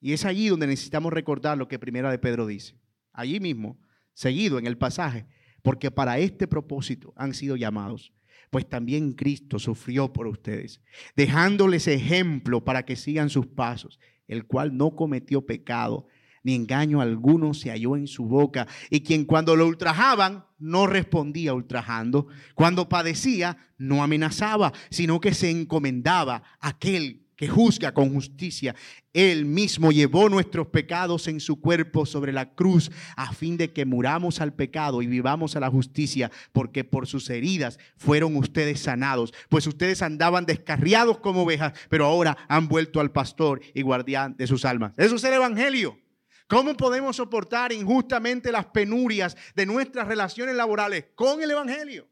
y 0.00 0.12
es 0.14 0.24
allí 0.24 0.48
donde 0.48 0.66
necesitamos 0.66 1.12
recordar 1.12 1.58
lo 1.58 1.68
que 1.68 1.78
Primera 1.78 2.10
de 2.10 2.18
Pedro 2.18 2.46
dice. 2.46 2.74
Allí 3.12 3.38
mismo, 3.38 3.78
seguido 4.14 4.58
en 4.58 4.66
el 4.66 4.78
pasaje, 4.78 5.26
porque 5.62 5.90
para 5.90 6.18
este 6.18 6.48
propósito 6.48 7.12
han 7.16 7.34
sido 7.34 7.56
llamados, 7.56 8.12
pues 8.50 8.68
también 8.68 9.12
Cristo 9.12 9.58
sufrió 9.58 10.12
por 10.12 10.26
ustedes, 10.26 10.80
dejándoles 11.14 11.86
ejemplo 11.86 12.64
para 12.64 12.84
que 12.84 12.96
sigan 12.96 13.28
sus 13.28 13.46
pasos, 13.46 14.00
el 14.30 14.46
cual 14.46 14.76
no 14.76 14.94
cometió 14.94 15.44
pecado, 15.44 16.06
ni 16.42 16.54
engaño 16.54 17.00
alguno 17.00 17.52
se 17.52 17.70
halló 17.70 17.96
en 17.96 18.06
su 18.06 18.24
boca, 18.24 18.66
y 18.88 19.00
quien 19.00 19.24
cuando 19.24 19.56
lo 19.56 19.66
ultrajaban 19.66 20.44
no 20.58 20.86
respondía 20.86 21.52
ultrajando, 21.52 22.28
cuando 22.54 22.88
padecía 22.88 23.58
no 23.76 24.02
amenazaba, 24.02 24.72
sino 24.90 25.20
que 25.20 25.34
se 25.34 25.50
encomendaba 25.50 26.42
a 26.60 26.68
aquel 26.68 27.26
que 27.40 27.48
juzga 27.48 27.94
con 27.94 28.12
justicia. 28.12 28.74
Él 29.14 29.46
mismo 29.46 29.92
llevó 29.92 30.28
nuestros 30.28 30.66
pecados 30.66 31.26
en 31.26 31.40
su 31.40 31.58
cuerpo 31.58 32.04
sobre 32.04 32.34
la 32.34 32.54
cruz, 32.54 32.90
a 33.16 33.32
fin 33.32 33.56
de 33.56 33.72
que 33.72 33.86
muramos 33.86 34.42
al 34.42 34.52
pecado 34.52 35.00
y 35.00 35.06
vivamos 35.06 35.56
a 35.56 35.60
la 35.60 35.70
justicia, 35.70 36.30
porque 36.52 36.84
por 36.84 37.06
sus 37.06 37.30
heridas 37.30 37.78
fueron 37.96 38.36
ustedes 38.36 38.80
sanados, 38.80 39.32
pues 39.48 39.66
ustedes 39.66 40.02
andaban 40.02 40.44
descarriados 40.44 41.20
como 41.20 41.44
ovejas, 41.44 41.72
pero 41.88 42.04
ahora 42.04 42.36
han 42.46 42.68
vuelto 42.68 43.00
al 43.00 43.10
pastor 43.10 43.62
y 43.72 43.80
guardián 43.80 44.36
de 44.36 44.46
sus 44.46 44.66
almas. 44.66 44.92
Eso 44.98 45.16
es 45.16 45.24
el 45.24 45.32
Evangelio. 45.32 45.98
¿Cómo 46.46 46.76
podemos 46.76 47.16
soportar 47.16 47.72
injustamente 47.72 48.52
las 48.52 48.66
penurias 48.66 49.34
de 49.54 49.64
nuestras 49.64 50.06
relaciones 50.06 50.56
laborales 50.56 51.06
con 51.14 51.42
el 51.42 51.52
Evangelio? 51.52 52.06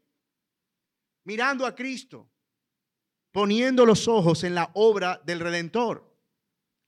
Mirando 1.23 1.67
a 1.67 1.75
Cristo, 1.75 2.31
poniendo 3.39 3.85
los 3.85 4.09
ojos 4.09 4.43
en 4.43 4.53
la 4.53 4.69
obra 4.73 5.21
del 5.25 5.39
Redentor. 5.39 6.13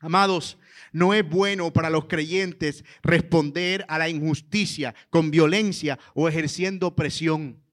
Amados, 0.02 0.58
no 0.92 1.14
es 1.14 1.26
bueno 1.26 1.72
para 1.72 1.90
los 1.90 2.08
creyentes 2.08 2.84
responder 3.04 3.86
a 3.88 3.98
la 3.98 4.10
injusticia 4.10 4.94
con 5.10 5.32
violencia 5.32 5.98
o 6.14 6.28
ejerciendo 6.28 6.94
presión. 6.94 7.64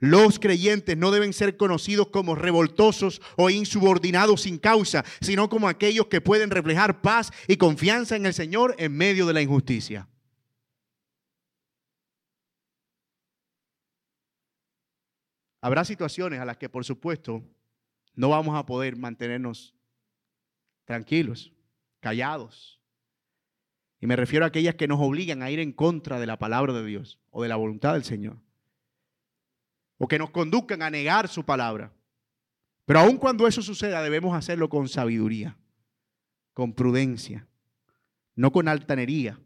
Los 0.00 0.40
creyentes 0.40 0.96
no 0.96 1.12
deben 1.12 1.32
ser 1.32 1.56
conocidos 1.56 2.08
como 2.08 2.34
revoltosos 2.34 3.22
o 3.36 3.48
insubordinados 3.48 4.40
sin 4.40 4.58
causa, 4.58 5.04
sino 5.20 5.48
como 5.48 5.68
aquellos 5.68 6.08
que 6.08 6.20
pueden 6.20 6.50
reflejar 6.50 7.00
paz 7.00 7.30
y 7.46 7.58
confianza 7.58 8.16
en 8.16 8.26
el 8.26 8.34
Señor 8.34 8.74
en 8.76 8.92
medio 8.92 9.24
de 9.24 9.34
la 9.34 9.40
injusticia. 9.40 10.08
Habrá 15.64 15.82
situaciones 15.86 16.40
a 16.40 16.44
las 16.44 16.58
que, 16.58 16.68
por 16.68 16.84
supuesto, 16.84 17.42
no 18.14 18.28
vamos 18.28 18.54
a 18.54 18.66
poder 18.66 18.96
mantenernos 18.96 19.74
tranquilos, 20.84 21.54
callados. 22.00 22.78
Y 23.98 24.06
me 24.06 24.14
refiero 24.14 24.44
a 24.44 24.48
aquellas 24.48 24.74
que 24.74 24.86
nos 24.86 25.00
obligan 25.00 25.42
a 25.42 25.50
ir 25.50 25.60
en 25.60 25.72
contra 25.72 26.20
de 26.20 26.26
la 26.26 26.38
palabra 26.38 26.74
de 26.74 26.84
Dios 26.84 27.18
o 27.30 27.42
de 27.42 27.48
la 27.48 27.56
voluntad 27.56 27.94
del 27.94 28.04
Señor. 28.04 28.36
O 29.96 30.06
que 30.06 30.18
nos 30.18 30.28
conduzcan 30.28 30.82
a 30.82 30.90
negar 30.90 31.28
su 31.28 31.46
palabra. 31.46 31.94
Pero 32.84 32.98
aun 32.98 33.16
cuando 33.16 33.48
eso 33.48 33.62
suceda, 33.62 34.02
debemos 34.02 34.36
hacerlo 34.36 34.68
con 34.68 34.86
sabiduría, 34.86 35.56
con 36.52 36.74
prudencia, 36.74 37.48
no 38.34 38.52
con 38.52 38.68
altanería, 38.68 39.40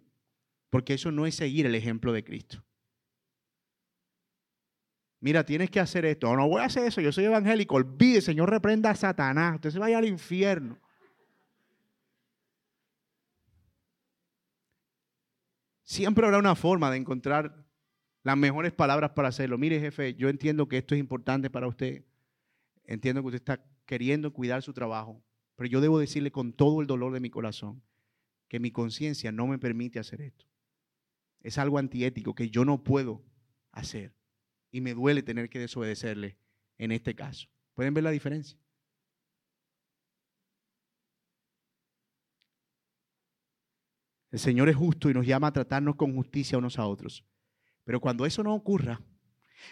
porque 0.68 0.94
eso 0.94 1.12
no 1.12 1.26
es 1.26 1.36
seguir 1.36 1.64
el 1.64 1.76
ejemplo 1.76 2.12
de 2.12 2.24
Cristo 2.24 2.64
mira, 5.20 5.44
tienes 5.44 5.70
que 5.70 5.80
hacer 5.80 6.04
esto. 6.04 6.34
No, 6.34 6.48
voy 6.48 6.62
a 6.62 6.66
hacer 6.66 6.84
eso, 6.86 7.00
yo 7.00 7.12
soy 7.12 7.24
evangélico. 7.24 7.76
Olvide, 7.76 8.20
Señor, 8.20 8.50
reprenda 8.50 8.90
a 8.90 8.94
Satanás. 8.94 9.56
Usted 9.56 9.70
se 9.70 9.78
vaya 9.78 9.98
al 9.98 10.06
infierno. 10.06 10.78
Siempre 15.84 16.26
habrá 16.26 16.38
una 16.38 16.54
forma 16.54 16.90
de 16.90 16.98
encontrar 16.98 17.64
las 18.22 18.36
mejores 18.36 18.72
palabras 18.72 19.12
para 19.12 19.28
hacerlo. 19.28 19.56
Mire, 19.56 19.80
jefe, 19.80 20.14
yo 20.14 20.28
entiendo 20.28 20.68
que 20.68 20.76
esto 20.76 20.94
es 20.94 21.00
importante 21.00 21.48
para 21.48 21.66
usted. 21.66 22.04
Entiendo 22.84 23.22
que 23.22 23.28
usted 23.28 23.40
está 23.40 23.64
queriendo 23.86 24.32
cuidar 24.32 24.62
su 24.62 24.74
trabajo. 24.74 25.22
Pero 25.56 25.70
yo 25.70 25.80
debo 25.80 25.98
decirle 25.98 26.30
con 26.30 26.52
todo 26.52 26.80
el 26.80 26.86
dolor 26.86 27.12
de 27.12 27.20
mi 27.20 27.30
corazón 27.30 27.82
que 28.48 28.60
mi 28.60 28.70
conciencia 28.70 29.32
no 29.32 29.46
me 29.46 29.58
permite 29.58 29.98
hacer 29.98 30.20
esto. 30.20 30.46
Es 31.40 31.58
algo 31.58 31.78
antiético 31.78 32.34
que 32.34 32.50
yo 32.50 32.64
no 32.64 32.84
puedo 32.84 33.24
hacer 33.72 34.17
y 34.70 34.80
me 34.80 34.94
duele 34.94 35.22
tener 35.22 35.48
que 35.48 35.58
desobedecerle 35.58 36.38
en 36.76 36.92
este 36.92 37.14
caso. 37.14 37.48
¿Pueden 37.74 37.94
ver 37.94 38.04
la 38.04 38.10
diferencia? 38.10 38.58
El 44.30 44.38
Señor 44.38 44.68
es 44.68 44.76
justo 44.76 45.08
y 45.08 45.14
nos 45.14 45.26
llama 45.26 45.46
a 45.46 45.52
tratarnos 45.52 45.96
con 45.96 46.14
justicia 46.14 46.58
unos 46.58 46.78
a 46.78 46.86
otros. 46.86 47.24
Pero 47.84 48.00
cuando 48.00 48.26
eso 48.26 48.42
no 48.42 48.54
ocurra, 48.54 49.00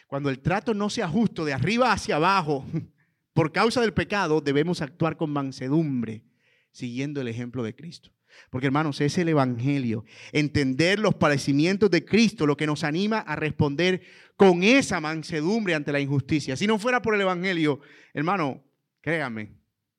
cuando 0.07 0.31
el 0.31 0.41
trato 0.41 0.73
no 0.73 0.89
sea 0.89 1.09
justo 1.09 1.45
de 1.45 1.53
arriba 1.53 1.93
hacia 1.93 2.17
abajo, 2.17 2.65
por 3.35 3.53
causa 3.53 3.83
del 3.83 3.93
pecado, 3.93 4.41
debemos 4.41 4.81
actuar 4.81 5.17
con 5.17 5.31
mansedumbre, 5.31 6.25
siguiendo 6.71 7.21
el 7.21 7.29
ejemplo 7.29 7.63
de 7.63 7.77
Cristo. 7.77 8.16
Porque 8.51 8.67
hermanos, 8.67 9.01
es 9.01 9.19
el 9.19 9.29
Evangelio, 9.29 10.05
entender 10.33 10.99
los 10.99 11.15
padecimientos 11.15 11.91
de 11.91 12.05
Cristo 12.05 12.47
lo 12.47 12.57
que 12.57 12.67
nos 12.67 12.85
anima 12.85 13.21
a 13.21 13.37
responder 13.37 14.03
con 14.37 14.63
esa 14.63 15.01
mansedumbre 15.01 15.75
ante 15.75 15.93
la 15.93 16.01
injusticia. 16.01 16.57
Si 16.57 16.67
no 16.67 16.79
fuera 16.79 17.03
por 17.03 17.15
el 17.15 17.21
Evangelio, 17.21 17.81
hermano, 18.15 18.63
créame, 19.01 19.55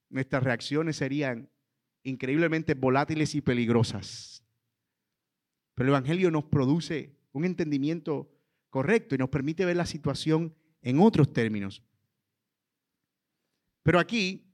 nuestras 0.10 0.44
reacciones 0.44 0.96
serían 0.96 1.50
increíblemente 2.04 2.74
volátiles 2.74 3.36
y 3.36 3.42
peligrosas. 3.42 4.44
Pero 5.76 5.90
el 5.90 5.96
Evangelio 5.96 6.32
nos 6.32 6.46
produce 6.46 7.16
un 7.34 7.46
entendimiento 7.46 8.32
correcto 8.70 9.16
y 9.16 9.18
nos 9.18 9.30
permite 9.30 9.66
ver 9.66 9.76
la 9.76 9.86
situación 9.86 10.56
en 10.82 11.00
otros 11.00 11.34
términos. 11.34 11.84
Pero 13.84 14.00
aquí 14.00 14.47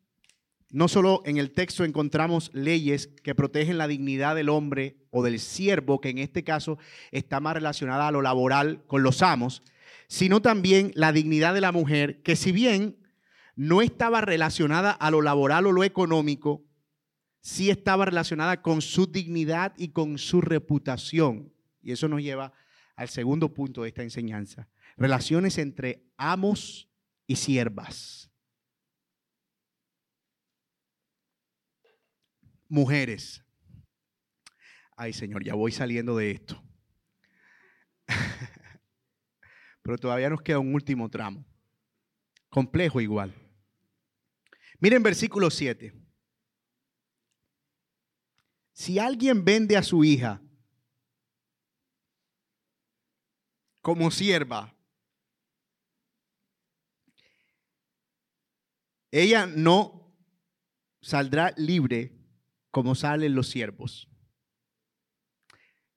no 0.73 0.87
solo 0.87 1.21
en 1.25 1.37
el 1.37 1.51
texto 1.51 1.85
encontramos 1.85 2.49
leyes 2.51 3.07
que 3.21 3.35
protegen 3.35 3.77
la 3.77 3.87
dignidad 3.87 4.35
del 4.35 4.49
hombre 4.49 4.97
o 5.11 5.21
del 5.21 5.39
siervo, 5.39 6.01
que 6.01 6.09
en 6.09 6.17
este 6.17 6.43
caso 6.43 6.79
está 7.11 7.39
más 7.39 7.53
relacionada 7.53 8.07
a 8.07 8.11
lo 8.11 8.23
laboral 8.23 8.83
con 8.87 9.03
los 9.03 9.21
amos, 9.21 9.61
sino 10.07 10.41
también 10.41 10.91
la 10.95 11.11
dignidad 11.11 11.53
de 11.53 11.61
la 11.61 11.71
mujer, 11.71 12.23
que 12.23 12.35
si 12.35 12.51
bien 12.51 12.97
no 13.55 13.83
estaba 13.83 14.21
relacionada 14.21 14.89
a 14.89 15.11
lo 15.11 15.21
laboral 15.21 15.67
o 15.67 15.71
lo 15.71 15.83
económico, 15.83 16.65
sí 17.39 17.69
estaba 17.69 18.05
relacionada 18.05 18.63
con 18.63 18.81
su 18.81 19.05
dignidad 19.05 19.73
y 19.77 19.89
con 19.89 20.17
su 20.17 20.41
reputación. 20.41 21.53
Y 21.83 21.91
eso 21.91 22.07
nos 22.07 22.23
lleva 22.23 22.51
al 22.95 23.09
segundo 23.09 23.53
punto 23.53 23.83
de 23.83 23.89
esta 23.89 24.01
enseñanza. 24.01 24.67
Relaciones 24.97 25.59
entre 25.59 26.07
amos 26.17 26.89
y 27.27 27.35
siervas. 27.35 28.32
Mujeres. 32.73 33.45
Ay, 34.97 35.13
Señor, 35.13 35.43
ya 35.43 35.53
voy 35.53 35.71
saliendo 35.71 36.17
de 36.17 36.31
esto. 36.31 36.61
Pero 39.83 39.97
todavía 39.99 40.31
nos 40.31 40.41
queda 40.41 40.57
un 40.57 40.73
último 40.73 41.07
tramo. 41.07 41.45
Complejo 42.49 42.99
igual. 42.99 43.31
Miren 44.79 45.03
versículo 45.03 45.51
7. 45.51 45.93
Si 48.71 48.97
alguien 48.97 49.45
vende 49.45 49.77
a 49.77 49.83
su 49.83 50.03
hija 50.03 50.41
como 53.81 54.09
sierva, 54.09 54.75
ella 59.11 59.45
no 59.45 60.17
saldrá 61.01 61.53
libre 61.55 62.22
como 62.73 62.95
salen 62.95 63.35
los 63.35 63.49
siervos. 63.49 64.09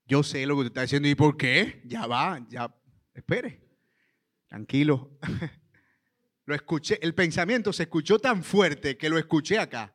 Yo 0.05 0.21
sé 0.21 0.45
lo 0.45 0.53
que 0.53 0.59
usted 0.59 0.67
está 0.67 0.81
diciendo. 0.83 1.07
¿Y 1.07 1.15
por 1.15 1.35
qué? 1.35 1.81
Ya 1.85 2.05
va, 2.05 2.45
ya. 2.49 2.71
Espere. 3.15 3.59
Tranquilo. 4.45 5.17
Lo 6.45 6.53
escuché. 6.53 6.99
El 7.01 7.15
pensamiento 7.15 7.73
se 7.73 7.83
escuchó 7.83 8.19
tan 8.19 8.43
fuerte 8.43 8.95
que 8.95 9.09
lo 9.09 9.17
escuché 9.17 9.57
acá. 9.57 9.93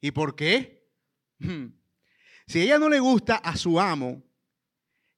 ¿Y 0.00 0.10
por 0.10 0.36
qué? 0.36 0.86
Si 2.46 2.60
ella 2.60 2.78
no 2.78 2.88
le 2.88 3.00
gusta 3.00 3.36
a 3.36 3.56
su 3.56 3.80
amo, 3.80 4.22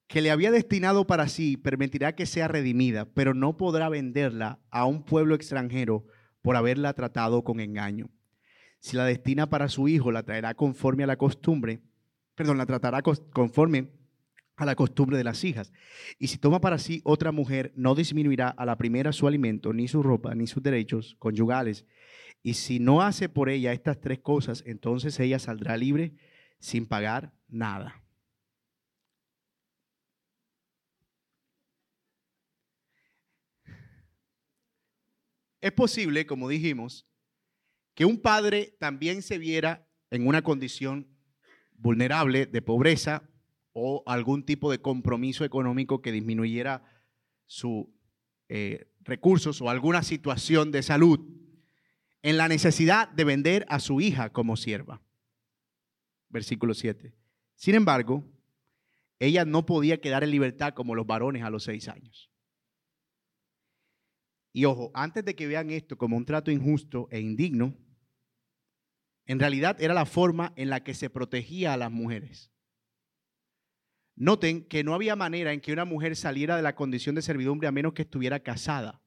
que 0.06 0.22
le 0.22 0.30
había 0.30 0.50
destinado 0.50 1.06
para 1.06 1.28
sí, 1.28 1.56
permitirá 1.56 2.14
que 2.14 2.24
sea 2.24 2.48
redimida, 2.48 3.04
pero 3.04 3.34
no 3.34 3.56
podrá 3.56 3.88
venderla 3.88 4.60
a 4.70 4.86
un 4.86 5.04
pueblo 5.04 5.34
extranjero 5.34 6.06
por 6.40 6.56
haberla 6.56 6.94
tratado 6.94 7.42
con 7.44 7.60
engaño. 7.60 8.08
Si 8.84 8.98
la 8.98 9.06
destina 9.06 9.48
para 9.48 9.70
su 9.70 9.88
hijo, 9.88 10.12
la 10.12 10.24
traerá 10.24 10.52
conforme 10.52 11.04
a 11.04 11.06
la 11.06 11.16
costumbre, 11.16 11.80
perdón, 12.34 12.58
la 12.58 12.66
tratará 12.66 13.00
conforme 13.00 13.88
a 14.56 14.66
la 14.66 14.74
costumbre 14.74 15.16
de 15.16 15.24
las 15.24 15.42
hijas. 15.42 15.72
Y 16.18 16.26
si 16.26 16.36
toma 16.36 16.60
para 16.60 16.76
sí 16.76 17.00
otra 17.02 17.32
mujer, 17.32 17.72
no 17.76 17.94
disminuirá 17.94 18.50
a 18.50 18.66
la 18.66 18.76
primera 18.76 19.14
su 19.14 19.26
alimento, 19.26 19.72
ni 19.72 19.88
su 19.88 20.02
ropa, 20.02 20.34
ni 20.34 20.46
sus 20.46 20.62
derechos 20.62 21.16
conyugales. 21.18 21.86
Y 22.42 22.52
si 22.52 22.78
no 22.78 23.00
hace 23.00 23.30
por 23.30 23.48
ella 23.48 23.72
estas 23.72 24.02
tres 24.02 24.18
cosas, 24.18 24.62
entonces 24.66 25.18
ella 25.18 25.38
saldrá 25.38 25.78
libre 25.78 26.12
sin 26.58 26.84
pagar 26.84 27.32
nada. 27.48 28.02
Es 35.62 35.72
posible, 35.72 36.26
como 36.26 36.50
dijimos, 36.50 37.06
que 37.94 38.04
un 38.04 38.20
padre 38.20 38.76
también 38.78 39.22
se 39.22 39.38
viera 39.38 39.88
en 40.10 40.26
una 40.26 40.42
condición 40.42 41.08
vulnerable, 41.72 42.46
de 42.46 42.62
pobreza 42.62 43.28
o 43.72 44.02
algún 44.06 44.44
tipo 44.44 44.70
de 44.70 44.80
compromiso 44.80 45.44
económico 45.44 46.02
que 46.02 46.12
disminuyera 46.12 46.84
sus 47.46 47.86
eh, 48.48 48.90
recursos 49.00 49.60
o 49.60 49.70
alguna 49.70 50.02
situación 50.02 50.70
de 50.70 50.82
salud, 50.82 51.20
en 52.22 52.38
la 52.38 52.48
necesidad 52.48 53.10
de 53.10 53.24
vender 53.24 53.66
a 53.68 53.80
su 53.80 54.00
hija 54.00 54.32
como 54.32 54.56
sierva. 54.56 55.02
Versículo 56.30 56.72
7. 56.72 57.14
Sin 57.54 57.74
embargo, 57.74 58.24
ella 59.18 59.44
no 59.44 59.66
podía 59.66 60.00
quedar 60.00 60.24
en 60.24 60.30
libertad 60.30 60.72
como 60.72 60.94
los 60.94 61.06
varones 61.06 61.42
a 61.42 61.50
los 61.50 61.64
seis 61.64 61.88
años. 61.88 62.30
Y 64.52 64.64
ojo, 64.64 64.90
antes 64.94 65.24
de 65.24 65.34
que 65.34 65.46
vean 65.46 65.70
esto 65.70 65.98
como 65.98 66.16
un 66.16 66.24
trato 66.24 66.50
injusto 66.50 67.08
e 67.10 67.20
indigno, 67.20 67.76
en 69.26 69.38
realidad 69.38 69.80
era 69.80 69.94
la 69.94 70.06
forma 70.06 70.52
en 70.56 70.70
la 70.70 70.84
que 70.84 70.94
se 70.94 71.10
protegía 71.10 71.72
a 71.72 71.76
las 71.76 71.90
mujeres. 71.90 72.50
Noten 74.16 74.64
que 74.64 74.84
no 74.84 74.94
había 74.94 75.16
manera 75.16 75.52
en 75.52 75.60
que 75.60 75.72
una 75.72 75.84
mujer 75.84 76.14
saliera 76.14 76.56
de 76.56 76.62
la 76.62 76.76
condición 76.76 77.14
de 77.14 77.22
servidumbre 77.22 77.66
a 77.66 77.72
menos 77.72 77.94
que 77.94 78.02
estuviera 78.02 78.40
casada. 78.40 79.02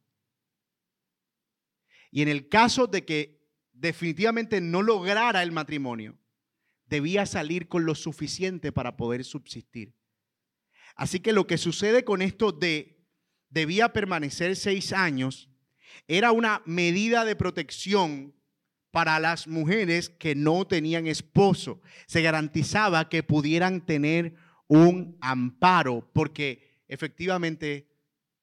Y 2.12 2.22
en 2.22 2.28
el 2.28 2.50
caso 2.50 2.88
de 2.88 3.06
que 3.06 3.48
definitivamente 3.74 4.60
no 4.60 4.82
lograra 4.82 5.44
el 5.44 5.52
matrimonio, 5.52 6.18
debía 6.88 7.26
salir 7.26 7.68
con 7.68 7.86
lo 7.86 7.96
suficiente 7.96 8.72
para 8.72 8.98
poder 8.98 9.24
subsistir. 9.24 9.94
Así 10.96 11.20
que 11.20 11.32
lo 11.32 11.46
que 11.48 11.58
sucede 11.58 12.04
con 12.04 12.22
esto 12.22 12.52
de 12.52 13.06
debía 13.50 13.94
permanecer 13.94 14.56
seis 14.56 14.94
años 14.94 15.50
era 16.08 16.32
una 16.32 16.64
medida 16.66 17.24
de 17.24 17.36
protección 17.36 18.37
para 18.98 19.20
las 19.20 19.48
mujeres 19.48 20.10
que 20.10 20.34
no 20.34 20.66
tenían 20.66 21.06
esposo. 21.06 21.80
Se 22.08 22.24
garantizaba 22.24 23.10
que 23.10 23.22
pudieran 23.22 23.86
tener 23.86 24.34
un 24.66 25.20
amparo, 25.22 26.10
porque 26.14 26.82
efectivamente 26.88 27.88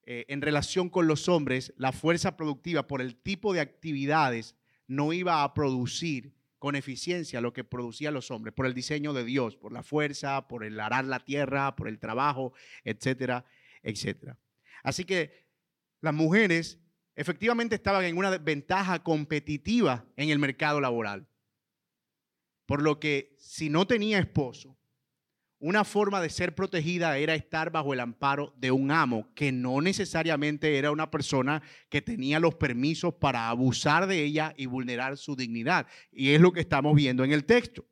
eh, 0.05 0.27
en 0.29 0.41
relación 0.43 0.91
con 0.91 1.09
los 1.09 1.29
hombres, 1.29 1.75
la 1.77 1.91
fuerza 1.91 2.37
productiva 2.37 2.87
por 2.87 3.01
el 3.01 3.17
tipo 3.17 3.53
de 3.53 3.63
actividades 3.63 4.55
no 4.87 5.13
iba 5.13 5.43
a 5.43 5.55
producir 5.55 6.37
con 6.61 6.77
eficiencia 6.77 7.41
lo 7.41 7.53
que 7.53 7.65
producían 7.65 8.15
los 8.15 8.31
hombres, 8.31 8.55
por 8.55 8.67
el 8.67 8.75
diseño 8.75 9.13
de 9.13 9.25
Dios, 9.25 9.57
por 9.57 9.73
la 9.73 9.83
fuerza, 9.83 10.47
por 10.47 10.63
el 10.63 10.79
arar 10.79 11.05
la 11.05 11.19
tierra, 11.19 11.75
por 11.75 11.89
el 11.89 11.99
trabajo, 11.99 12.53
etcétera, 12.85 13.45
etcétera. 13.83 14.39
Así 14.85 15.05
que 15.05 15.49
las 16.01 16.15
mujeres 16.15 16.79
efectivamente 17.15 17.75
estaban 17.75 18.05
en 18.05 18.17
una 18.17 18.37
ventaja 18.39 19.03
competitiva 19.03 20.05
en 20.17 20.31
el 20.31 20.39
mercado 20.39 20.81
laboral. 20.81 21.27
Por 22.67 22.83
lo 22.83 22.99
que 22.99 23.37
si 23.39 23.69
no 23.69 23.87
tenía 23.87 24.19
esposo, 24.19 24.77
una 25.59 25.85
forma 25.85 26.21
de 26.21 26.29
ser 26.29 26.55
protegida 26.55 27.17
era 27.17 27.35
estar 27.35 27.71
bajo 27.71 27.95
el 27.95 28.01
amparo 28.01 28.53
de 28.59 28.71
un 28.71 28.91
amo, 28.91 29.33
que 29.35 29.51
no 29.51 29.81
necesariamente 29.81 30.77
era 30.77 30.91
una 30.91 31.11
persona 31.11 31.63
que 31.89 32.03
tenía 32.03 32.39
los 32.39 32.55
permisos 32.57 33.15
para 33.15 33.49
abusar 33.49 34.07
de 34.07 34.23
ella 34.23 34.53
y 34.59 34.67
vulnerar 34.67 35.17
su 35.17 35.37
dignidad. 35.37 35.87
Y 36.13 36.31
es 36.31 36.41
lo 36.41 36.53
que 36.53 36.61
estamos 36.61 36.95
viendo 36.95 37.25
en 37.25 37.33
el 37.33 37.45
texto. 37.45 37.87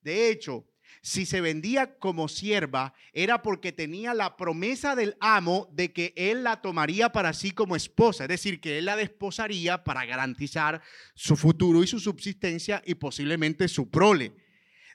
De 0.00 0.30
hecho, 0.30 0.66
si 1.04 1.26
se 1.26 1.42
vendía 1.42 1.98
como 1.98 2.28
sierva, 2.28 2.94
era 3.12 3.42
porque 3.42 3.72
tenía 3.72 4.14
la 4.14 4.38
promesa 4.38 4.96
del 4.96 5.18
amo 5.20 5.68
de 5.70 5.92
que 5.92 6.14
él 6.16 6.44
la 6.44 6.62
tomaría 6.62 7.12
para 7.12 7.34
sí 7.34 7.50
como 7.50 7.76
esposa, 7.76 8.24
es 8.24 8.28
decir, 8.28 8.58
que 8.58 8.78
él 8.78 8.86
la 8.86 8.96
desposaría 8.96 9.84
para 9.84 10.06
garantizar 10.06 10.80
su 11.14 11.36
futuro 11.36 11.82
y 11.82 11.86
su 11.86 12.00
subsistencia 12.00 12.82
y 12.86 12.94
posiblemente 12.94 13.68
su 13.68 13.90
prole. 13.90 14.32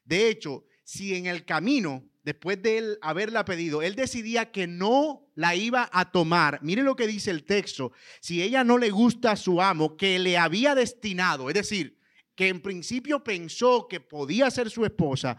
De 0.03 0.29
hecho, 0.29 0.65
si 0.83 1.13
en 1.13 1.27
el 1.27 1.45
camino, 1.45 2.03
después 2.23 2.59
de 2.59 2.79
él 2.79 2.97
haberla 3.03 3.45
pedido, 3.45 3.83
él 3.83 3.93
decidía 3.93 4.49
que 4.49 4.65
no 4.65 5.29
la 5.35 5.53
iba 5.53 5.91
a 5.93 6.09
tomar, 6.09 6.57
mire 6.63 6.81
lo 6.81 6.95
que 6.95 7.05
dice 7.05 7.29
el 7.29 7.43
texto, 7.43 7.91
si 8.19 8.41
ella 8.41 8.63
no 8.63 8.79
le 8.79 8.89
gusta 8.89 9.33
a 9.33 9.37
su 9.37 9.61
amo, 9.61 9.95
que 9.95 10.17
le 10.17 10.39
había 10.39 10.73
destinado, 10.73 11.49
es 11.51 11.53
decir, 11.53 11.99
que 12.33 12.47
en 12.47 12.61
principio 12.61 13.21
pensó 13.21 13.85
que 13.87 13.99
podía 13.99 14.49
ser 14.49 14.69
su 14.69 14.85
esposa, 14.85 15.37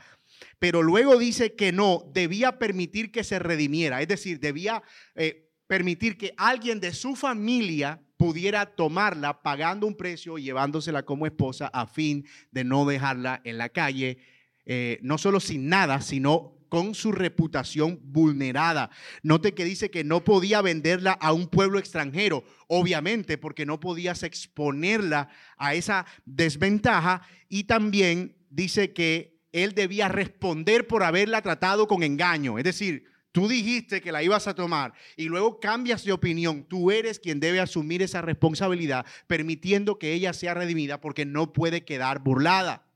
pero 0.59 0.83
luego 0.83 1.19
dice 1.19 1.55
que 1.55 1.73
no, 1.73 2.11
debía 2.13 2.59
permitir 2.59 3.13
que 3.13 3.25
se 3.25 3.39
redimiera, 3.39 4.03
es 4.03 4.09
decir, 4.09 4.41
debía 4.41 4.83
eh, 5.15 5.51
permitir 5.67 6.19
que 6.19 6.35
alguien 6.37 6.81
de 6.81 6.93
su 6.93 7.15
familia 7.17 8.03
pudiera 8.17 8.67
tomarla 8.67 9.43
pagando 9.43 9.87
un 9.87 9.97
precio 9.97 10.37
y 10.37 10.43
llevándosela 10.43 11.05
como 11.05 11.27
esposa 11.27 11.69
a 11.73 11.87
fin 11.87 12.27
de 12.51 12.65
no 12.65 12.85
dejarla 12.85 13.41
en 13.45 13.57
la 13.57 13.71
calle, 13.71 14.19
eh, 14.67 14.99
no 15.03 15.17
solo 15.17 15.41
sin 15.41 15.69
nada, 15.69 16.01
sino 16.01 16.61
con 16.69 16.95
su 16.95 17.13
reputación 17.13 17.99
vulnerada. 18.03 18.91
Note 19.23 19.55
que 19.55 19.65
dice 19.65 19.91
que 19.91 20.05
no 20.05 20.25
podía 20.25 20.63
venderla 20.63 21.13
a 21.13 21.33
un 21.33 21.49
pueblo 21.49 21.79
extranjero, 21.79 22.45
obviamente, 22.69 23.39
porque 23.39 23.67
no 23.67 23.81
podías 23.81 24.23
exponerla 24.23 25.29
a 25.59 25.75
esa 25.75 26.07
desventaja. 26.25 27.23
Y 27.49 27.65
también 27.65 28.37
dice 28.49 28.93
que 28.93 29.40
él 29.53 29.75
debía 29.75 30.09
responder 30.09 30.87
por 30.87 31.03
haberla 31.03 31.43
tratado 31.43 31.87
con 31.87 32.03
engaño. 32.03 32.59
Es 32.59 32.65
decir, 32.65 33.05
tú 33.33 33.49
dijiste 33.49 34.01
que 34.01 34.13
la 34.13 34.23
ibas 34.23 34.47
a 34.47 34.55
tomar 34.55 34.93
y 35.17 35.25
luego 35.25 35.61
cambias 35.61 36.05
de 36.05 36.13
opinión. 36.13 36.65
Tú 36.65 36.91
eres 36.91 37.19
quien 37.19 37.41
debe 37.41 37.61
asumir 37.61 38.03
esa 38.03 38.23
responsabilidad, 38.23 39.07
permitiendo 39.27 39.99
que 39.99 40.13
ella 40.13 40.33
sea 40.33 40.55
redimida 40.55 41.01
porque 41.01 41.25
no 41.25 41.53
puede 41.53 41.85
quedar 41.85 42.21
burlada. 42.21 42.87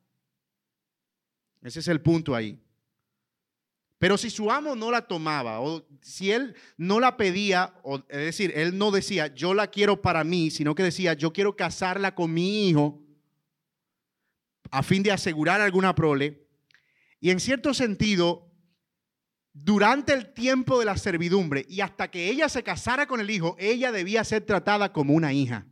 Ese 1.63 1.81
es 1.81 1.89
el 1.89 2.01
punto 2.01 2.35
ahí. 2.35 2.61
Pero 3.99 4.19
si 4.19 4.29
su 4.29 4.51
amo 4.51 4.77
no 4.77 4.91
la 4.91 5.07
tomaba, 5.07 5.61
o 5.61 5.87
si 6.03 6.31
él 6.31 6.55
no 6.77 7.01
la 7.01 7.17
pedía, 7.17 7.73
o, 7.83 8.01
es 8.09 8.19
decir, 8.19 8.53
él 8.55 8.77
no 8.77 8.91
decía, 8.91 9.29
yo 9.29 9.55
la 9.55 9.69
quiero 9.69 10.03
para 10.03 10.25
mí, 10.25 10.51
sino 10.51 10.75
que 10.75 10.83
decía, 10.83 11.15
yo 11.15 11.33
quiero 11.33 11.57
casarla 11.57 12.15
con 12.15 12.35
mi 12.35 12.69
hijo, 12.69 13.03
a 14.71 14.83
fin 14.83 15.03
de 15.03 15.13
asegurar 15.13 15.63
alguna 15.63 15.95
prole, 15.95 16.44
y 17.25 17.31
en 17.31 17.41
cierto 17.41 17.73
sentido, 17.73 18.53
durante 19.55 20.13
el 20.13 20.35
tiempo 20.35 20.79
de 20.79 20.85
la 20.85 20.99
servidumbre 20.99 21.65
y 21.71 21.81
hasta 21.81 22.11
que 22.11 22.29
ella 22.29 22.51
se 22.51 22.63
casara 22.63 23.07
con 23.07 23.19
el 23.19 23.31
hijo, 23.31 23.57
ella 23.59 23.93
debía 23.93 24.23
ser 24.25 24.43
tratada 24.43 24.93
como 24.93 25.15
una 25.15 25.33
hija. 25.33 25.67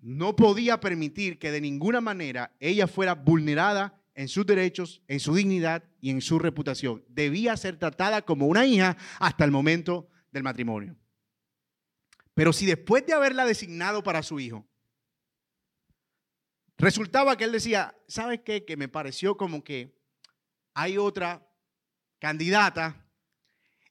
No 0.00 0.34
podía 0.34 0.80
permitir 0.80 1.38
que 1.38 1.52
de 1.52 1.60
ninguna 1.60 2.00
manera 2.00 2.52
ella 2.58 2.88
fuera 2.88 3.14
vulnerada 3.14 4.02
en 4.16 4.26
sus 4.26 4.44
derechos, 4.44 5.02
en 5.06 5.20
su 5.20 5.36
dignidad 5.36 5.84
y 6.00 6.10
en 6.10 6.20
su 6.20 6.40
reputación. 6.40 7.04
Debía 7.06 7.56
ser 7.56 7.78
tratada 7.78 8.22
como 8.22 8.48
una 8.48 8.66
hija 8.66 8.96
hasta 9.20 9.44
el 9.44 9.52
momento 9.52 10.08
del 10.32 10.42
matrimonio. 10.42 10.96
Pero 12.34 12.52
si 12.52 12.66
después 12.66 13.06
de 13.06 13.12
haberla 13.12 13.44
designado 13.44 14.02
para 14.02 14.24
su 14.24 14.40
hijo, 14.40 14.66
Resultaba 16.80 17.36
que 17.36 17.44
él 17.44 17.52
decía, 17.52 17.94
¿sabes 18.08 18.40
qué? 18.42 18.64
Que 18.64 18.78
me 18.78 18.88
pareció 18.88 19.36
como 19.36 19.62
que 19.62 19.94
hay 20.72 20.96
otra 20.96 21.46
candidata. 22.18 23.06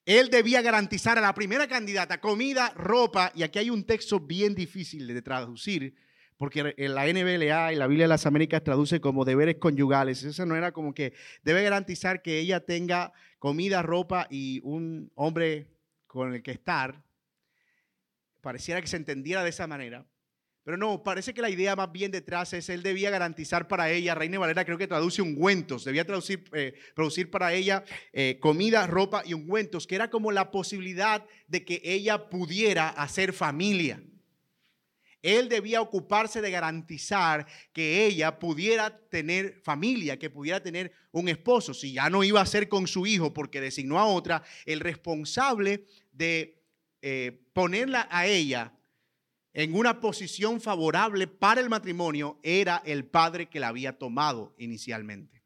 Él 0.05 0.31
debía 0.31 0.63
garantizar 0.63 1.19
a 1.19 1.21
la 1.21 1.35
primera 1.35 1.67
candidata 1.67 2.19
comida, 2.19 2.73
ropa, 2.75 3.31
y 3.35 3.43
aquí 3.43 3.59
hay 3.59 3.69
un 3.69 3.83
texto 3.83 4.19
bien 4.19 4.55
difícil 4.55 5.05
de 5.05 5.21
traducir, 5.21 5.93
porque 6.35 6.73
en 6.75 6.95
la 6.95 7.05
NBLA 7.05 7.73
y 7.73 7.75
la 7.75 7.85
Biblia 7.85 8.05
de 8.05 8.09
las 8.09 8.25
Américas 8.25 8.63
traduce 8.63 8.99
como 8.99 9.23
deberes 9.23 9.57
conyugales. 9.57 10.23
Eso 10.23 10.47
no 10.47 10.55
era 10.55 10.71
como 10.71 10.95
que 10.95 11.13
debe 11.43 11.61
garantizar 11.61 12.23
que 12.23 12.39
ella 12.39 12.65
tenga 12.65 13.13
comida, 13.37 13.83
ropa 13.83 14.25
y 14.31 14.61
un 14.63 15.11
hombre 15.13 15.67
con 16.07 16.33
el 16.33 16.41
que 16.41 16.51
estar. 16.51 17.03
Pareciera 18.41 18.81
que 18.81 18.87
se 18.87 18.97
entendiera 18.97 19.43
de 19.43 19.49
esa 19.51 19.67
manera. 19.67 20.07
Pero 20.69 20.77
no, 20.77 21.01
parece 21.01 21.33
que 21.33 21.41
la 21.41 21.49
idea 21.49 21.75
más 21.75 21.91
bien 21.91 22.11
detrás 22.11 22.53
es 22.53 22.69
él 22.69 22.83
debía 22.83 23.09
garantizar 23.09 23.67
para 23.67 23.89
ella, 23.89 24.13
Reina 24.13 24.37
Valera 24.37 24.63
creo 24.63 24.77
que 24.77 24.85
traduce 24.85 25.19
ungüentos, 25.19 25.83
debía 25.83 26.05
traducir, 26.05 26.43
eh, 26.53 26.75
producir 26.93 27.31
para 27.31 27.51
ella 27.53 27.83
eh, 28.13 28.37
comida, 28.39 28.85
ropa 28.85 29.23
y 29.25 29.33
ungüentos, 29.33 29.87
que 29.87 29.95
era 29.95 30.11
como 30.11 30.31
la 30.31 30.51
posibilidad 30.51 31.25
de 31.47 31.65
que 31.65 31.81
ella 31.83 32.29
pudiera 32.29 32.89
hacer 32.89 33.33
familia. 33.33 34.03
Él 35.23 35.49
debía 35.49 35.81
ocuparse 35.81 36.39
de 36.39 36.51
garantizar 36.51 37.47
que 37.73 38.05
ella 38.05 38.37
pudiera 38.37 38.95
tener 39.09 39.59
familia, 39.63 40.19
que 40.19 40.29
pudiera 40.29 40.61
tener 40.61 40.91
un 41.11 41.29
esposo. 41.29 41.73
Si 41.73 41.93
ya 41.93 42.11
no 42.11 42.23
iba 42.23 42.41
a 42.41 42.45
ser 42.45 42.69
con 42.69 42.85
su 42.85 43.07
hijo 43.07 43.33
porque 43.33 43.59
designó 43.59 43.97
a 43.97 44.05
otra, 44.05 44.43
el 44.67 44.81
responsable 44.81 45.85
de 46.11 46.61
eh, 47.01 47.41
ponerla 47.53 48.07
a 48.11 48.27
ella 48.27 48.75
en 49.53 49.75
una 49.75 49.99
posición 49.99 50.61
favorable 50.61 51.27
para 51.27 51.61
el 51.61 51.69
matrimonio 51.69 52.39
era 52.43 52.81
el 52.85 53.05
padre 53.05 53.49
que 53.49 53.59
la 53.59 53.69
había 53.69 53.97
tomado 53.97 54.53
inicialmente. 54.57 55.39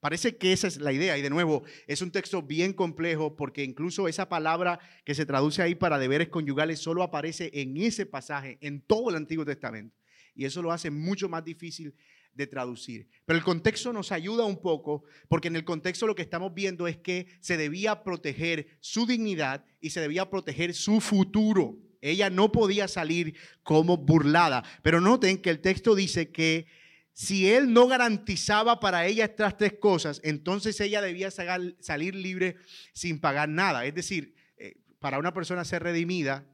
Parece 0.00 0.36
que 0.36 0.52
esa 0.52 0.68
es 0.68 0.78
la 0.80 0.92
idea 0.92 1.18
y 1.18 1.22
de 1.22 1.30
nuevo 1.30 1.64
es 1.88 2.02
un 2.02 2.12
texto 2.12 2.40
bien 2.40 2.72
complejo 2.72 3.34
porque 3.34 3.64
incluso 3.64 4.06
esa 4.06 4.28
palabra 4.28 4.78
que 5.04 5.14
se 5.14 5.26
traduce 5.26 5.60
ahí 5.60 5.74
para 5.74 5.98
deberes 5.98 6.28
conyugales 6.28 6.78
solo 6.78 7.02
aparece 7.02 7.50
en 7.52 7.76
ese 7.76 8.06
pasaje 8.06 8.58
en 8.60 8.80
todo 8.80 9.10
el 9.10 9.16
Antiguo 9.16 9.44
Testamento 9.44 9.96
y 10.36 10.44
eso 10.44 10.62
lo 10.62 10.70
hace 10.70 10.90
mucho 10.90 11.28
más 11.28 11.44
difícil 11.44 11.94
de 12.32 12.46
traducir. 12.46 13.08
Pero 13.24 13.36
el 13.36 13.44
contexto 13.44 13.92
nos 13.92 14.12
ayuda 14.12 14.44
un 14.44 14.62
poco 14.62 15.02
porque 15.28 15.48
en 15.48 15.56
el 15.56 15.64
contexto 15.64 16.06
lo 16.06 16.14
que 16.14 16.22
estamos 16.22 16.54
viendo 16.54 16.86
es 16.86 16.96
que 16.96 17.26
se 17.40 17.56
debía 17.56 18.04
proteger 18.04 18.68
su 18.78 19.04
dignidad 19.04 19.64
y 19.80 19.90
se 19.90 20.00
debía 20.00 20.30
proteger 20.30 20.74
su 20.74 21.00
futuro. 21.00 21.76
Ella 22.00 22.30
no 22.30 22.52
podía 22.52 22.88
salir 22.88 23.36
como 23.62 23.96
burlada. 23.96 24.64
Pero 24.82 25.00
noten 25.00 25.38
que 25.38 25.50
el 25.50 25.60
texto 25.60 25.94
dice 25.94 26.30
que 26.30 26.66
si 27.12 27.50
él 27.50 27.72
no 27.72 27.88
garantizaba 27.88 28.78
para 28.78 29.06
ella 29.06 29.24
estas 29.24 29.56
tres 29.56 29.74
cosas, 29.80 30.20
entonces 30.22 30.80
ella 30.80 31.02
debía 31.02 31.30
salir 31.30 32.14
libre 32.14 32.56
sin 32.92 33.20
pagar 33.20 33.48
nada. 33.48 33.84
Es 33.84 33.94
decir, 33.94 34.34
eh, 34.56 34.76
para 35.00 35.18
una 35.18 35.34
persona 35.34 35.64
ser 35.64 35.82
redimida, 35.82 36.46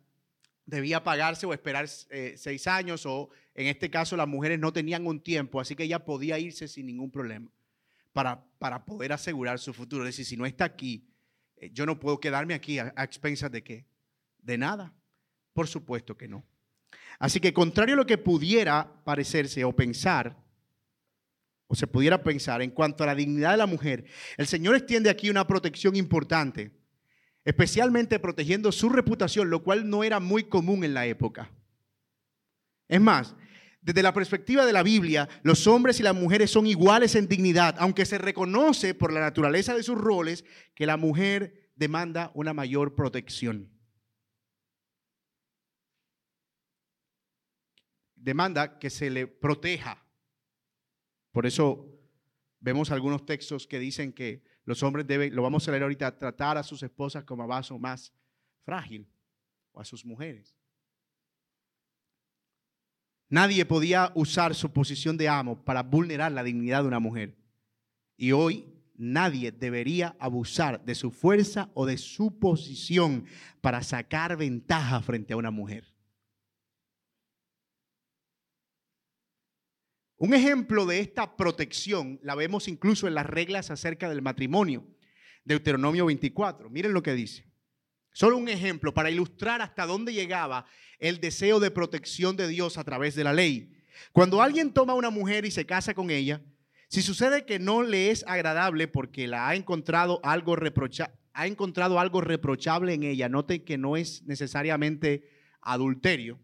debía 0.66 1.04
pagarse 1.04 1.44
o 1.46 1.52
esperar 1.52 1.86
eh, 2.10 2.34
seis 2.38 2.66
años 2.66 3.04
o 3.04 3.28
en 3.54 3.66
este 3.66 3.90
caso 3.90 4.16
las 4.16 4.26
mujeres 4.26 4.58
no 4.58 4.72
tenían 4.72 5.06
un 5.06 5.20
tiempo, 5.20 5.60
así 5.60 5.76
que 5.76 5.84
ella 5.84 6.04
podía 6.04 6.38
irse 6.38 6.66
sin 6.68 6.86
ningún 6.86 7.10
problema 7.10 7.52
para, 8.12 8.44
para 8.58 8.84
poder 8.84 9.12
asegurar 9.12 9.58
su 9.58 9.74
futuro. 9.74 10.04
Es 10.04 10.16
decir, 10.16 10.24
si 10.24 10.36
no 10.36 10.46
está 10.46 10.64
aquí, 10.64 11.06
eh, 11.56 11.70
yo 11.72 11.84
no 11.84 12.00
puedo 12.00 12.20
quedarme 12.20 12.54
aquí 12.54 12.78
a, 12.78 12.94
expensas 12.96 13.50
de 13.50 13.62
qué? 13.62 13.86
De 14.38 14.56
nada. 14.56 14.94
Por 15.54 15.66
supuesto 15.66 16.16
que 16.16 16.28
no. 16.28 16.44
Así 17.18 17.40
que 17.40 17.54
contrario 17.54 17.94
a 17.94 17.96
lo 17.96 18.06
que 18.06 18.18
pudiera 18.18 19.02
parecerse 19.04 19.64
o 19.64 19.74
pensar, 19.74 20.36
o 21.66 21.74
se 21.74 21.86
pudiera 21.86 22.22
pensar 22.22 22.60
en 22.60 22.70
cuanto 22.70 23.02
a 23.02 23.06
la 23.06 23.14
dignidad 23.14 23.52
de 23.52 23.56
la 23.56 23.66
mujer, 23.66 24.04
el 24.36 24.46
Señor 24.46 24.74
extiende 24.74 25.08
aquí 25.08 25.30
una 25.30 25.46
protección 25.46 25.96
importante 25.96 26.84
especialmente 27.44 28.18
protegiendo 28.18 28.72
su 28.72 28.88
reputación, 28.88 29.50
lo 29.50 29.62
cual 29.62 29.88
no 29.88 30.02
era 30.02 30.20
muy 30.20 30.44
común 30.44 30.84
en 30.84 30.94
la 30.94 31.06
época. 31.06 31.50
Es 32.88 33.00
más, 33.00 33.34
desde 33.82 34.02
la 34.02 34.14
perspectiva 34.14 34.64
de 34.64 34.72
la 34.72 34.82
Biblia, 34.82 35.28
los 35.42 35.66
hombres 35.66 36.00
y 36.00 36.02
las 36.02 36.14
mujeres 36.14 36.50
son 36.50 36.66
iguales 36.66 37.14
en 37.14 37.28
dignidad, 37.28 37.76
aunque 37.78 38.06
se 38.06 38.18
reconoce 38.18 38.94
por 38.94 39.12
la 39.12 39.20
naturaleza 39.20 39.74
de 39.74 39.82
sus 39.82 39.98
roles 39.98 40.44
que 40.74 40.86
la 40.86 40.96
mujer 40.96 41.70
demanda 41.76 42.30
una 42.34 42.54
mayor 42.54 42.94
protección. 42.94 43.70
Demanda 48.24 48.78
que 48.78 48.88
se 48.88 49.10
le 49.10 49.26
proteja. 49.26 50.02
Por 51.30 51.44
eso 51.44 51.86
vemos 52.58 52.90
algunos 52.90 53.26
textos 53.26 53.66
que 53.66 53.78
dicen 53.78 54.14
que 54.14 54.42
los 54.64 54.82
hombres 54.82 55.06
deben, 55.06 55.34
lo 55.34 55.42
vamos 55.42 55.68
a 55.68 55.70
leer 55.70 55.82
ahorita, 55.82 56.18
tratar 56.18 56.56
a 56.56 56.62
sus 56.62 56.82
esposas 56.82 57.24
como 57.24 57.42
a 57.42 57.46
vaso 57.46 57.78
más 57.78 58.14
frágil 58.64 59.06
o 59.72 59.80
a 59.80 59.84
sus 59.84 60.06
mujeres. 60.06 60.56
Nadie 63.28 63.66
podía 63.66 64.10
usar 64.14 64.54
su 64.54 64.72
posición 64.72 65.18
de 65.18 65.28
amo 65.28 65.62
para 65.62 65.82
vulnerar 65.82 66.32
la 66.32 66.44
dignidad 66.44 66.80
de 66.80 66.88
una 66.88 67.00
mujer. 67.00 67.36
Y 68.16 68.32
hoy 68.32 68.64
nadie 68.96 69.52
debería 69.52 70.16
abusar 70.18 70.82
de 70.82 70.94
su 70.94 71.10
fuerza 71.10 71.68
o 71.74 71.84
de 71.84 71.98
su 71.98 72.38
posición 72.38 73.26
para 73.60 73.82
sacar 73.82 74.36
ventaja 74.38 75.02
frente 75.02 75.34
a 75.34 75.36
una 75.36 75.50
mujer. 75.50 75.93
Un 80.24 80.32
ejemplo 80.32 80.86
de 80.86 81.00
esta 81.00 81.36
protección 81.36 82.18
la 82.22 82.34
vemos 82.34 82.66
incluso 82.66 83.06
en 83.06 83.12
las 83.12 83.26
reglas 83.26 83.70
acerca 83.70 84.08
del 84.08 84.22
matrimonio. 84.22 84.82
Deuteronomio 85.44 86.06
24. 86.06 86.70
Miren 86.70 86.94
lo 86.94 87.02
que 87.02 87.12
dice. 87.12 87.44
Solo 88.14 88.38
un 88.38 88.48
ejemplo 88.48 88.94
para 88.94 89.10
ilustrar 89.10 89.60
hasta 89.60 89.84
dónde 89.84 90.14
llegaba 90.14 90.64
el 90.98 91.20
deseo 91.20 91.60
de 91.60 91.70
protección 91.70 92.38
de 92.38 92.48
Dios 92.48 92.78
a 92.78 92.84
través 92.84 93.14
de 93.14 93.22
la 93.22 93.34
ley. 93.34 93.76
Cuando 94.12 94.40
alguien 94.40 94.72
toma 94.72 94.94
a 94.94 94.96
una 94.96 95.10
mujer 95.10 95.44
y 95.44 95.50
se 95.50 95.66
casa 95.66 95.92
con 95.92 96.10
ella, 96.10 96.40
si 96.88 97.02
sucede 97.02 97.44
que 97.44 97.58
no 97.58 97.82
le 97.82 98.10
es 98.10 98.24
agradable 98.26 98.88
porque 98.88 99.28
la 99.28 99.50
ha 99.50 99.54
encontrado 99.54 100.20
algo 100.22 100.56
reprocha, 100.56 101.12
ha 101.34 101.46
encontrado 101.46 102.00
algo 102.00 102.22
reprochable 102.22 102.94
en 102.94 103.02
ella, 103.02 103.28
note 103.28 103.62
que 103.62 103.76
no 103.76 103.94
es 103.94 104.22
necesariamente 104.22 105.28
adulterio 105.60 106.38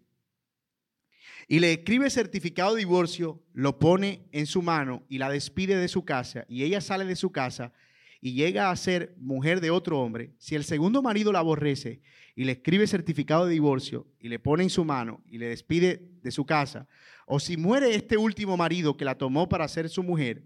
y 1.51 1.59
le 1.59 1.72
escribe 1.72 2.09
certificado 2.11 2.76
de 2.76 2.78
divorcio, 2.78 3.42
lo 3.55 3.80
pone 3.80 4.22
en 4.30 4.46
su 4.46 4.62
mano 4.62 5.03
y 5.09 5.18
la 5.18 5.28
despide 5.28 5.76
de 5.76 5.88
su 5.88 6.05
casa 6.05 6.44
y 6.48 6.62
ella 6.62 6.80
sale 6.80 7.05
de 7.05 7.16
su 7.16 7.32
casa 7.32 7.72
y 8.20 8.34
llega 8.34 8.70
a 8.70 8.76
ser 8.76 9.16
mujer 9.18 9.61
de 9.61 9.72
otro 9.72 9.98
hombre, 9.98 10.32
si 10.38 10.55
el 10.55 10.62
segundo 10.62 11.03
marido 11.03 11.32
la 11.32 11.40
aborrece 11.40 12.03
y 12.36 12.44
le 12.44 12.53
escribe 12.53 12.86
certificado 12.86 13.46
de 13.46 13.55
divorcio 13.55 14.07
y 14.20 14.28
le 14.28 14.38
pone 14.38 14.62
en 14.62 14.70
su 14.70 14.84
mano 14.84 15.24
y 15.26 15.38
le 15.38 15.48
despide 15.48 16.09
de 16.22 16.30
su 16.30 16.46
casa, 16.46 16.86
o 17.26 17.40
si 17.40 17.57
muere 17.57 17.96
este 17.96 18.16
último 18.16 18.57
marido 18.57 18.96
que 18.96 19.05
la 19.05 19.18
tomó 19.18 19.48
para 19.48 19.66
ser 19.66 19.88
su 19.88 20.05
mujer, 20.05 20.44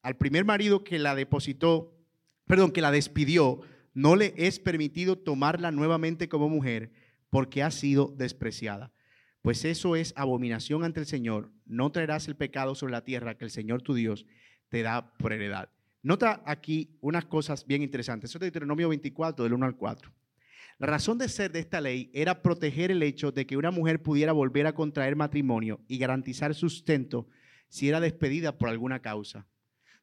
al 0.00 0.16
primer 0.16 0.46
marido 0.46 0.84
que 0.84 0.98
la 0.98 1.14
depositó, 1.14 1.94
perdón, 2.46 2.70
que 2.70 2.80
la 2.80 2.90
despidió, 2.90 3.60
no 3.92 4.16
le 4.16 4.32
es 4.38 4.58
permitido 4.58 5.18
tomarla 5.18 5.70
nuevamente 5.70 6.30
como 6.30 6.48
mujer 6.48 6.92
porque 7.28 7.62
ha 7.62 7.70
sido 7.70 8.14
despreciada 8.16 8.90
pues 9.42 9.64
eso 9.64 9.96
es 9.96 10.12
abominación 10.16 10.84
ante 10.84 11.00
el 11.00 11.06
Señor. 11.06 11.50
No 11.64 11.90
traerás 11.90 12.28
el 12.28 12.36
pecado 12.36 12.74
sobre 12.74 12.92
la 12.92 13.04
tierra 13.04 13.36
que 13.36 13.44
el 13.44 13.50
Señor 13.50 13.82
tu 13.82 13.94
Dios 13.94 14.26
te 14.68 14.82
da 14.82 15.12
por 15.14 15.32
heredad. 15.32 15.70
Nota 16.02 16.42
aquí 16.46 16.96
unas 17.00 17.26
cosas 17.26 17.66
bien 17.66 17.82
interesantes. 17.82 18.30
Eso 18.30 18.38
es 18.38 18.42
Deuteronomio 18.42 18.88
24, 18.88 19.44
del 19.44 19.54
1 19.54 19.66
al 19.66 19.76
4. 19.76 20.12
La 20.78 20.86
razón 20.86 21.18
de 21.18 21.28
ser 21.28 21.52
de 21.52 21.58
esta 21.58 21.80
ley 21.80 22.10
era 22.14 22.42
proteger 22.42 22.90
el 22.90 23.02
hecho 23.02 23.32
de 23.32 23.46
que 23.46 23.58
una 23.58 23.70
mujer 23.70 24.02
pudiera 24.02 24.32
volver 24.32 24.66
a 24.66 24.74
contraer 24.74 25.14
matrimonio 25.14 25.80
y 25.88 25.98
garantizar 25.98 26.54
sustento 26.54 27.28
si 27.68 27.88
era 27.88 28.00
despedida 28.00 28.56
por 28.56 28.70
alguna 28.70 29.00
causa. 29.00 29.46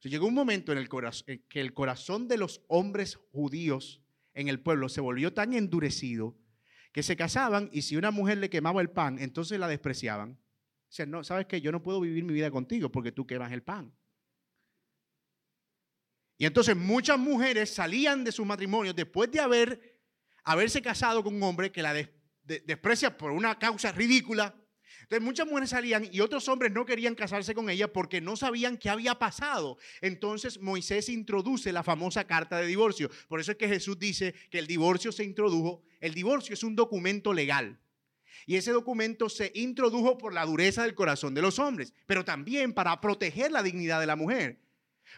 llegó 0.03 0.27
un 0.27 0.35
momento 0.35 0.71
en 0.71 0.77
el 0.77 0.88
en 1.25 1.43
que 1.49 1.61
el 1.61 1.73
corazón 1.73 2.27
de 2.27 2.38
los 2.38 2.61
hombres 2.67 3.15
judíos 3.31 4.01
en 4.35 4.47
el 4.47 4.59
pueblo 4.59 4.88
se 4.88 5.01
volvió 5.01 5.33
tan 5.33 5.53
endurecido 5.53 6.38
que 6.98 7.04
se 7.04 7.16
casaban 7.16 7.70
y 7.72 7.84
si 7.84 7.95
una 7.95 8.10
mujer 8.10 8.39
le 8.39 8.50
quemaba 8.50 8.82
el 8.82 8.89
pan, 8.89 9.20
entonces 9.20 9.60
la 9.60 9.68
despreciaban. 9.68 10.32
O 10.32 10.91
sea, 10.91 11.06
no, 11.06 11.24
sabes 11.24 11.45
que 11.45 11.62
yo 11.62 11.72
no 11.72 11.84
puedo 11.84 12.02
vivir 12.02 12.24
mi 12.24 12.34
vida 12.34 12.50
contigo 12.50 12.91
porque 12.91 13.12
tú 13.12 13.28
quemas 13.28 13.52
el 13.52 13.62
pan. 13.62 13.93
Y 16.39 16.48
entonces 16.48 16.76
muchas 16.76 17.20
mujeres 17.20 17.72
salían 17.72 18.24
de 18.24 18.32
sus 18.32 18.48
matrimonios 18.48 18.95
después 18.95 19.30
de 19.30 19.39
haber, 19.39 20.02
haberse 20.43 20.82
casado 20.82 21.24
con 21.24 21.36
un 21.36 21.43
hombre 21.43 21.72
que 21.72 21.84
la 21.84 21.93
desprecia 22.41 23.16
por 23.16 23.30
una 23.30 23.60
causa 23.60 23.91
ridícula 23.91 24.56
entonces 25.08 25.26
muchas 25.26 25.47
mujeres 25.47 25.70
salían 25.70 26.10
y 26.12 26.20
otros 26.20 26.49
hombres 26.49 26.74
no 26.74 26.86
querían 26.86 27.16
casarse 27.16 27.55
con 27.55 27.70
ella 27.70 27.93
porque 27.93 28.20
no 28.20 28.36
sabían 28.36 28.76
qué 28.76 28.89
había 28.89 29.16
pasado. 29.16 29.78
Entonces 30.01 30.60
Moisés 30.60 31.08
introduce 31.08 31.72
la 31.72 31.82
famosa 31.82 32.28
carta 32.28 32.58
de 32.58 32.68
divorcio. 32.68 33.10
Por 33.30 33.39
eso 33.39 33.53
es 33.53 33.58
que 33.58 33.70
Jesús 33.70 33.97
dice 33.97 34.36
que 34.51 34.60
el 34.60 34.68
divorcio 34.68 35.14
se 35.14 35.24
introdujo. 35.24 35.82
El 36.01 36.14
divorcio 36.14 36.53
es 36.53 36.62
un 36.62 36.76
documento 36.76 37.32
legal. 37.32 37.80
Y 38.45 38.58
ese 38.58 38.72
documento 38.72 39.30
se 39.30 39.53
introdujo 39.55 40.18
por 40.18 40.34
la 40.34 40.45
dureza 40.45 40.84
del 40.84 40.93
corazón 40.93 41.34
de 41.34 41.41
los 41.41 41.58
hombres, 41.58 41.93
pero 42.05 42.26
también 42.26 42.74
para 42.74 42.99
proteger 42.99 43.49
la 43.53 43.64
dignidad 43.64 44.01
de 44.01 44.08
la 44.08 44.18
mujer. 44.18 44.60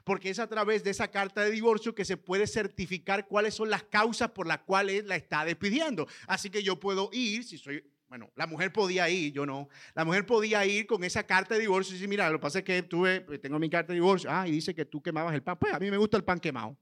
Porque 0.04 0.30
es 0.30 0.38
a 0.38 0.48
través 0.48 0.84
de 0.84 0.92
esa 0.92 1.10
carta 1.10 1.42
de 1.42 1.50
divorcio 1.50 1.96
que 1.96 2.06
se 2.06 2.16
puede 2.16 2.46
certificar 2.46 3.26
cuáles 3.28 3.56
son 3.56 3.72
las 3.72 3.82
causas 3.82 4.30
por 4.30 4.46
las 4.46 4.60
cuales 4.60 5.06
la 5.06 5.16
está 5.16 5.46
despidiendo. 5.46 6.08
Así 6.28 6.52
que 6.52 6.62
yo 6.62 6.80
puedo 6.80 7.10
ir, 7.12 7.44
si 7.44 7.58
soy 7.58 7.84
bueno, 8.10 8.32
la 8.36 8.48
mujer 8.48 8.74
podía 8.74 9.08
ir, 9.08 9.32
yo 9.32 9.46
no. 9.46 9.70
La 9.94 10.04
mujer 10.04 10.26
podía 10.26 10.66
ir 10.66 10.88
con 10.88 11.04
esa 11.04 11.24
carta 11.28 11.54
de 11.54 11.62
divorcio 11.62 11.92
y 11.92 11.94
decir, 11.94 12.10
mira, 12.10 12.28
lo 12.32 12.40
que 12.40 12.42
pasa 12.42 12.60
es 12.60 12.66
que 12.66 12.82
tuve, 12.82 13.22
pues, 13.22 13.40
tengo 13.40 13.60
mi 13.60 13.70
carta 13.70 13.94
de 13.94 14.00
divorcio. 14.00 14.32
Ah, 14.32 14.48
y 14.48 14.52
dice 14.52 14.74
que 14.74 14.84
tú 14.84 15.00
quemabas 15.00 15.36
el 15.36 15.44
pan. 15.44 15.58
Pues 15.60 15.72
a 15.72 15.80
mí 15.80 15.92
me 15.92 15.98
gusta 15.98 16.18
el 16.18 16.24
pan 16.24 16.40
quemado. 16.40 16.76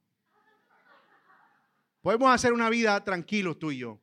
Podemos 2.01 2.33
hacer 2.33 2.53
una 2.53 2.69
vida 2.69 3.03
tranquilos 3.03 3.59
tú 3.59 3.71
y 3.71 3.79
yo. 3.79 4.01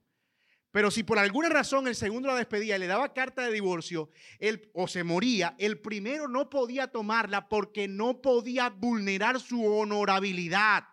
Pero 0.70 0.91
si 0.91 1.03
por 1.03 1.18
alguna 1.18 1.49
razón 1.49 1.89
el 1.89 1.95
segundo 1.95 2.29
la 2.29 2.35
despedía 2.35 2.77
y 2.77 2.81
le 2.81 2.89
daba 2.89 3.14
carta 3.14 3.43
de 3.43 3.53
divorcio 3.53 4.11
él, 4.39 4.70
o 4.75 4.87
se 4.87 5.03
moría, 5.03 5.55
el 5.59 5.81
primero 5.81 6.29
no 6.29 6.51
podía 6.51 6.89
tomarla 6.89 7.49
porque 7.49 7.89
no 7.89 8.20
podía 8.20 8.68
vulnerar 8.68 9.41
su 9.41 9.64
honorabilidad. 9.64 10.85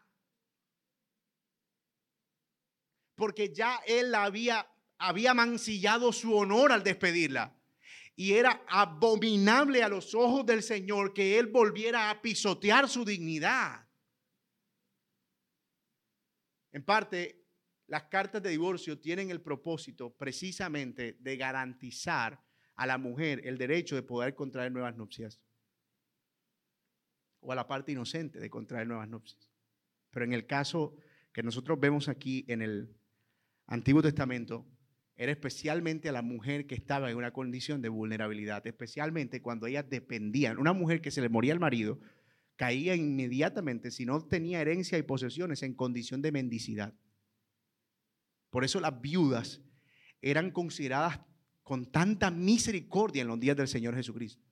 Porque 3.15 3.51
ya 3.53 3.81
él 3.85 4.11
la 4.11 4.23
había 4.23 4.70
había 5.01 5.33
mancillado 5.33 6.13
su 6.13 6.35
honor 6.35 6.71
al 6.71 6.83
despedirla. 6.83 7.57
Y 8.15 8.33
era 8.33 8.63
abominable 8.67 9.81
a 9.83 9.89
los 9.89 10.13
ojos 10.13 10.45
del 10.45 10.61
Señor 10.61 11.13
que 11.13 11.39
Él 11.39 11.47
volviera 11.47 12.09
a 12.09 12.21
pisotear 12.21 12.87
su 12.87 13.03
dignidad. 13.03 13.87
En 16.71 16.83
parte, 16.83 17.43
las 17.87 18.03
cartas 18.03 18.43
de 18.43 18.51
divorcio 18.51 18.99
tienen 18.99 19.31
el 19.31 19.41
propósito 19.41 20.13
precisamente 20.15 21.17
de 21.19 21.35
garantizar 21.35 22.41
a 22.75 22.85
la 22.85 22.97
mujer 22.97 23.41
el 23.43 23.57
derecho 23.57 23.95
de 23.95 24.03
poder 24.03 24.35
contraer 24.35 24.71
nuevas 24.71 24.95
nupcias. 24.95 25.41
O 27.39 27.51
a 27.51 27.55
la 27.55 27.67
parte 27.67 27.91
inocente 27.91 28.39
de 28.39 28.49
contraer 28.49 28.87
nuevas 28.87 29.09
nupcias. 29.09 29.49
Pero 30.11 30.25
en 30.25 30.33
el 30.33 30.45
caso 30.45 30.95
que 31.33 31.41
nosotros 31.41 31.79
vemos 31.79 32.07
aquí 32.07 32.45
en 32.47 32.61
el 32.61 32.95
Antiguo 33.65 34.01
Testamento, 34.01 34.67
era 35.21 35.33
especialmente 35.33 36.09
a 36.09 36.11
la 36.11 36.23
mujer 36.23 36.65
que 36.65 36.73
estaba 36.73 37.11
en 37.11 37.15
una 37.15 37.31
condición 37.31 37.79
de 37.79 37.89
vulnerabilidad, 37.89 38.65
especialmente 38.65 39.39
cuando 39.39 39.67
ellas 39.67 39.87
dependían. 39.87 40.57
Una 40.57 40.73
mujer 40.73 40.99
que 40.99 41.11
se 41.11 41.21
le 41.21 41.29
moría 41.29 41.53
el 41.53 41.59
marido 41.59 41.99
caía 42.55 42.95
inmediatamente, 42.95 43.91
si 43.91 44.03
no 44.03 44.19
tenía 44.25 44.61
herencia 44.61 44.97
y 44.97 45.03
posesiones, 45.03 45.61
en 45.61 45.75
condición 45.75 46.23
de 46.23 46.31
mendicidad. 46.31 46.95
Por 48.49 48.63
eso 48.63 48.79
las 48.79 48.99
viudas 48.99 49.61
eran 50.23 50.49
consideradas 50.49 51.19
con 51.61 51.91
tanta 51.91 52.31
misericordia 52.31 53.21
en 53.21 53.27
los 53.27 53.39
días 53.39 53.55
del 53.55 53.67
Señor 53.67 53.93
Jesucristo, 53.93 54.43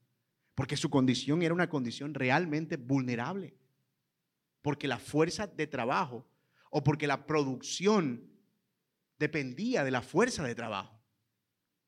porque 0.54 0.78
su 0.78 0.92
condición 0.92 1.42
era 1.42 1.56
una 1.56 1.68
condición 1.68 2.14
realmente 2.14 2.78
vulnerable, 2.78 3.56
porque 4.62 4.88
la 4.88 5.00
fuerza 5.00 5.48
de 5.48 5.66
trabajo 5.66 6.30
o 6.70 6.84
porque 6.84 7.08
la 7.08 7.26
producción 7.26 8.30
dependía 9.20 9.84
de 9.84 9.92
la 9.92 10.02
fuerza 10.02 10.44
de 10.44 10.56
trabajo. 10.56 11.00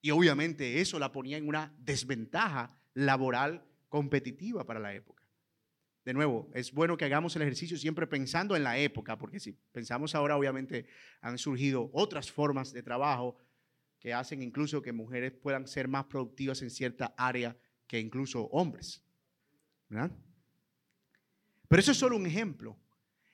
Y 0.01 0.11
obviamente 0.11 0.82
eso 0.82 0.99
la 0.99 1.11
ponía 1.11 1.38
en 1.38 1.47
una 1.47 1.73
desventaja 1.79 2.77
laboral 2.93 3.65
competitiva 3.88 4.65
para 4.65 4.79
la 4.79 4.93
época. 4.93 5.23
De 6.03 6.13
nuevo, 6.13 6.49
es 6.55 6.71
bueno 6.71 6.97
que 6.97 7.05
hagamos 7.05 7.36
el 7.36 7.43
ejercicio 7.43 7.77
siempre 7.77 8.07
pensando 8.07 8.55
en 8.55 8.63
la 8.63 8.77
época, 8.77 9.17
porque 9.17 9.39
si 9.39 9.53
pensamos 9.71 10.15
ahora, 10.15 10.36
obviamente 10.36 10.88
han 11.21 11.38
surgido 11.38 11.91
otras 11.93 12.32
formas 12.32 12.73
de 12.73 12.82
trabajo 12.82 13.38
que 13.99 14.13
hacen 14.13 14.41
incluso 14.41 14.82
que 14.82 14.91
mujeres 14.91 15.32
puedan 15.32 15.67
ser 15.67 15.88
más 15.88 16.05
productivas 16.05 16.61
en 16.63 16.71
cierta 16.71 17.13
área 17.15 17.55
que 17.86 17.99
incluso 17.99 18.45
hombres. 18.45 19.05
Pero 21.67 21.79
eso 21.79 21.91
es 21.91 21.97
solo 21.97 22.15
un 22.15 22.25
ejemplo. 22.25 22.79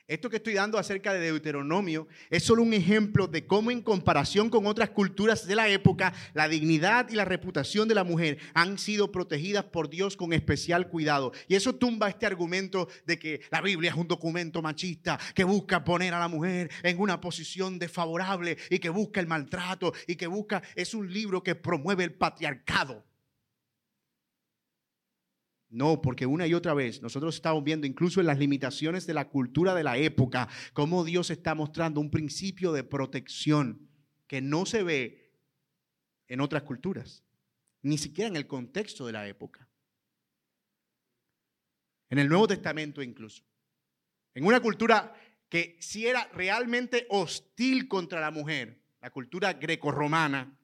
Esto 0.07 0.29
que 0.29 0.37
estoy 0.37 0.53
dando 0.53 0.77
acerca 0.77 1.11
de 1.11 1.19
Deuteronomio 1.19 2.07
es 2.29 2.41
solo 2.41 2.63
un 2.63 2.71
ejemplo 2.73 3.27
de 3.27 3.45
cómo 3.45 3.71
en 3.71 3.81
comparación 3.81 4.49
con 4.49 4.65
otras 4.65 4.91
culturas 4.91 5.45
de 5.45 5.53
la 5.53 5.67
época, 5.67 6.13
la 6.33 6.47
dignidad 6.47 7.09
y 7.09 7.15
la 7.15 7.25
reputación 7.25 7.89
de 7.89 7.95
la 7.95 8.05
mujer 8.05 8.37
han 8.53 8.77
sido 8.77 9.11
protegidas 9.11 9.65
por 9.65 9.89
Dios 9.89 10.15
con 10.15 10.31
especial 10.31 10.87
cuidado. 10.87 11.33
Y 11.49 11.55
eso 11.55 11.75
tumba 11.75 12.07
este 12.07 12.25
argumento 12.25 12.87
de 13.05 13.19
que 13.19 13.41
la 13.51 13.59
Biblia 13.59 13.91
es 13.91 13.97
un 13.97 14.07
documento 14.07 14.61
machista 14.61 15.19
que 15.35 15.43
busca 15.43 15.83
poner 15.83 16.13
a 16.13 16.19
la 16.19 16.29
mujer 16.29 16.71
en 16.83 16.99
una 17.01 17.19
posición 17.19 17.77
desfavorable 17.77 18.57
y 18.69 18.79
que 18.79 18.87
busca 18.87 19.19
el 19.19 19.27
maltrato 19.27 19.91
y 20.07 20.15
que 20.15 20.27
busca, 20.27 20.63
es 20.75 20.93
un 20.93 21.11
libro 21.11 21.43
que 21.43 21.55
promueve 21.55 22.05
el 22.05 22.13
patriarcado. 22.13 23.03
No, 25.69 26.01
porque 26.01 26.25
una 26.25 26.47
y 26.47 26.53
otra 26.53 26.73
vez 26.73 27.01
nosotros 27.01 27.35
estamos 27.35 27.63
viendo 27.63 27.85
incluso 27.85 28.21
en 28.21 28.27
las 28.27 28.39
limitaciones 28.39 29.05
de 29.05 29.13
la 29.13 29.27
cultura 29.27 29.75
de 29.75 29.83
la 29.83 29.97
época, 29.97 30.47
cómo 30.73 31.03
Dios 31.03 31.29
está 31.29 31.55
mostrando 31.55 31.99
un 31.99 32.09
principio 32.09 32.71
de 32.71 32.83
protección 32.83 33.89
que 34.27 34.41
no 34.41 34.65
se 34.65 34.83
ve 34.83 35.33
en 36.27 36.39
otras 36.39 36.63
culturas, 36.63 37.23
ni 37.81 37.97
siquiera 37.97 38.29
en 38.29 38.37
el 38.37 38.47
contexto 38.47 39.05
de 39.05 39.13
la 39.13 39.27
época. 39.27 39.67
En 42.09 42.19
el 42.19 42.29
Nuevo 42.29 42.47
Testamento 42.47 43.01
incluso. 43.01 43.43
En 44.33 44.45
una 44.45 44.61
cultura 44.61 45.13
que 45.49 45.77
si 45.79 46.07
era 46.07 46.29
realmente 46.33 47.07
hostil 47.09 47.87
contra 47.87 48.21
la 48.21 48.31
mujer, 48.31 48.81
la 49.01 49.09
cultura 49.09 49.53
grecorromana, 49.53 50.57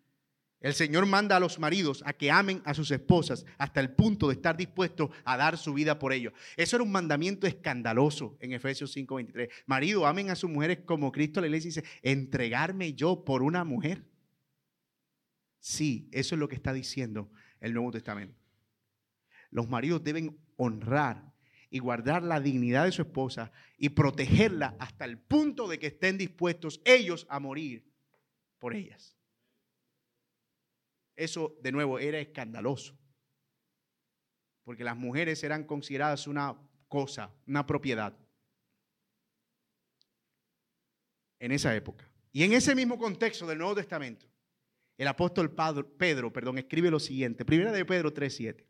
el 0.64 0.74
Señor 0.74 1.06
manda 1.06 1.36
a 1.36 1.42
los 1.42 1.60
maridos 1.60 2.02
a 2.06 2.14
que 2.14 2.32
amen 2.32 2.62
a 2.64 2.74
sus 2.74 2.90
esposas 2.90 3.46
hasta 3.58 3.82
el 3.82 3.92
punto 3.92 4.30
de 4.30 4.36
estar 4.36 4.56
dispuestos 4.56 5.10
a 5.26 5.36
dar 5.36 5.58
su 5.58 5.74
vida 5.74 6.00
por 6.00 6.14
ellos. 6.14 6.34
Eso 6.56 6.78
era 6.78 6.84
un 6.84 6.92
mandamiento 6.92 7.46
escandaloso 7.46 8.38
en 8.40 8.54
Efesios 8.54 8.96
5:23. 8.96 9.50
Marido, 9.66 10.08
amen 10.08 10.30
a 10.30 10.36
sus 10.36 10.50
mujeres 10.50 10.80
como 10.86 11.12
Cristo 11.12 11.42
la 11.42 11.48
iglesia 11.48 11.68
dice, 11.68 11.84
entregarme 12.02 12.94
yo 12.94 13.26
por 13.26 13.44
una 13.44 13.66
mujer. 13.66 14.06
Sí, 15.60 16.08
eso 16.14 16.36
es 16.36 16.40
lo 16.40 16.48
que 16.48 16.56
está 16.56 16.72
diciendo 16.72 17.30
el 17.60 17.74
Nuevo 17.74 17.92
Testamento. 17.92 18.40
Los 19.52 19.68
maridos 19.68 20.02
deben 20.02 20.40
honrar 20.56 21.34
y 21.70 21.80
guardar 21.80 22.24
la 22.24 22.40
dignidad 22.40 22.86
de 22.86 22.94
su 22.94 23.02
esposa 23.02 23.52
y 23.78 23.90
protegerla 23.90 24.78
hasta 24.80 25.04
el 25.04 25.18
punto 25.18 25.68
de 25.68 25.78
que 25.78 25.88
estén 25.88 26.18
dispuestos 26.18 26.82
ellos 26.86 27.28
a 27.30 27.42
morir 27.42 27.86
por 28.60 28.74
ellas. 28.76 29.18
Eso, 31.16 31.58
de 31.62 31.72
nuevo, 31.72 32.00
era 32.00 32.20
escandaloso. 32.20 32.98
Porque 34.64 34.84
las 34.84 34.98
mujeres 34.98 35.44
eran 35.44 35.66
consideradas 35.66 36.28
una 36.28 36.58
cosa, 36.88 37.34
una 37.46 37.66
propiedad. 37.66 38.18
En 41.40 41.52
esa 41.52 41.76
época. 41.76 42.10
Y 42.32 42.44
en 42.44 42.54
ese 42.54 42.74
mismo 42.74 42.98
contexto 42.98 43.46
del 43.46 43.58
Nuevo 43.58 43.76
Testamento, 43.76 44.26
el 44.98 45.08
apóstol 45.08 45.54
Pedro, 45.98 46.32
perdón, 46.32 46.58
escribe 46.58 46.90
lo 46.90 47.00
siguiente. 47.00 47.46
Primera 47.46 47.72
de 47.72 47.86
Pedro 47.86 48.14
3.7. 48.14 48.66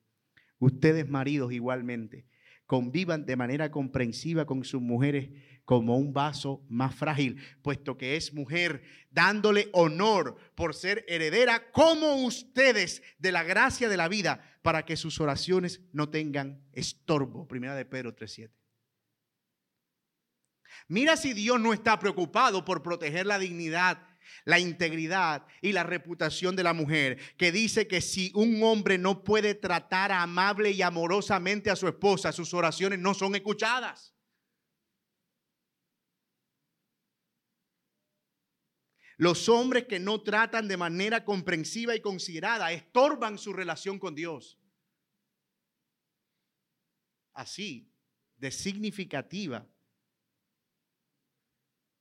Ustedes 0.59 1.07
maridos 1.07 1.51
igualmente 1.51 2.25
convivan 2.73 3.27
de 3.27 3.35
manera 3.35 3.69
comprensiva 3.69 4.47
con 4.47 4.63
sus 4.63 4.81
mujeres 4.81 5.29
como 5.63 5.95
un 5.95 6.11
vaso 6.11 6.65
más 6.69 6.95
frágil, 6.95 7.39
puesto 7.61 7.99
que 7.99 8.15
es 8.15 8.33
mujer, 8.33 8.81
dándole 9.11 9.69
honor 9.73 10.37
por 10.55 10.73
ser 10.73 11.05
heredera 11.07 11.69
como 11.71 12.15
ustedes 12.25 13.03
de 13.19 13.31
la 13.31 13.43
gracia 13.43 13.89
de 13.89 13.97
la 13.97 14.07
vida, 14.07 14.57
para 14.63 14.85
que 14.85 14.97
sus 14.97 15.21
oraciones 15.21 15.81
no 15.91 16.09
tengan 16.09 16.63
estorbo. 16.71 17.47
Primera 17.47 17.75
de 17.75 17.85
Pedro 17.85 18.15
3.7. 18.15 18.49
Mira 20.87 21.15
si 21.15 21.33
Dios 21.33 21.61
no 21.61 21.73
está 21.73 21.99
preocupado 21.99 22.65
por 22.65 22.81
proteger 22.81 23.27
la 23.27 23.37
dignidad 23.37 23.99
la 24.45 24.59
integridad 24.59 25.45
y 25.61 25.71
la 25.71 25.83
reputación 25.83 26.55
de 26.55 26.63
la 26.63 26.73
mujer, 26.73 27.19
que 27.37 27.51
dice 27.51 27.87
que 27.87 28.01
si 28.01 28.31
un 28.35 28.61
hombre 28.63 28.97
no 28.97 29.23
puede 29.23 29.55
tratar 29.55 30.11
amable 30.11 30.71
y 30.71 30.81
amorosamente 30.81 31.69
a 31.69 31.75
su 31.75 31.87
esposa, 31.87 32.31
sus 32.31 32.53
oraciones 32.53 32.99
no 32.99 33.13
son 33.13 33.35
escuchadas. 33.35 34.13
Los 39.17 39.47
hombres 39.47 39.85
que 39.85 39.99
no 39.99 40.21
tratan 40.21 40.67
de 40.67 40.77
manera 40.77 41.23
comprensiva 41.23 41.95
y 41.95 42.01
considerada 42.01 42.71
estorban 42.71 43.37
su 43.37 43.53
relación 43.53 43.99
con 43.99 44.15
Dios. 44.15 44.59
Así, 47.33 47.91
de 48.37 48.51
significativa 48.51 49.67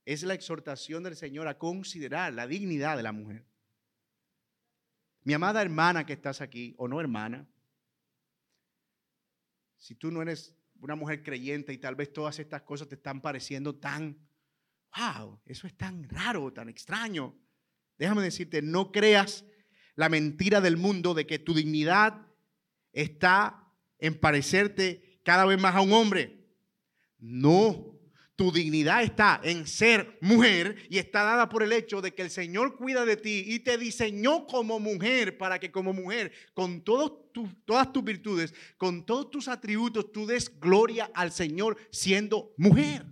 es 0.05 0.23
la 0.23 0.33
exhortación 0.33 1.03
del 1.03 1.15
Señor 1.15 1.47
a 1.47 1.57
considerar 1.57 2.33
la 2.33 2.47
dignidad 2.47 2.97
de 2.97 3.03
la 3.03 3.11
mujer. 3.11 3.45
Mi 5.23 5.33
amada 5.33 5.61
hermana 5.61 6.05
que 6.05 6.13
estás 6.13 6.41
aquí, 6.41 6.75
o 6.77 6.87
no 6.87 6.99
hermana, 6.99 7.47
si 9.77 9.95
tú 9.95 10.11
no 10.11 10.21
eres 10.21 10.55
una 10.79 10.95
mujer 10.95 11.23
creyente 11.23 11.71
y 11.71 11.77
tal 11.77 11.95
vez 11.95 12.11
todas 12.11 12.39
estas 12.39 12.63
cosas 12.63 12.89
te 12.89 12.95
están 12.95 13.21
pareciendo 13.21 13.75
tan, 13.75 14.17
wow, 14.97 15.41
eso 15.45 15.67
es 15.67 15.75
tan 15.77 16.07
raro, 16.09 16.51
tan 16.51 16.67
extraño. 16.67 17.37
Déjame 17.97 18.21
decirte, 18.21 18.61
no 18.61 18.91
creas 18.91 19.45
la 19.95 20.09
mentira 20.09 20.59
del 20.59 20.75
mundo 20.75 21.13
de 21.13 21.25
que 21.25 21.39
tu 21.39 21.53
dignidad 21.53 22.27
está 22.91 23.71
en 23.99 24.19
parecerte 24.19 25.21
cada 25.23 25.45
vez 25.45 25.59
más 25.59 25.75
a 25.75 25.81
un 25.81 25.93
hombre. 25.93 26.45
No, 27.17 27.92
tu 28.35 28.51
dignidad 28.51 29.03
está 29.03 29.39
en 29.43 29.67
ser 29.67 30.17
mujer 30.19 30.87
y 30.89 30.97
está 30.97 31.23
dada 31.23 31.49
por 31.49 31.61
el 31.61 31.71
hecho 31.71 32.01
de 32.01 32.13
que 32.13 32.23
el 32.23 32.31
Señor 32.31 32.75
cuida 32.75 33.05
de 33.05 33.15
ti 33.15 33.43
y 33.45 33.59
te 33.59 33.77
diseñó 33.77 34.47
como 34.47 34.79
mujer 34.79 35.37
para 35.37 35.59
que 35.59 35.71
como 35.71 35.93
mujer, 35.93 36.31
con 36.53 36.83
todas 36.83 37.93
tus 37.93 38.03
virtudes, 38.03 38.53
con 38.77 39.05
todos 39.05 39.29
tus 39.29 39.47
atributos, 39.47 40.11
tú 40.11 40.25
des 40.25 40.59
gloria 40.59 41.11
al 41.13 41.31
Señor 41.31 41.77
siendo 41.91 42.53
mujer. 42.57 43.05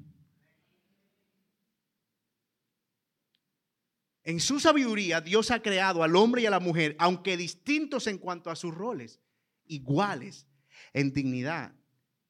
En 4.23 4.39
su 4.39 4.59
sabiduría, 4.59 5.21
Dios 5.21 5.51
ha 5.51 5.61
creado 5.61 6.03
al 6.03 6.15
hombre 6.15 6.43
y 6.43 6.45
a 6.45 6.51
la 6.51 6.59
mujer, 6.59 6.95
aunque 6.99 7.37
distintos 7.37 8.07
en 8.07 8.17
cuanto 8.17 8.49
a 8.49 8.55
sus 8.55 8.73
roles, 8.73 9.19
iguales 9.65 10.47
en 10.93 11.13
dignidad 11.13 11.73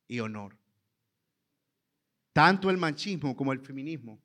y 0.07 0.19
honor. 0.19 0.60
Tanto 2.33 2.69
el 2.69 2.77
machismo 2.77 3.35
como 3.35 3.51
el 3.53 3.59
feminismo 3.59 4.21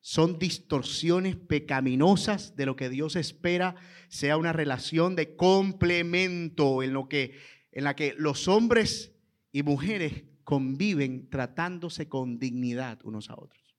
son 0.00 0.38
distorsiones 0.38 1.34
pecaminosas 1.36 2.56
de 2.56 2.66
lo 2.66 2.76
que 2.76 2.90
Dios 2.90 3.16
espera 3.16 3.74
sea 4.08 4.36
una 4.36 4.52
relación 4.52 5.16
de 5.16 5.34
complemento 5.34 6.82
en, 6.82 6.92
lo 6.92 7.08
que, 7.08 7.38
en 7.72 7.84
la 7.84 7.96
que 7.96 8.14
los 8.18 8.46
hombres 8.46 9.14
y 9.50 9.62
mujeres 9.62 10.24
conviven 10.44 11.30
tratándose 11.30 12.08
con 12.08 12.38
dignidad 12.38 13.00
unos 13.02 13.30
a 13.30 13.34
otros. 13.34 13.74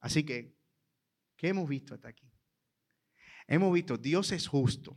Así 0.00 0.24
que, 0.24 0.56
¿qué 1.36 1.48
hemos 1.48 1.68
visto 1.68 1.94
hasta 1.94 2.08
aquí? 2.08 2.28
Hemos 3.46 3.72
visto, 3.72 3.96
Dios 3.96 4.32
es 4.32 4.46
justo. 4.46 4.96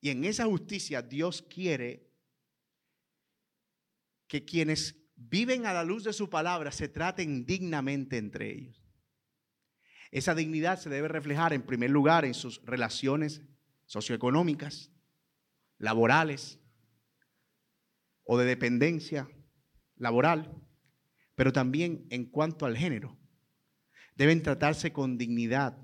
Y 0.00 0.10
en 0.10 0.24
esa 0.24 0.44
justicia 0.44 1.02
Dios 1.02 1.42
quiere 1.42 2.05
que 4.28 4.44
quienes 4.44 4.96
viven 5.16 5.66
a 5.66 5.72
la 5.72 5.84
luz 5.84 6.04
de 6.04 6.12
su 6.12 6.28
palabra 6.28 6.70
se 6.72 6.88
traten 6.88 7.46
dignamente 7.46 8.18
entre 8.18 8.52
ellos. 8.52 8.82
Esa 10.10 10.34
dignidad 10.34 10.78
se 10.78 10.90
debe 10.90 11.08
reflejar 11.08 11.52
en 11.52 11.62
primer 11.62 11.90
lugar 11.90 12.24
en 12.24 12.34
sus 12.34 12.62
relaciones 12.64 13.42
socioeconómicas, 13.86 14.92
laborales 15.78 16.60
o 18.24 18.38
de 18.38 18.46
dependencia 18.46 19.28
laboral, 19.96 20.52
pero 21.34 21.52
también 21.52 22.06
en 22.10 22.26
cuanto 22.26 22.66
al 22.66 22.76
género. 22.76 23.18
Deben 24.14 24.42
tratarse 24.42 24.92
con 24.92 25.18
dignidad 25.18 25.78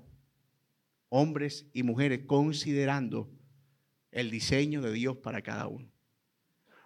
hombres 1.09 1.69
y 1.73 1.83
mujeres 1.83 2.21
considerando 2.25 3.31
el 4.09 4.31
diseño 4.31 4.81
de 4.81 4.91
Dios 4.91 5.17
para 5.17 5.41
cada 5.41 5.67
uno. 5.67 5.91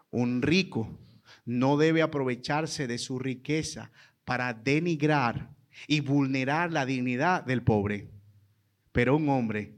Un 0.09 0.41
rico 0.41 0.99
no 1.45 1.77
debe 1.77 2.01
aprovecharse 2.01 2.87
de 2.87 2.97
su 2.97 3.19
riqueza 3.19 3.91
para 4.25 4.53
denigrar 4.53 5.49
y 5.87 5.99
vulnerar 5.99 6.71
la 6.71 6.85
dignidad 6.85 7.43
del 7.43 7.63
pobre. 7.63 8.09
Pero 8.91 9.15
un 9.15 9.29
hombre 9.29 9.77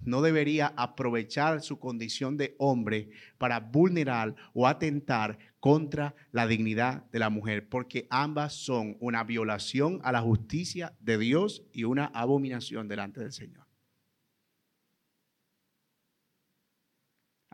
no 0.00 0.22
debería 0.22 0.72
aprovechar 0.76 1.62
su 1.62 1.78
condición 1.78 2.36
de 2.36 2.54
hombre 2.58 3.10
para 3.38 3.60
vulnerar 3.60 4.34
o 4.52 4.66
atentar 4.66 5.38
contra 5.60 6.14
la 6.30 6.46
dignidad 6.46 7.04
de 7.10 7.18
la 7.18 7.30
mujer, 7.30 7.68
porque 7.68 8.06
ambas 8.10 8.52
son 8.52 8.96
una 9.00 9.24
violación 9.24 10.00
a 10.04 10.12
la 10.12 10.20
justicia 10.20 10.94
de 11.00 11.18
Dios 11.18 11.62
y 11.72 11.84
una 11.84 12.06
abominación 12.06 12.88
delante 12.88 13.20
del 13.20 13.32
Señor. 13.32 13.63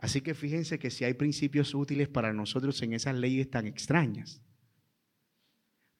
Así 0.01 0.21
que 0.21 0.33
fíjense 0.33 0.79
que 0.79 0.89
si 0.89 1.05
hay 1.05 1.13
principios 1.13 1.75
útiles 1.75 2.09
para 2.09 2.33
nosotros 2.33 2.81
en 2.81 2.93
esas 2.93 3.15
leyes 3.15 3.51
tan 3.51 3.67
extrañas, 3.67 4.41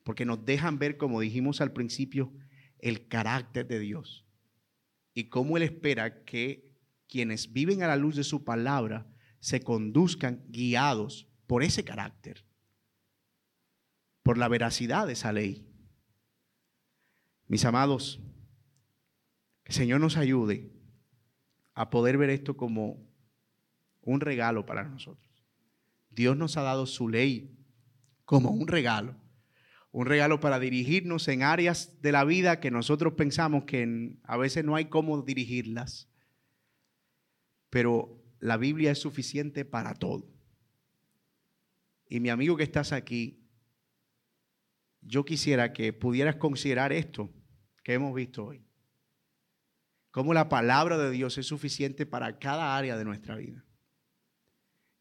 porque 0.04 0.26
nos 0.26 0.44
dejan 0.44 0.80
ver, 0.80 0.98
como 0.98 1.22
dijimos 1.22 1.62
al 1.62 1.72
principio, 1.72 2.34
el 2.80 3.08
carácter 3.08 3.68
de 3.68 3.80
Dios 3.80 4.26
y 5.14 5.26
cómo 5.26 5.56
Él 5.56 5.64
espera 5.64 6.24
que 6.24 6.72
quienes 7.08 7.54
viven 7.54 7.84
a 7.84 7.88
la 7.88 7.96
luz 7.96 8.16
de 8.16 8.24
su 8.24 8.44
palabra 8.44 9.08
se 9.40 9.62
conduzcan 9.62 10.46
guiados 10.50 11.28
por 11.46 11.62
ese 11.62 11.84
carácter, 11.84 12.44
por 14.24 14.40
la 14.40 14.48
veracidad 14.48 15.06
de 15.06 15.14
esa 15.14 15.32
ley. 15.32 15.68
Mis 17.48 17.66
amados, 17.66 18.20
el 19.66 19.74
Señor 19.76 20.02
nos 20.02 20.18
ayude 20.18 20.72
a 21.76 21.92
poder 21.92 22.18
ver 22.18 22.32
esto 22.32 22.58
como 22.58 23.11
un 24.02 24.22
regalo 24.22 24.66
para 24.66 24.84
nosotros. 24.84 25.30
Dios 26.10 26.36
nos 26.36 26.58
ha 26.58 26.62
dado 26.62 26.86
su 26.86 27.08
ley 27.08 27.58
como 28.26 28.52
un 28.52 28.68
regalo 28.68 29.16
un 29.92 30.06
regalo 30.06 30.40
para 30.40 30.60
dirigirnos 30.60 31.28
en 31.28 31.44
áreas 31.44 32.02
de 32.02 32.14
la 32.14 32.24
vida 32.24 32.60
que 32.60 32.72
nosotros 32.72 33.14
pensamos 33.14 33.66
que 33.66 34.16
a 34.24 34.38
veces 34.38 34.64
no 34.64 34.76
hay 34.76 34.86
cómo 34.86 35.22
dirigirlas. 35.22 36.10
Pero 37.70 38.24
la 38.40 38.58
Biblia 38.58 38.92
es 38.92 39.00
suficiente 39.00 39.66
para 39.66 39.94
todo. 39.94 40.30
Y 42.08 42.20
mi 42.22 42.30
amigo 42.30 42.56
que 42.56 42.64
estás 42.64 42.94
aquí, 42.94 43.46
yo 45.02 45.26
quisiera 45.26 45.74
que 45.74 45.92
pudieras 45.92 46.38
considerar 46.38 46.94
esto 46.94 47.30
que 47.84 47.94
hemos 47.94 48.14
visto 48.14 48.46
hoy. 48.46 48.66
Cómo 50.12 50.34
la 50.34 50.50
palabra 50.50 50.98
de 50.98 51.12
Dios 51.12 51.38
es 51.38 51.48
suficiente 51.48 52.06
para 52.06 52.40
cada 52.40 52.78
área 52.78 52.98
de 52.98 53.06
nuestra 53.06 53.36
vida. 53.36 53.66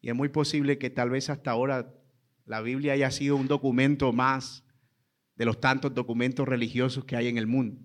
Y 0.01 0.09
es 0.09 0.15
muy 0.15 0.29
posible 0.29 0.77
que 0.77 0.89
tal 0.89 1.09
vez 1.09 1.29
hasta 1.29 1.51
ahora 1.51 1.93
la 2.45 2.61
Biblia 2.61 2.93
haya 2.93 3.11
sido 3.11 3.35
un 3.35 3.47
documento 3.47 4.11
más 4.11 4.65
de 5.35 5.45
los 5.45 5.59
tantos 5.59 5.93
documentos 5.93 6.47
religiosos 6.47 7.05
que 7.05 7.15
hay 7.15 7.27
en 7.27 7.37
el 7.37 7.47
mundo. 7.47 7.79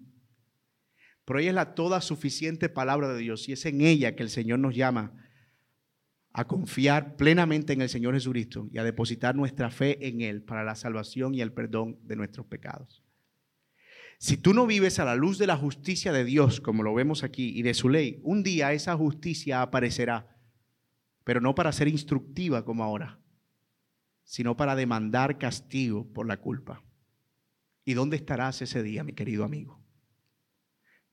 Pero 1.24 1.38
ella 1.38 1.50
es 1.50 1.54
la 1.54 1.74
toda 1.74 2.00
suficiente 2.00 2.68
palabra 2.68 3.12
de 3.12 3.18
Dios 3.18 3.48
y 3.48 3.52
es 3.52 3.66
en 3.66 3.80
ella 3.80 4.14
que 4.16 4.22
el 4.22 4.30
Señor 4.30 4.58
nos 4.58 4.74
llama 4.74 5.12
a 6.32 6.46
confiar 6.46 7.16
plenamente 7.16 7.72
en 7.72 7.80
el 7.80 7.88
Señor 7.88 8.14
Jesucristo 8.14 8.68
y 8.70 8.78
a 8.78 8.84
depositar 8.84 9.34
nuestra 9.34 9.70
fe 9.70 10.06
en 10.06 10.20
Él 10.20 10.42
para 10.42 10.64
la 10.64 10.74
salvación 10.74 11.34
y 11.34 11.40
el 11.40 11.52
perdón 11.52 11.98
de 12.02 12.16
nuestros 12.16 12.46
pecados. 12.46 13.02
Si 14.18 14.36
tú 14.36 14.54
no 14.54 14.66
vives 14.66 14.98
a 14.98 15.04
la 15.04 15.14
luz 15.14 15.38
de 15.38 15.46
la 15.46 15.56
justicia 15.56 16.12
de 16.12 16.24
Dios, 16.24 16.60
como 16.60 16.82
lo 16.82 16.94
vemos 16.94 17.24
aquí, 17.24 17.58
y 17.58 17.62
de 17.62 17.74
su 17.74 17.88
ley, 17.88 18.20
un 18.22 18.42
día 18.42 18.72
esa 18.72 18.96
justicia 18.96 19.62
aparecerá, 19.62 20.35
pero 21.26 21.40
no 21.40 21.56
para 21.56 21.72
ser 21.72 21.88
instructiva 21.88 22.64
como 22.64 22.84
ahora, 22.84 23.18
sino 24.22 24.56
para 24.56 24.76
demandar 24.76 25.38
castigo 25.38 26.06
por 26.12 26.24
la 26.28 26.36
culpa. 26.36 26.84
¿Y 27.84 27.94
dónde 27.94 28.16
estarás 28.16 28.62
ese 28.62 28.84
día, 28.84 29.02
mi 29.02 29.12
querido 29.12 29.42
amigo? 29.42 29.82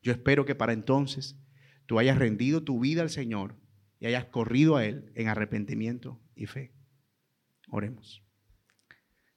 Yo 0.03 0.11
espero 0.11 0.45
que 0.45 0.53
para 0.53 0.71
entonces 0.71 1.35
tú 1.87 1.97
hayas 1.97 2.19
rendido 2.19 2.63
tu 2.63 2.79
vida 2.79 3.01
al 3.01 3.09
Señor 3.09 3.55
y 3.99 4.05
hayas 4.05 4.25
corrido 4.25 4.75
a 4.75 4.85
Él 4.85 5.11
en 5.15 5.29
arrepentimiento 5.29 6.21
y 6.35 6.45
fe. 6.45 6.75
Oremos. 7.69 8.23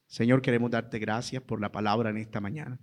Señor, 0.07 0.43
queremos 0.43 0.71
darte 0.71 0.99
gracias 0.99 1.43
por 1.43 1.59
la 1.59 1.73
palabra 1.73 2.11
en 2.11 2.19
esta 2.19 2.43
mañana. 2.43 2.79